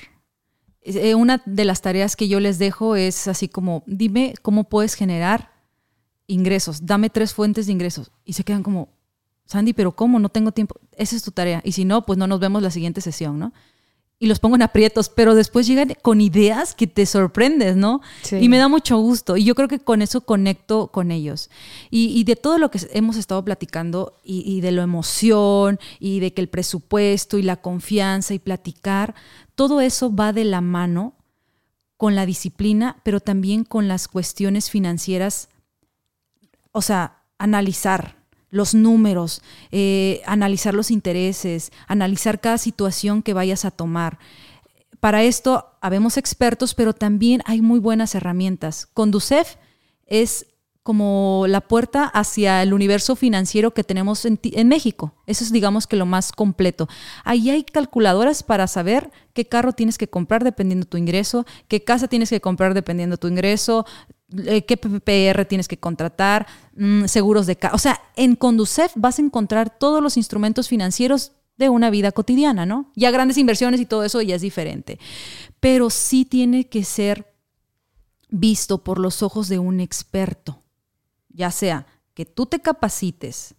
[0.81, 4.93] Eh, una de las tareas que yo les dejo es así como, dime cómo puedes
[4.93, 5.51] generar
[6.27, 8.11] ingresos, dame tres fuentes de ingresos.
[8.23, 8.89] Y se quedan como,
[9.45, 10.19] Sandy, pero ¿cómo?
[10.19, 10.75] No tengo tiempo.
[10.97, 11.61] Esa es tu tarea.
[11.63, 13.53] Y si no, pues no nos vemos la siguiente sesión, ¿no?
[14.17, 18.01] Y los pongo en aprietos, pero después llegan con ideas que te sorprendes, ¿no?
[18.31, 19.35] Y me da mucho gusto.
[19.35, 21.49] Y yo creo que con eso conecto con ellos.
[21.89, 26.41] Y, de todo lo que hemos estado platicando, y, de la emoción, y de que
[26.41, 29.15] el presupuesto, y la confianza, y platicar,
[29.53, 31.13] todo eso va de la mano
[31.97, 35.49] con la disciplina, pero también con las cuestiones financieras.
[36.71, 38.15] O sea, analizar,
[38.49, 39.41] los números,
[39.71, 44.19] eh, analizar los intereses, analizar cada situación que vayas a tomar.
[44.99, 48.87] Para esto habemos expertos, pero también hay muy buenas herramientas.
[48.93, 49.55] Conducef
[50.05, 50.47] es
[50.85, 55.15] como la puerta hacia el universo financiero que tenemos en, México.
[55.25, 56.87] Eso es, digamos, que lo más completo.
[57.23, 61.83] Ahí hay calculadoras para saber qué carro tienes que comprar dependiendo de tu ingreso, qué
[61.83, 63.87] casa tienes que comprar dependiendo de tu ingreso,
[64.29, 67.57] qué PPR tienes que contratar, mm, seguros de...
[67.73, 72.65] O sea, en Conducef vas a encontrar todos los instrumentos financieros de una vida cotidiana,
[72.65, 72.91] ¿no?
[72.95, 74.99] Ya grandes inversiones y todo eso ya es diferente.
[75.59, 77.33] Pero sí tiene que ser
[78.29, 80.61] visto por los ojos de un experto,
[81.29, 83.55] ya sea que tú te capacites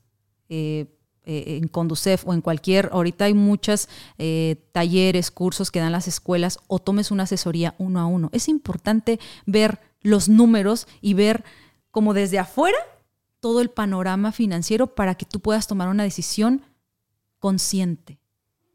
[0.48, 0.86] eh,
[1.24, 3.88] eh, en Conducef o en cualquier, ahorita hay muchos
[4.72, 8.28] talleres, cursos que dan las escuelas o tomes una asesoría uno a uno.
[8.32, 11.44] Es importante ver los números y ver
[11.90, 12.78] como desde afuera
[13.40, 16.62] todo el panorama financiero para que tú puedas tomar una decisión
[17.38, 18.18] consciente.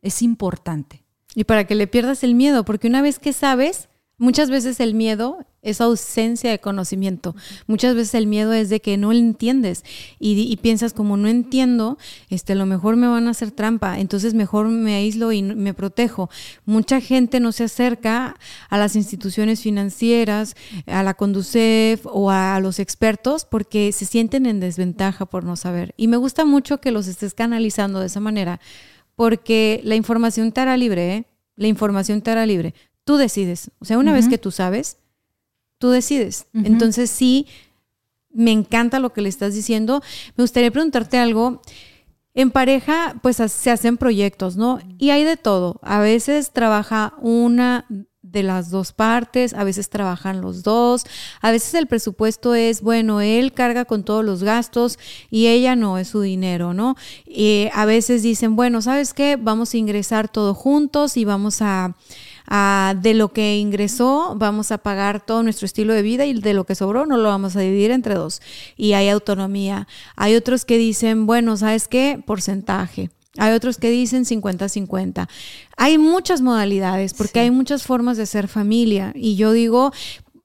[0.01, 1.03] Es importante.
[1.35, 4.93] Y para que le pierdas el miedo, porque una vez que sabes, muchas veces el
[4.93, 7.35] miedo es ausencia de conocimiento.
[7.67, 9.83] Muchas veces el miedo es de que no lo entiendes
[10.19, 11.97] y, piensas como no entiendo,
[12.29, 15.73] este, a lo mejor me van a hacer trampa, entonces mejor me aíslo y me
[15.73, 16.29] protejo.
[16.65, 18.35] Mucha gente no se acerca
[18.69, 20.55] a las instituciones financieras,
[20.87, 25.93] a la Conducef o a los expertos porque se sienten en desventaja por no saber.
[25.97, 28.59] Y me gusta mucho que los estés canalizando de esa manera
[29.15, 31.25] porque la información te hará libre, ¿eh?
[31.55, 32.73] La información te hará libre.
[33.03, 33.71] Tú decides.
[33.79, 34.97] O sea, una vez que tú sabes,
[35.81, 36.45] tú decides.
[36.53, 37.47] Entonces sí,
[38.29, 40.01] me encanta lo que le estás diciendo.
[40.37, 41.61] Me gustaría preguntarte algo.
[42.33, 44.79] En pareja, pues se hacen proyectos, ¿no?
[44.97, 45.81] Y hay de todo.
[45.81, 47.85] A veces trabaja una
[48.21, 51.03] de las dos partes, a veces trabajan los dos,
[51.41, 54.99] a veces el presupuesto es, bueno, él carga con todos los gastos
[55.29, 56.95] y ella no, es su dinero, ¿no?
[57.25, 59.35] Y a veces dicen, bueno, ¿sabes qué?
[59.35, 61.95] Vamos a ingresar todos juntos y vamos a
[62.47, 66.65] de lo que ingresó vamos a pagar todo nuestro estilo de vida y de lo
[66.65, 68.41] que sobró no lo vamos a dividir entre dos.
[68.75, 69.87] Y hay autonomía.
[70.15, 72.21] Hay otros que dicen, bueno, ¿sabes qué?
[72.25, 73.09] Porcentaje.
[73.37, 75.27] Hay otros que dicen 50-50.
[75.77, 79.13] Hay muchas modalidades porque hay muchas formas de ser familia.
[79.15, 79.91] Y yo digo,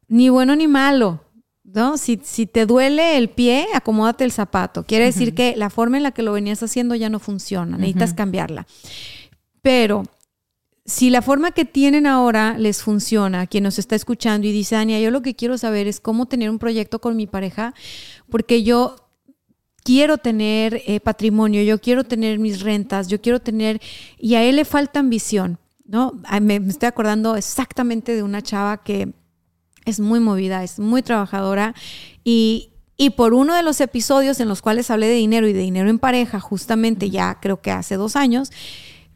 [0.08, 1.20] ni bueno ni malo.
[1.64, 1.98] ¿no?
[1.98, 4.84] Si, si te duele el pie, acomódate el zapato.
[4.84, 7.76] Quiere decir que la forma en la que lo venías haciendo ya no funciona.
[7.76, 8.66] Necesitas cambiarla.
[9.62, 10.04] Pero
[10.86, 15.00] si la forma que tienen ahora les funciona, quien nos está escuchando y dice, Ania,
[15.00, 17.74] yo lo que quiero saber es cómo tener un proyecto con mi pareja,
[18.30, 18.94] porque yo
[19.82, 23.80] quiero tener eh, patrimonio, yo quiero tener mis rentas, yo quiero tener,
[24.16, 26.20] y a él le falta ambición, ¿no?
[26.40, 29.12] Me, estoy acordando exactamente de una chava que
[29.84, 31.74] es muy movida, es muy trabajadora
[32.22, 35.60] y, y por uno de los episodios en los cuales hablé de dinero y de
[35.60, 38.50] dinero en pareja, justamente ya creo que hace dos años,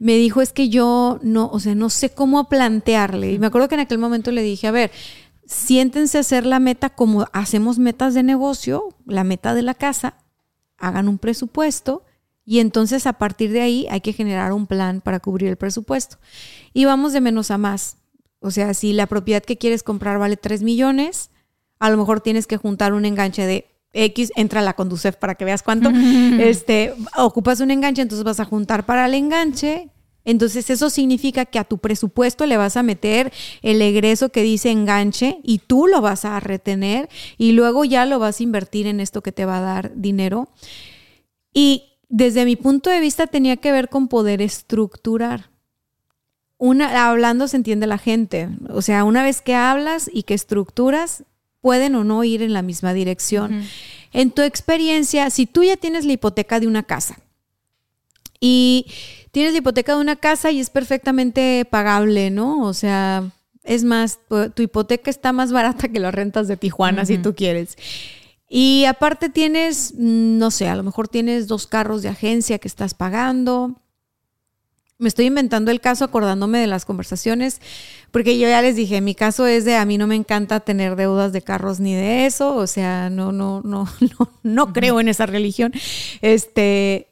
[0.00, 3.32] me dijo es que yo no, o sea, no sé cómo plantearle.
[3.32, 4.90] Y me acuerdo que en aquel momento le dije, a ver,
[5.44, 10.14] siéntense a hacer la meta como hacemos metas de negocio, la meta de la casa,
[10.78, 12.02] hagan un presupuesto
[12.46, 16.16] y entonces a partir de ahí hay que generar un plan para cubrir el presupuesto.
[16.72, 17.98] Y vamos de menos a más.
[18.40, 21.30] O sea, si la propiedad que quieres comprar vale 3 millones,
[21.78, 25.44] a lo mejor tienes que juntar un enganche de X, entra la Conducef para que
[25.44, 25.90] veas cuánto,
[26.38, 29.90] este, ocupas un enganche, entonces vas a juntar para el enganche.
[30.24, 34.70] Entonces eso significa que a tu presupuesto le vas a meter el egreso que dice
[34.70, 37.08] enganche y tú lo vas a retener
[37.38, 40.50] y luego ya lo vas a invertir en esto que te va a dar dinero.
[41.54, 45.50] Y desde mi punto de vista tenía que ver con poder estructurar.
[46.58, 48.50] Una, hablando se entiende la gente.
[48.68, 51.24] O sea, una vez que hablas y que estructuras,
[51.60, 53.64] pueden o no ir en la misma dirección.
[54.12, 57.18] En tu experiencia, si tú ya tienes la hipoteca de una casa
[58.40, 58.86] y
[59.30, 62.64] tienes la hipoteca de una casa y es perfectamente pagable, ¿no?
[62.64, 63.30] O sea,
[63.62, 64.18] es más,
[64.54, 67.76] tu hipoteca está más barata que las rentas de Tijuana, si tú quieres.
[68.48, 72.66] Y aparte tienes, mm, no sé, a lo mejor tienes dos carros de agencia que
[72.66, 73.76] estás pagando,
[75.00, 77.60] me estoy inventando el caso acordándome de las conversaciones,
[78.10, 80.94] porque yo ya les dije, mi caso es de a mí no me encanta tener
[80.94, 85.08] deudas de carros ni de eso, o sea, no, no, no, no, no creo en
[85.08, 85.72] esa religión.
[86.20, 87.08] Este,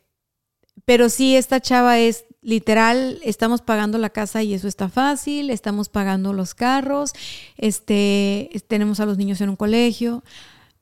[0.85, 5.89] pero sí, esta chava es literal, estamos pagando la casa y eso está fácil, estamos
[5.89, 7.13] pagando los carros,
[7.57, 10.23] este, tenemos a los niños en un colegio.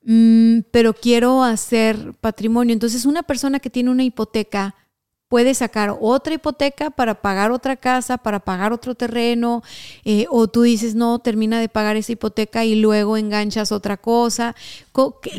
[0.09, 2.73] Mm, pero quiero hacer patrimonio.
[2.73, 4.77] Entonces, una persona que tiene una hipoteca
[5.29, 9.63] puede sacar otra hipoteca para pagar otra casa, para pagar otro terreno,
[10.05, 14.55] eh, o tú dices, no, termina de pagar esa hipoteca y luego enganchas otra cosa.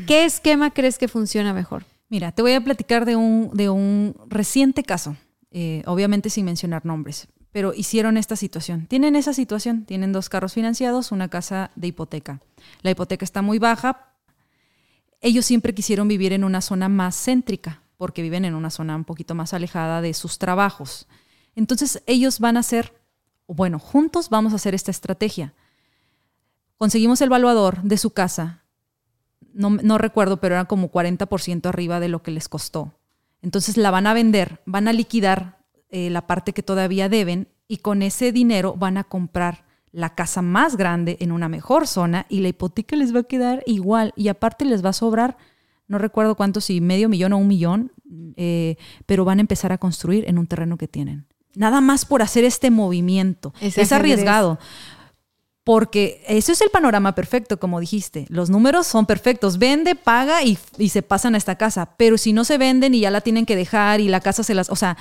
[0.05, 1.85] ¿Qué, esquema crees que funciona mejor?
[2.09, 5.15] Mira, te voy a platicar de un, de un reciente caso,
[5.51, 8.87] eh, obviamente sin mencionar nombres, pero hicieron esta situación.
[8.87, 12.41] Tienen esa situación, tienen dos carros financiados, una casa de hipoteca.
[12.81, 14.13] La hipoteca está muy baja.
[15.19, 19.03] Ellos siempre quisieron vivir en una zona más céntrica, porque viven en una zona un
[19.03, 21.07] poquito más alejada de sus trabajos.
[21.55, 22.93] Entonces ellos van a hacer,
[23.47, 25.53] bueno, juntos vamos a hacer esta estrategia.
[26.77, 28.63] Conseguimos el valuador de su casa,
[29.57, 32.93] no, recuerdo, pero era como 40% arriba de lo que les costó.
[33.41, 35.57] Entonces la van a vender, van a liquidar
[35.89, 40.43] eh, la parte que todavía deben y con ese dinero van a comprar la casa
[40.43, 44.27] más grande en una mejor zona y la hipoteca les va a quedar igual y
[44.27, 45.37] aparte les va a sobrar
[45.87, 47.91] no recuerdo cuánto, si medio millón o un millón,
[48.35, 51.25] eh, pero van a empezar a construir en un terreno que tienen.
[51.55, 53.53] Nada más por hacer este movimiento.
[53.59, 54.59] es arriesgado.
[55.67, 58.25] Porque eso es el panorama perfecto, como dijiste.
[58.29, 59.57] Los números son perfectos.
[59.57, 61.89] Vende, paga y, y, se pasan a esta casa.
[61.97, 64.55] Pero si no se venden y ya la tienen que dejar y la casa se
[64.55, 64.69] las...
[64.69, 64.95] O sea...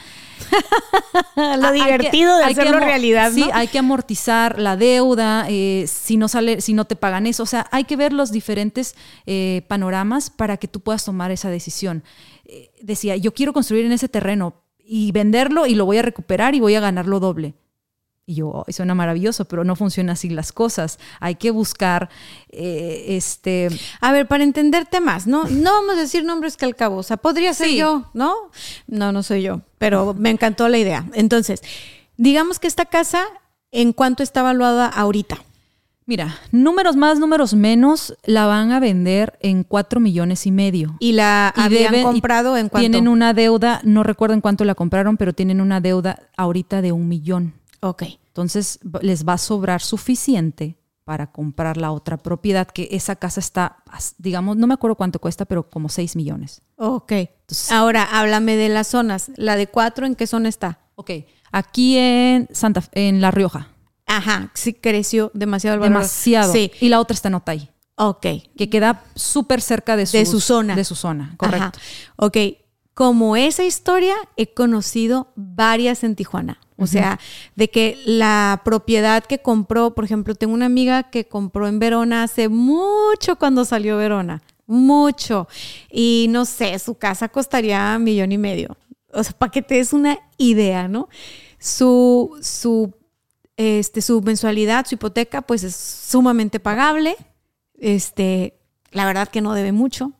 [1.37, 6.61] Lo divertido de hacerlo realidad, Sí, hay que amortizar la deuda, eh, si no sale,
[6.61, 7.45] si no te pagan eso.
[7.45, 11.49] O sea, hay que ver los diferentes eh, panoramas para que tú puedas tomar esa
[11.49, 12.03] decisión.
[12.45, 16.57] Eh, decía, yo quiero construir en ese terreno y venderlo y lo voy a recuperar
[16.57, 17.55] y voy a ganarlo doble
[18.28, 20.98] y yo, oh, suena maravilloso, pero no funciona así las cosas.
[21.20, 22.11] Hay que buscar,
[22.51, 23.69] eh, este...
[24.01, 25.44] A ver, para entenderte más, ¿no?
[25.44, 28.35] No vamos a decir nombres que al cabo, o sea, podría ser yo, ¿no?
[28.89, 31.07] No, no soy yo, pero me encantó la idea.
[31.15, 31.62] Entonces,
[32.16, 33.24] digamos que esta casa,
[33.70, 35.39] ¿en cuánto está evaluada ahorita?
[36.05, 40.97] Mira, números más, números menos, la van a vender en cuatro millones y medio.
[40.98, 42.89] ¿Y la habían comprado en cuánto?
[42.89, 46.90] Tienen una deuda, no recuerdo en cuánto la compraron, pero tienen una deuda ahorita de
[46.90, 47.55] un millón.
[47.81, 48.05] Ok.
[48.27, 53.77] Entonces les va a sobrar suficiente para comprar la otra propiedad, que esa casa está,
[54.19, 56.62] digamos, no me acuerdo cuánto cuesta, pero como 6 millones.
[56.77, 57.12] Ok.
[57.70, 59.31] Ahora, háblame de las zonas.
[59.36, 60.81] La de cuatro, ¿en qué zona está?
[60.97, 61.12] Ok.
[61.53, 63.69] Aquí en Santa en La Rioja.
[64.07, 65.98] Ajá, sí creció demasiado el valor.
[65.98, 66.53] Demasiado.
[66.53, 66.73] Sí.
[66.81, 67.70] Y la otra está en Otay.
[67.97, 68.27] Ok.
[68.57, 70.74] Que queda súper cerca de, de su zona.
[70.74, 71.78] De su zona, correcto.
[72.16, 72.36] Ok.
[72.97, 76.59] Como esa historia, he conocido varias en Tijuana.
[76.78, 77.20] O sea,
[77.55, 82.23] de que la propiedad que compró, por ejemplo, tengo una amiga que compró en Verona
[82.23, 85.47] hace mucho cuando salió Verona, mucho.
[85.90, 88.78] Y no sé, su casa costaría un millón y medio.
[89.12, 91.10] O sea, para que te des una idea, ¿no?
[91.59, 92.94] Su, su,
[93.59, 97.14] este, su mensualidad, su hipoteca, pues es sumamente pagable.
[97.74, 98.59] Este,
[98.90, 100.12] la verdad que no debe mucho.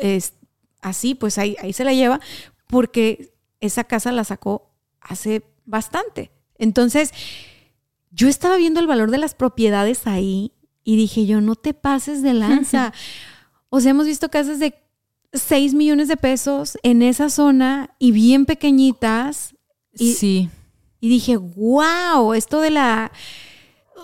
[0.00, 0.34] Es,
[0.82, 2.20] así, pues ahí, ahí se la lleva,
[2.66, 4.70] porque esa casa la sacó
[5.00, 6.30] hace bastante.
[6.58, 7.12] Entonces,
[8.10, 10.52] yo estaba viendo el valor de las propiedades ahí
[10.84, 12.92] y dije yo, no te pases de lanza.
[13.70, 14.74] o sea, hemos visto casas de
[15.32, 19.54] 6 millones de pesos en esa zona y bien pequeñitas.
[19.92, 20.50] Y, sí.
[21.00, 23.12] Y dije, wow, esto de la...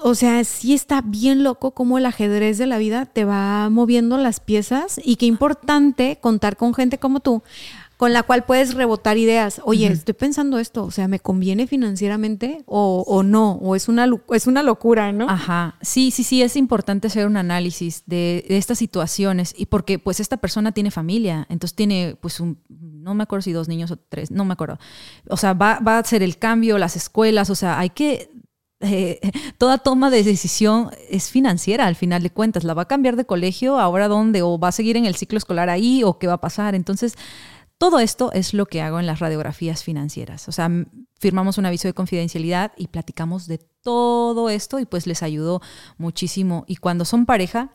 [0.03, 4.19] O sea, sí está bien loco cómo el ajedrez de la vida te va moviendo
[4.19, 7.43] las piezas y qué importante contar con gente como tú
[7.97, 9.61] con la cual puedes rebotar ideas.
[9.65, 13.53] Oye, estoy pensando esto, o sea, ¿me conviene financieramente o, no?
[13.53, 15.29] O es una, es una locura, ¿no?
[15.31, 20.21] Ajá, sí, sí, sí, es importante hacer un análisis de, estas situaciones y porque pues
[20.21, 23.97] esta persona tiene familia, entonces tiene pues un, no me acuerdo si dos niños o
[23.97, 24.79] tres, no me acuerdo.
[25.31, 28.31] O sea, va, va a hacer el cambio, las escuelas, o sea, hay que
[28.81, 29.21] eh,
[29.59, 32.65] toda toma de decisión es financiera al final de cuentas.
[32.65, 35.39] La va a cambiar de colegio, ahora dónde, o va a seguir en el ciclo
[35.39, 36.75] escolar ahí, o qué va a pasar.
[36.75, 37.17] Entonces,
[37.79, 40.49] todo esto es lo que hago en las radiografías financieras.
[40.49, 40.71] O sea,
[41.19, 45.61] firmamos un aviso de confidencialidad y platicamos de todo esto y pues les ayudo
[45.99, 46.65] muchísimo.
[46.67, 47.73] Y cuando son pareja,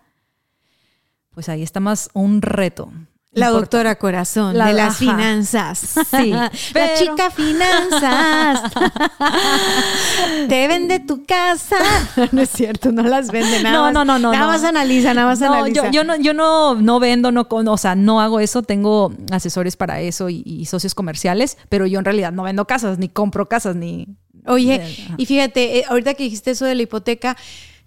[1.31, 2.91] pues ahí está más un reto.
[3.33, 5.95] La doctora corazón de las finanzas.
[6.11, 6.31] Sí.
[6.31, 8.71] La chica finanzas.
[10.49, 11.77] Te vende tu casa.
[12.31, 13.77] No es cierto, no las vende nada.
[13.77, 14.31] No, no, no, no.
[14.31, 15.85] Nada más analiza, nada más analiza.
[15.85, 18.61] Yo, yo, no, yo no, no vendo, no, o sea, no hago eso.
[18.61, 23.07] Tengo asesores para eso y, socios comerciales, pero yo en realidad no vendo casas, ni
[23.07, 24.07] compro casas, ni.
[24.45, 24.81] Oye,
[25.17, 27.37] y fíjate, eh, ahorita que dijiste eso de la hipoteca,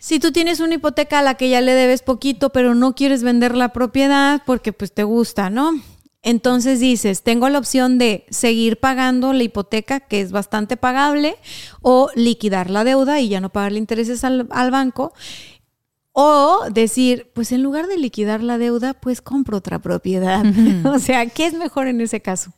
[0.05, 3.23] si tú tienes una hipoteca a la que ya le debes poquito, pero no quieres
[3.23, 5.81] vender la propiedad porque pues te gusta, ¿no?
[6.23, 11.37] Entonces dices, tengo la opción de seguir pagando la hipoteca, que es bastante pagable,
[11.81, 15.15] o liquidar la deuda y ya no pagarle intereses al, banco.
[16.13, 20.45] O decir, pues en lugar de liquidar la deuda, pues compro otra propiedad.
[20.85, 22.53] o sea, ¿qué es mejor en ese caso?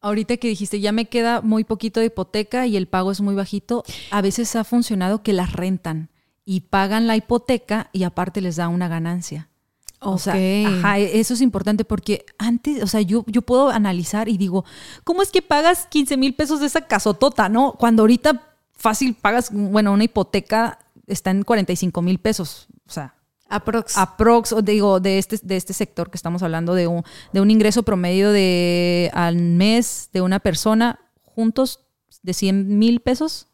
[0.00, 3.34] Ahorita que dijiste, ya me queda muy poquito de hipoteca y el pago es muy
[3.34, 6.08] bajito, a veces ha funcionado que las rentan
[6.46, 9.50] y pagan la hipoteca y aparte les da una ganancia.
[9.98, 14.36] O sea, ajá, eso es importante porque antes, o sea, yo, yo puedo analizar y
[14.36, 14.64] digo,
[15.04, 17.72] ¿cómo es que pagas 15 mil pesos de esa casotota, no?
[17.72, 18.42] Cuando ahorita
[18.72, 23.14] fácil pagas, bueno, una hipoteca está en 45 mil pesos, o sea.
[23.48, 23.96] Aprox.
[23.96, 27.02] Aprox, digo, de este, de este sector que estamos hablando, de un,
[27.32, 31.80] de un ingreso promedio de al mes de una persona juntos
[32.22, 33.48] de 100 mil pesos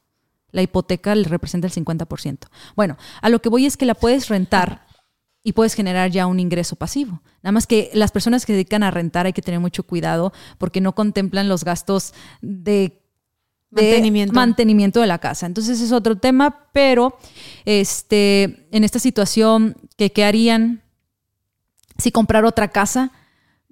[0.52, 2.38] la hipoteca le representa el 50%.
[2.76, 4.86] Bueno, a lo que voy es que la puedes rentar
[5.42, 7.20] y puedes generar ya un ingreso pasivo.
[7.42, 10.32] Nada más que las personas que se dedican a rentar hay que tener mucho cuidado
[10.58, 13.02] porque no contemplan los gastos de,
[13.70, 15.00] mantenimiento.
[15.00, 15.46] de la casa.
[15.46, 17.18] Entonces es otro tema, pero
[17.64, 20.82] este, en esta situación, ¿qué, ¿qué harían
[21.98, 23.10] si comprar otra casa?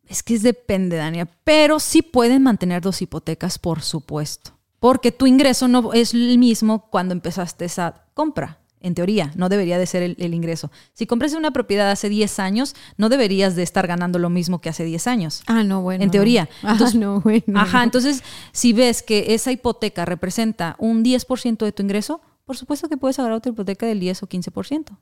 [0.07, 5.27] Es que es depende, Dania, pero sí pueden mantener dos hipotecas, por supuesto porque tu
[5.27, 8.59] ingreso no es el mismo cuando empezaste esa compra.
[8.82, 10.70] En teoría, no debería de ser el, ingreso.
[10.94, 14.70] Si compras una propiedad hace 10 años, no deberías de estar ganando lo mismo que
[14.70, 15.43] hace 10 años.
[15.47, 16.02] Ah, no, bueno.
[16.02, 16.48] En teoría.
[16.62, 17.61] Ah, entonces, no, bueno.
[17.61, 22.89] Ajá, entonces, si ves que esa hipoteca representa un 10% de tu ingreso, por supuesto
[22.89, 24.97] que puedes agarrar otra hipoteca del 10 o 15%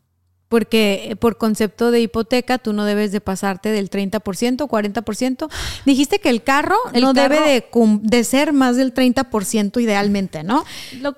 [0.48, 4.20] porque eh, por concepto de hipoteca tú no debes de pasarte del 30%,
[4.66, 5.48] 40%.
[5.84, 7.64] Dijiste que el carro no debe de,
[8.02, 10.64] de, ser más del 30% idealmente, ¿no?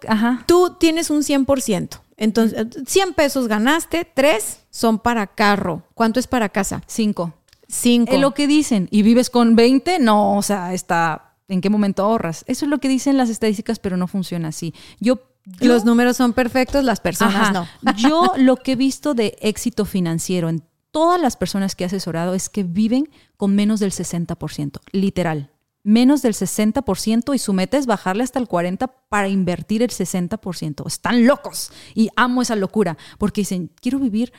[0.08, 0.44] ajá.
[0.46, 2.00] Tú tienes un 100%.
[2.16, 5.84] Entonces, 100 pesos ganaste, 3 son para carro.
[5.94, 6.82] ¿Cuánto es para casa?
[6.86, 7.32] 5.
[7.66, 8.12] 5.
[8.12, 8.88] Es lo que dicen.
[8.90, 9.98] ¿Y vives con 20?
[10.00, 11.26] No, o sea, está...
[11.48, 12.44] ¿En qué momento ahorras?
[12.46, 14.72] Eso es lo que dicen las estadísticas, pero no funciona así.
[15.00, 15.29] Yo
[15.60, 17.66] los números son perfectos, las personas no.
[17.96, 22.34] Yo lo que he visto de éxito financiero en todas las personas que he asesorado
[22.34, 25.50] es que viven con menos del 60%, literal.
[25.82, 30.86] Menos del 60% y su meta es bajarle hasta el 40% para invertir el 60%.
[30.86, 34.32] Están locos y amo esa locura porque dicen, quiero vivir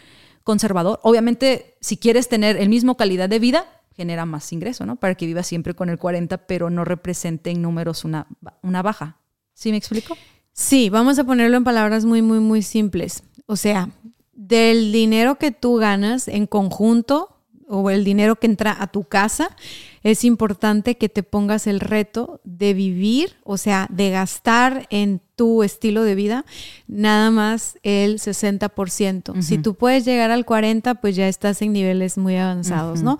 [0.43, 0.99] conservador.
[1.03, 3.65] Obviamente, si quieres tener el mismo calidad de vida,
[3.95, 4.97] genera más ingreso, ¿no?
[4.97, 8.27] Para que vivas siempre con el 40, pero no represente en números una,
[8.61, 9.17] una baja.
[9.53, 10.15] ¿Sí me explico?
[10.53, 13.23] Sí, vamos a ponerlo en palabras muy, muy, muy simples.
[13.45, 13.89] O sea,
[14.33, 17.37] del dinero que tú ganas en conjunto
[17.67, 19.55] o el dinero que entra a tu casa,
[20.03, 25.63] es importante que te pongas el reto de vivir, o sea, de gastar en tu
[25.63, 26.45] estilo de vida
[26.87, 29.41] nada más el 60%.
[29.41, 33.19] Si tú puedes llegar al 40%, pues ya estás en niveles muy avanzados, ¿no?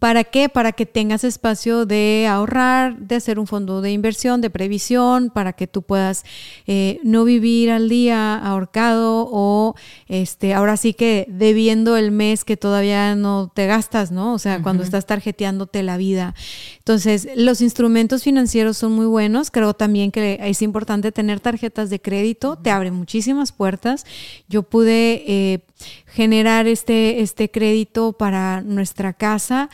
[0.00, 0.48] ¿Para qué?
[0.48, 5.52] Para que tengas espacio de ahorrar, de hacer un fondo de inversión, de previsión, para
[5.52, 6.24] que tú puedas
[6.66, 9.74] eh, no vivir al día ahorcado o
[10.08, 14.32] este, ahora sí que debiendo el mes que todavía no te gastas, ¿no?
[14.32, 16.34] O sea, cuando estás tarjeteándote la vida.
[16.78, 19.50] Entonces, los instrumentos financieros son muy buenos.
[19.50, 24.06] Creo también que es importante tener tarjetas de crédito, te abre muchísimas puertas.
[24.48, 25.60] Yo pude eh,
[26.06, 29.70] generar este, este crédito para nuestra casa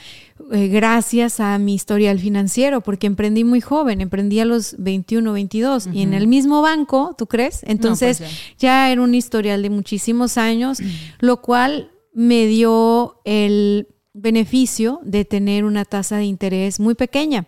[0.52, 5.88] eh, gracias a mi historial financiero, porque emprendí muy joven, emprendí a los 21, 22
[5.92, 7.62] y en el mismo banco, ¿tú crees?
[7.66, 8.90] Entonces pues ya.
[8.90, 10.78] era un historial de muchísimos años,
[11.20, 17.46] lo cual me dio el beneficio de tener una tasa de interés muy pequeña.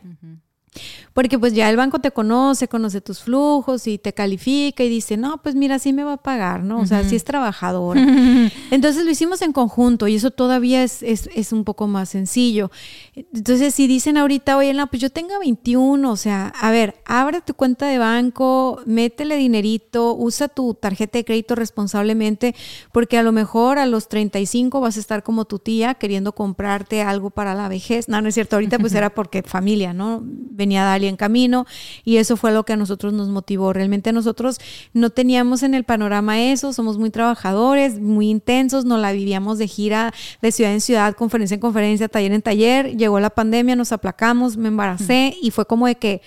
[1.18, 5.16] Porque pues ya el banco te conoce, conoce tus flujos y te califica y dice,
[5.16, 6.78] no, pues mira, sí me va a pagar, ¿no?
[6.78, 7.98] O sea, sí es trabajador.
[8.70, 12.70] Entonces lo hicimos en conjunto y eso todavía es, es, un poco más sencillo.
[13.16, 17.40] Entonces, si dicen ahorita, oye, no, pues yo tengo 21, o sea, a ver, abre
[17.40, 22.54] tu cuenta de banco, métele dinerito, usa tu tarjeta de crédito responsablemente,
[22.92, 27.02] porque a lo mejor a los 35 vas a estar como tu tía queriendo comprarte
[27.02, 28.08] algo para la vejez.
[28.08, 30.20] No, no es cierto, ahorita pues era porque familia, ¿no?
[30.22, 31.66] Venía Dalia en camino
[32.04, 33.72] y eso fue lo que a nosotros nos motivó.
[33.72, 34.58] Realmente nosotros
[34.92, 39.68] no teníamos en el panorama eso, somos muy trabajadores, muy intensos, nos la vivíamos de
[39.68, 40.12] gira
[40.42, 44.56] de ciudad en ciudad, conferencia en conferencia, taller en taller, llegó la pandemia, nos aplacamos,
[44.56, 46.22] me embaracé y fue como de que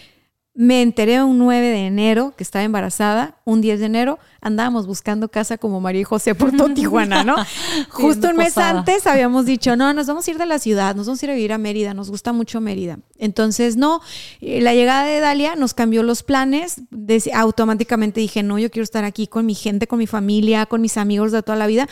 [0.54, 5.30] me enteré un 9 de enero que estaba embarazada, un 10 de enero andábamos buscando
[5.30, 7.36] casa como María y José por todo Tijuana, ¿no?
[7.90, 11.06] Justo un mes antes habíamos dicho, no, nos vamos a ir de la ciudad, nos
[11.06, 13.00] vamos a ir a vivir a Mérida, nos gusta mucho Mérida.
[13.18, 14.02] Entonces, no,
[14.42, 16.82] eh, la llegada de Dalia nos cambió los planes,
[17.34, 20.98] automáticamente dije, no, yo quiero estar aquí con mi gente, con mi familia, con mis
[20.98, 21.88] amigos de toda la vida.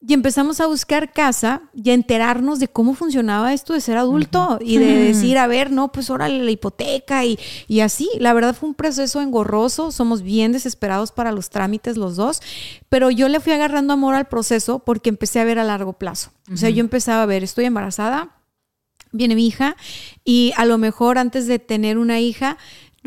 [0.00, 4.60] Y empezamos a buscar casa y a enterarnos de cómo funcionaba esto de ser adulto
[4.60, 8.08] y de decir, a ver, no, pues órale la hipoteca y, y así.
[8.20, 12.40] La verdad fue un proceso engorroso, somos bien desesperados para los trámites los dos,
[12.88, 16.30] pero yo le fui agarrando amor al proceso porque empecé a ver a largo plazo.
[16.52, 18.38] O sea, yo empezaba a ver, estoy embarazada,
[19.12, 19.76] viene mi hija
[20.24, 22.58] y a lo mejor antes de tener una hija,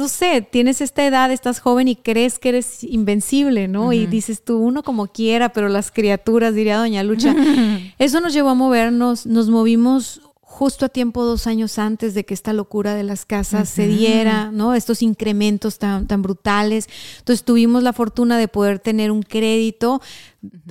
[0.02, 3.94] no sé, tienes esta edad, estás joven y crees que eres invencible, ¿no?
[3.94, 7.36] Y dices tú, uno como quiera, pero las criaturas, diría Doña Lucha.
[8.00, 12.34] Eso nos llevó a movernos, nos movimos justo a tiempo dos años antes de que
[12.34, 14.74] esta locura de las casas se diera, ¿no?
[14.74, 16.90] Estos incrementos tan, tan brutales.
[17.20, 20.02] Entonces tuvimos la fortuna de poder tener un crédito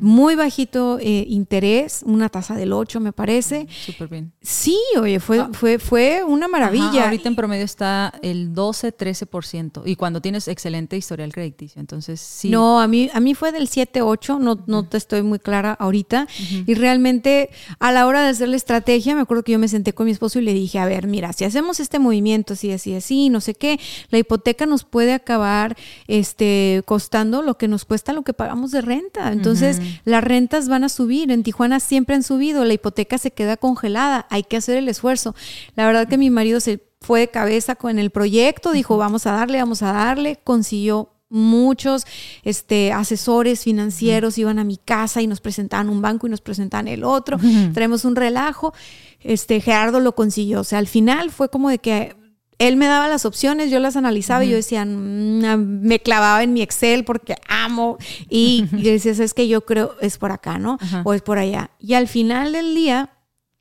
[0.01, 3.69] muy bajito eh, interés, una tasa del 8 me parece.
[3.71, 4.33] Súper bien.
[4.43, 5.51] Sí, oye, fue, ah.
[5.53, 7.05] fue, fue una maravilla.
[7.05, 12.51] ahorita en promedio está el 12-13% y cuando tienes excelente historial crediticio, entonces sí.
[12.51, 16.27] No, a mí, a mí fue del 7-8, no, no te estoy muy clara ahorita
[16.67, 19.93] y realmente a la hora de hacer la estrategia, me acuerdo que yo me senté
[19.93, 22.95] con mi esposo y le dije, a ver, mira, si hacemos este movimiento así, así,
[22.95, 23.79] así, no sé qué,
[24.11, 25.77] la hipoteca nos puede acabar
[26.09, 29.33] este, costando lo que nos cuesta lo que pagamos de renta.
[29.33, 31.31] Entonces, entonces, las rentas van a subir.
[31.31, 35.35] En Tijuana siempre han subido, la hipoteca se queda congelada, hay que hacer el esfuerzo.
[35.77, 39.33] La verdad que mi marido se fue de cabeza con el proyecto, dijo, vamos a
[39.33, 42.07] darle, vamos a darle, consiguió muchos
[42.43, 46.89] este, asesores financieros iban a mi casa y nos presentaban un banco y nos presentaban
[46.89, 47.39] el otro.
[47.73, 48.75] Traemos un relajo.
[49.21, 50.61] Este, Gerardo lo consiguió.
[50.61, 52.17] O sea, al final fue como de que
[52.61, 56.53] él me daba las opciones, yo las analizaba y yo decía, mm, me clavaba en
[56.53, 57.97] mi Excel porque amo.
[58.29, 60.79] Y, y decía, es que yo creo es por acá, ¿no?
[61.05, 61.71] O es por allá.
[61.81, 63.15] Y al final del día,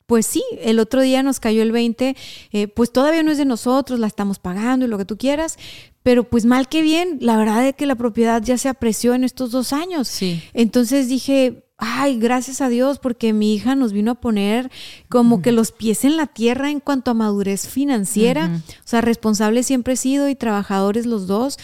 [0.05, 2.17] pues sí, el otro día nos cayó el 20,
[2.51, 5.57] eh, pues todavía no es de nosotros, la estamos pagando y lo que tú quieras,
[6.03, 9.23] pero pues mal que bien, la verdad es que la propiedad ya se apreció en
[9.23, 10.09] estos dos años.
[10.09, 10.43] Sí.
[10.53, 14.69] Entonces dije, ay, gracias a Dios, porque mi hija nos vino a poner
[15.07, 18.61] como que los pies en la tierra en cuanto a madurez financiera.
[18.69, 21.57] O sea, responsable siempre he sido y trabajadores los dos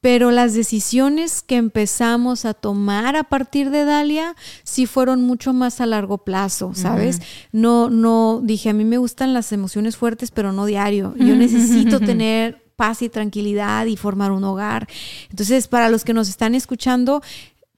[0.00, 5.80] pero las decisiones que empezamos a tomar a partir de Dalia sí fueron mucho más
[5.80, 7.20] a largo plazo, ¿sabes?
[7.52, 11.14] No, no, dije, a mí me gustan las emociones fuertes, pero no diario.
[11.18, 14.88] Yo necesito tener paz y tranquilidad y formar un hogar.
[15.28, 17.22] Entonces, para los que nos están escuchando,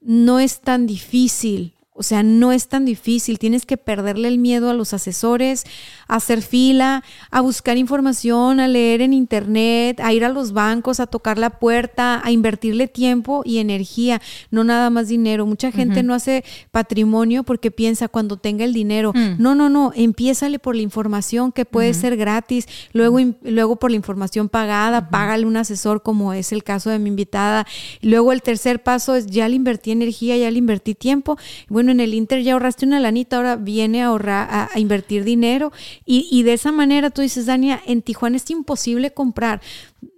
[0.00, 3.38] no es tan difícil o sea, no es tan difícil.
[3.38, 5.64] Tienes que perderle el miedo a los asesores,
[6.08, 11.00] a hacer fila, a buscar información, a leer en internet, a ir a los bancos,
[11.00, 15.44] a tocar la puerta, a invertirle tiempo y energía, no nada más dinero.
[15.44, 19.12] Mucha gente no hace patrimonio porque piensa cuando tenga el dinero.
[19.14, 19.34] Mm.
[19.36, 19.92] No, no, no.
[19.94, 25.44] Empiézale por la información que puede ser gratis, luego, luego por la información pagada, págale
[25.44, 27.66] un asesor como es el caso de mi invitada.
[28.00, 31.36] Luego el tercer paso es ya le invertí energía, ya le invertí tiempo.
[31.68, 35.24] Bueno, bueno, en el Inter ya ahorraste una lanita, ahora viene a ahorrar, a, invertir
[35.24, 35.72] dinero.
[36.06, 39.60] Y, de esa manera tú dices, Dania, en Tijuana es imposible comprar.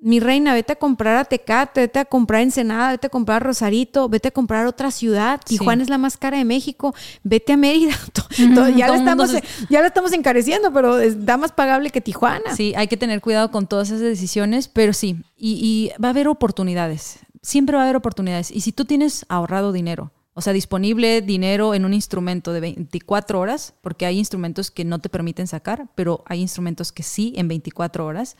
[0.02, 3.46] Mi reina, vete a comprar a Tecate, vete a comprar Ensenada, vete a comprar a
[3.46, 5.40] Rosarito, vete a comprar otra ciudad.
[5.42, 7.94] Tijuana es la más cara de México, vete a Mérida.
[8.76, 9.32] ya, la estamos,
[9.70, 12.54] ya la estamos encareciendo, pero da más pagable que Tijuana.
[12.54, 16.28] Sí, hay que tener cuidado con todas esas decisiones, pero sí, y va a haber
[16.28, 17.20] oportunidades.
[17.40, 18.50] Siempre va a haber oportunidades.
[18.50, 23.38] Y si tú tienes ahorrado dinero, o sea, disponible dinero en un instrumento de 24
[23.38, 27.46] horas, porque hay instrumentos que no te permiten sacar, pero hay instrumentos que sí en
[27.46, 28.36] 24 horas.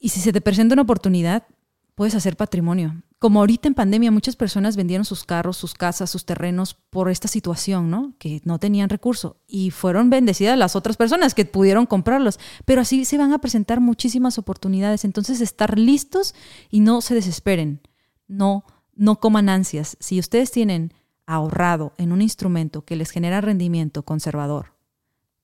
[0.00, 1.46] Y si se te presenta una oportunidad,
[1.94, 3.00] puedes hacer patrimonio.
[3.20, 7.28] Como ahorita en pandemia muchas personas vendieron sus carros, sus casas, sus terrenos por esta
[7.28, 8.14] situación, ¿no?
[8.18, 12.40] Que no tenían recurso y fueron bendecidas las otras personas que pudieron comprarlos.
[12.64, 15.04] Pero así se van a presentar muchísimas oportunidades.
[15.04, 16.34] Entonces, estar listos
[16.70, 17.82] y no se desesperen.
[18.26, 18.64] No
[18.94, 19.96] no coman ansias.
[20.00, 20.92] Si ustedes tienen
[21.26, 24.74] ahorrado en un instrumento que les genera rendimiento conservador,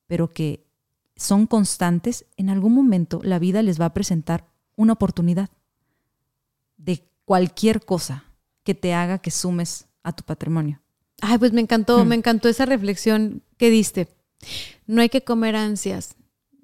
[0.07, 0.67] pero que
[1.17, 4.47] son constantes, en algún momento la vida les va a presentar
[4.77, 5.51] una oportunidad
[6.77, 8.25] de cualquier cosa
[8.63, 10.81] que te haga que sumes a tu patrimonio.
[11.23, 12.09] Ay, pues me encantó, hmm.
[12.09, 14.09] me encantó esa reflexión que diste.
[14.87, 16.17] No hay que comer ansias,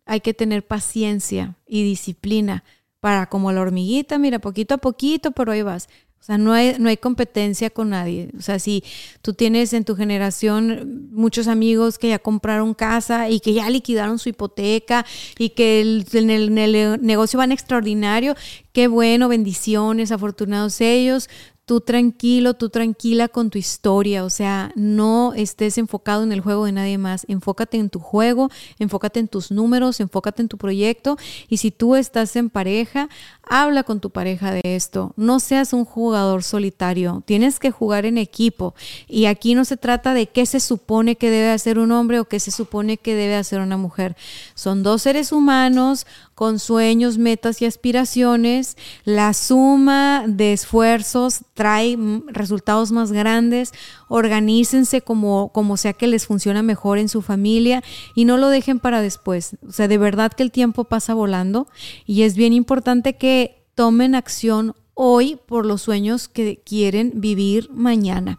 [0.05, 2.65] hay que tener paciencia y disciplina
[3.01, 5.89] para como la hormiguita, mira, poquito a poquito, pero ahí vas.
[6.23, 8.31] O sea, no hay, no hay competencia con nadie.
[8.39, 8.85] O sea, si
[9.23, 14.21] tú tienes en tu generación muchos amigos que ya compraron casa y que ya liquidaron
[14.21, 15.05] su hipoteca
[15.37, 18.37] y que en, el, en, el, negocio van extraordinario,
[18.73, 21.29] qué bueno, bendiciones, afortunados ellos.
[21.65, 26.67] Tú tranquilo, tú tranquila con tu historia, o sea, no estés enfocado en el juego
[26.67, 28.51] de nadie más, enfócate en tu juego,
[28.81, 31.17] enfócate en tus números, enfócate en tu proyecto.
[31.49, 33.09] Y si tú estás en pareja,
[33.53, 38.17] habla con tu pareja de esto, no seas un jugador solitario, tienes que jugar en
[38.17, 38.75] equipo.
[39.09, 42.25] Y aquí no se trata de qué se supone que debe hacer un hombre o
[42.25, 44.17] qué se supone que debe hacer una mujer,
[44.55, 51.97] son dos seres humanos con sueños, metas y aspiraciones, la suma de esfuerzos trae
[52.27, 53.73] resultados más grandes,
[54.09, 57.83] organícense como, como sea que les funciona mejor en su familia
[58.15, 59.57] y no lo dejen para después.
[59.67, 61.69] O sea, de verdad que el tiempo pasa volando
[62.07, 63.42] y es bien importante que
[63.75, 68.39] tomen acción hoy por los sueños que quieren vivir mañana.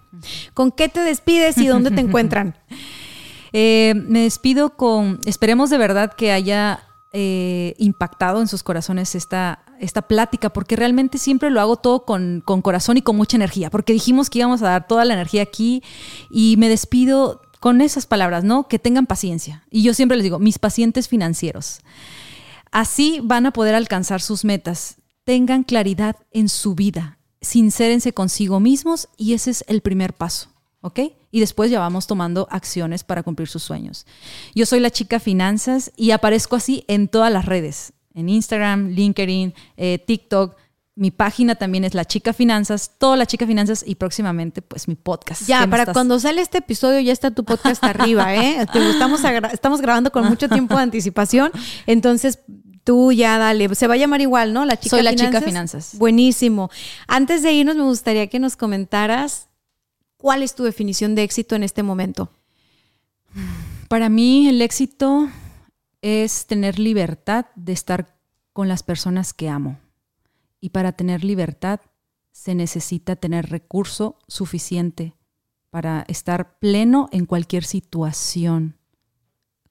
[0.54, 2.56] ¿Con qué te despides y dónde te encuentran?
[3.52, 9.64] Eh, me despido con, esperemos de verdad que haya eh, impactado en sus corazones esta,
[9.80, 13.70] esta plática, porque realmente siempre lo hago todo con, con, corazón y con mucha energía,
[13.70, 15.84] porque dijimos que íbamos a dar toda la energía aquí
[16.32, 18.68] y me despido con esas palabras, ¿no?
[18.68, 19.64] Que tengan paciencia.
[19.70, 21.82] Y yo siempre les digo, mis pacientes financieros,
[22.72, 24.98] así van a poder alcanzar sus metas.
[25.24, 30.54] Tengan claridad en su vida, sincérense consigo mismos y ese es el primer paso.
[30.84, 31.00] ¿ok?
[31.32, 34.06] Y después ya vamos tomando acciones para cumplir sus sueños.
[34.54, 39.54] Yo soy la chica finanzas y aparezco así en todas las redes, en Instagram, LinkedIn,
[39.78, 40.56] eh, TikTok.
[40.96, 44.94] Mi página también es La Chica Finanzas, toda La Chica Finanzas y próximamente pues mi
[44.94, 45.48] podcast.
[45.48, 48.58] Ya, para cuando sale este episodio ya está tu podcast arriba, ¿eh?
[48.92, 49.22] estamos,
[49.52, 51.52] estamos grabando con mucho tiempo de anticipación,
[51.88, 52.40] entonces
[52.84, 54.66] Tú ya dale, se va a llamar igual, ¿no?
[54.66, 55.32] La chica Soy la finanzas.
[55.32, 55.98] chica finanzas.
[55.98, 56.70] Buenísimo.
[57.08, 59.48] Antes de irnos, me gustaría que nos comentaras
[60.18, 62.30] cuál es tu definición de éxito en este momento.
[63.88, 65.30] Para mí el éxito
[66.02, 68.18] es tener libertad de estar
[68.52, 69.80] con las personas que amo.
[70.60, 71.80] Y para tener libertad
[72.32, 75.16] se necesita tener recurso suficiente
[75.70, 78.78] para estar pleno en cualquier situación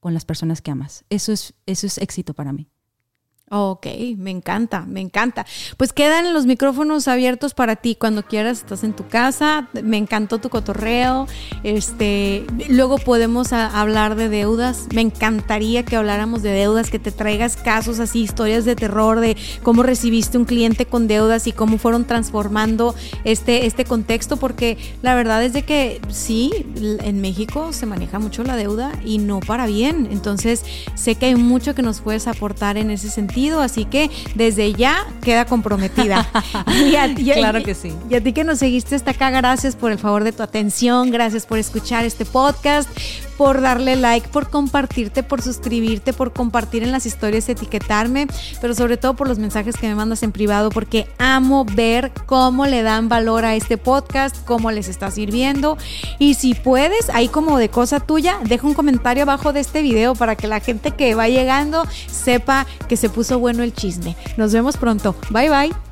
[0.00, 1.04] con las personas que amas.
[1.10, 2.68] Eso es, eso es éxito para mí.
[3.54, 5.44] Ok, me encanta, me encanta.
[5.76, 8.60] Pues quedan los micrófonos abiertos para ti cuando quieras.
[8.60, 9.68] Estás en tu casa.
[9.82, 11.26] Me encantó tu cotorreo.
[11.62, 14.86] Este, luego podemos hablar de deudas.
[14.94, 19.36] Me encantaría que habláramos de deudas, que te traigas casos así, historias de terror de
[19.62, 25.14] cómo recibiste un cliente con deudas y cómo fueron transformando este, este contexto, porque la
[25.14, 26.64] verdad es de que sí,
[27.02, 30.08] en México se maneja mucho la deuda y no para bien.
[30.10, 30.64] Entonces,
[30.94, 35.06] sé que hay mucho que nos puedes aportar en ese sentido, así que desde ya
[35.22, 36.28] queda comprometida.
[36.72, 37.92] Y a- y a- Claro que sí.
[38.10, 41.10] Y a ti que nos seguiste hasta acá, gracias por el favor de tu atención,
[41.10, 42.88] gracias por escuchar este podcast,
[43.36, 48.26] por darle like, por compartirte, por suscribirte, por compartir en las historias, etiquetarme,
[48.60, 52.66] pero sobre todo por los mensajes que me mandas en privado, porque amo ver cómo
[52.66, 55.78] le dan valor a este podcast, cómo les está sirviendo.
[56.18, 60.14] Y si puedes, ahí como de cosa tuya, deja un comentario abajo de este video
[60.14, 64.16] para que la gente que va llegando sepa que se puso bueno el chisme.
[64.36, 65.14] Nos vemos pronto.
[65.30, 65.91] Bye bye.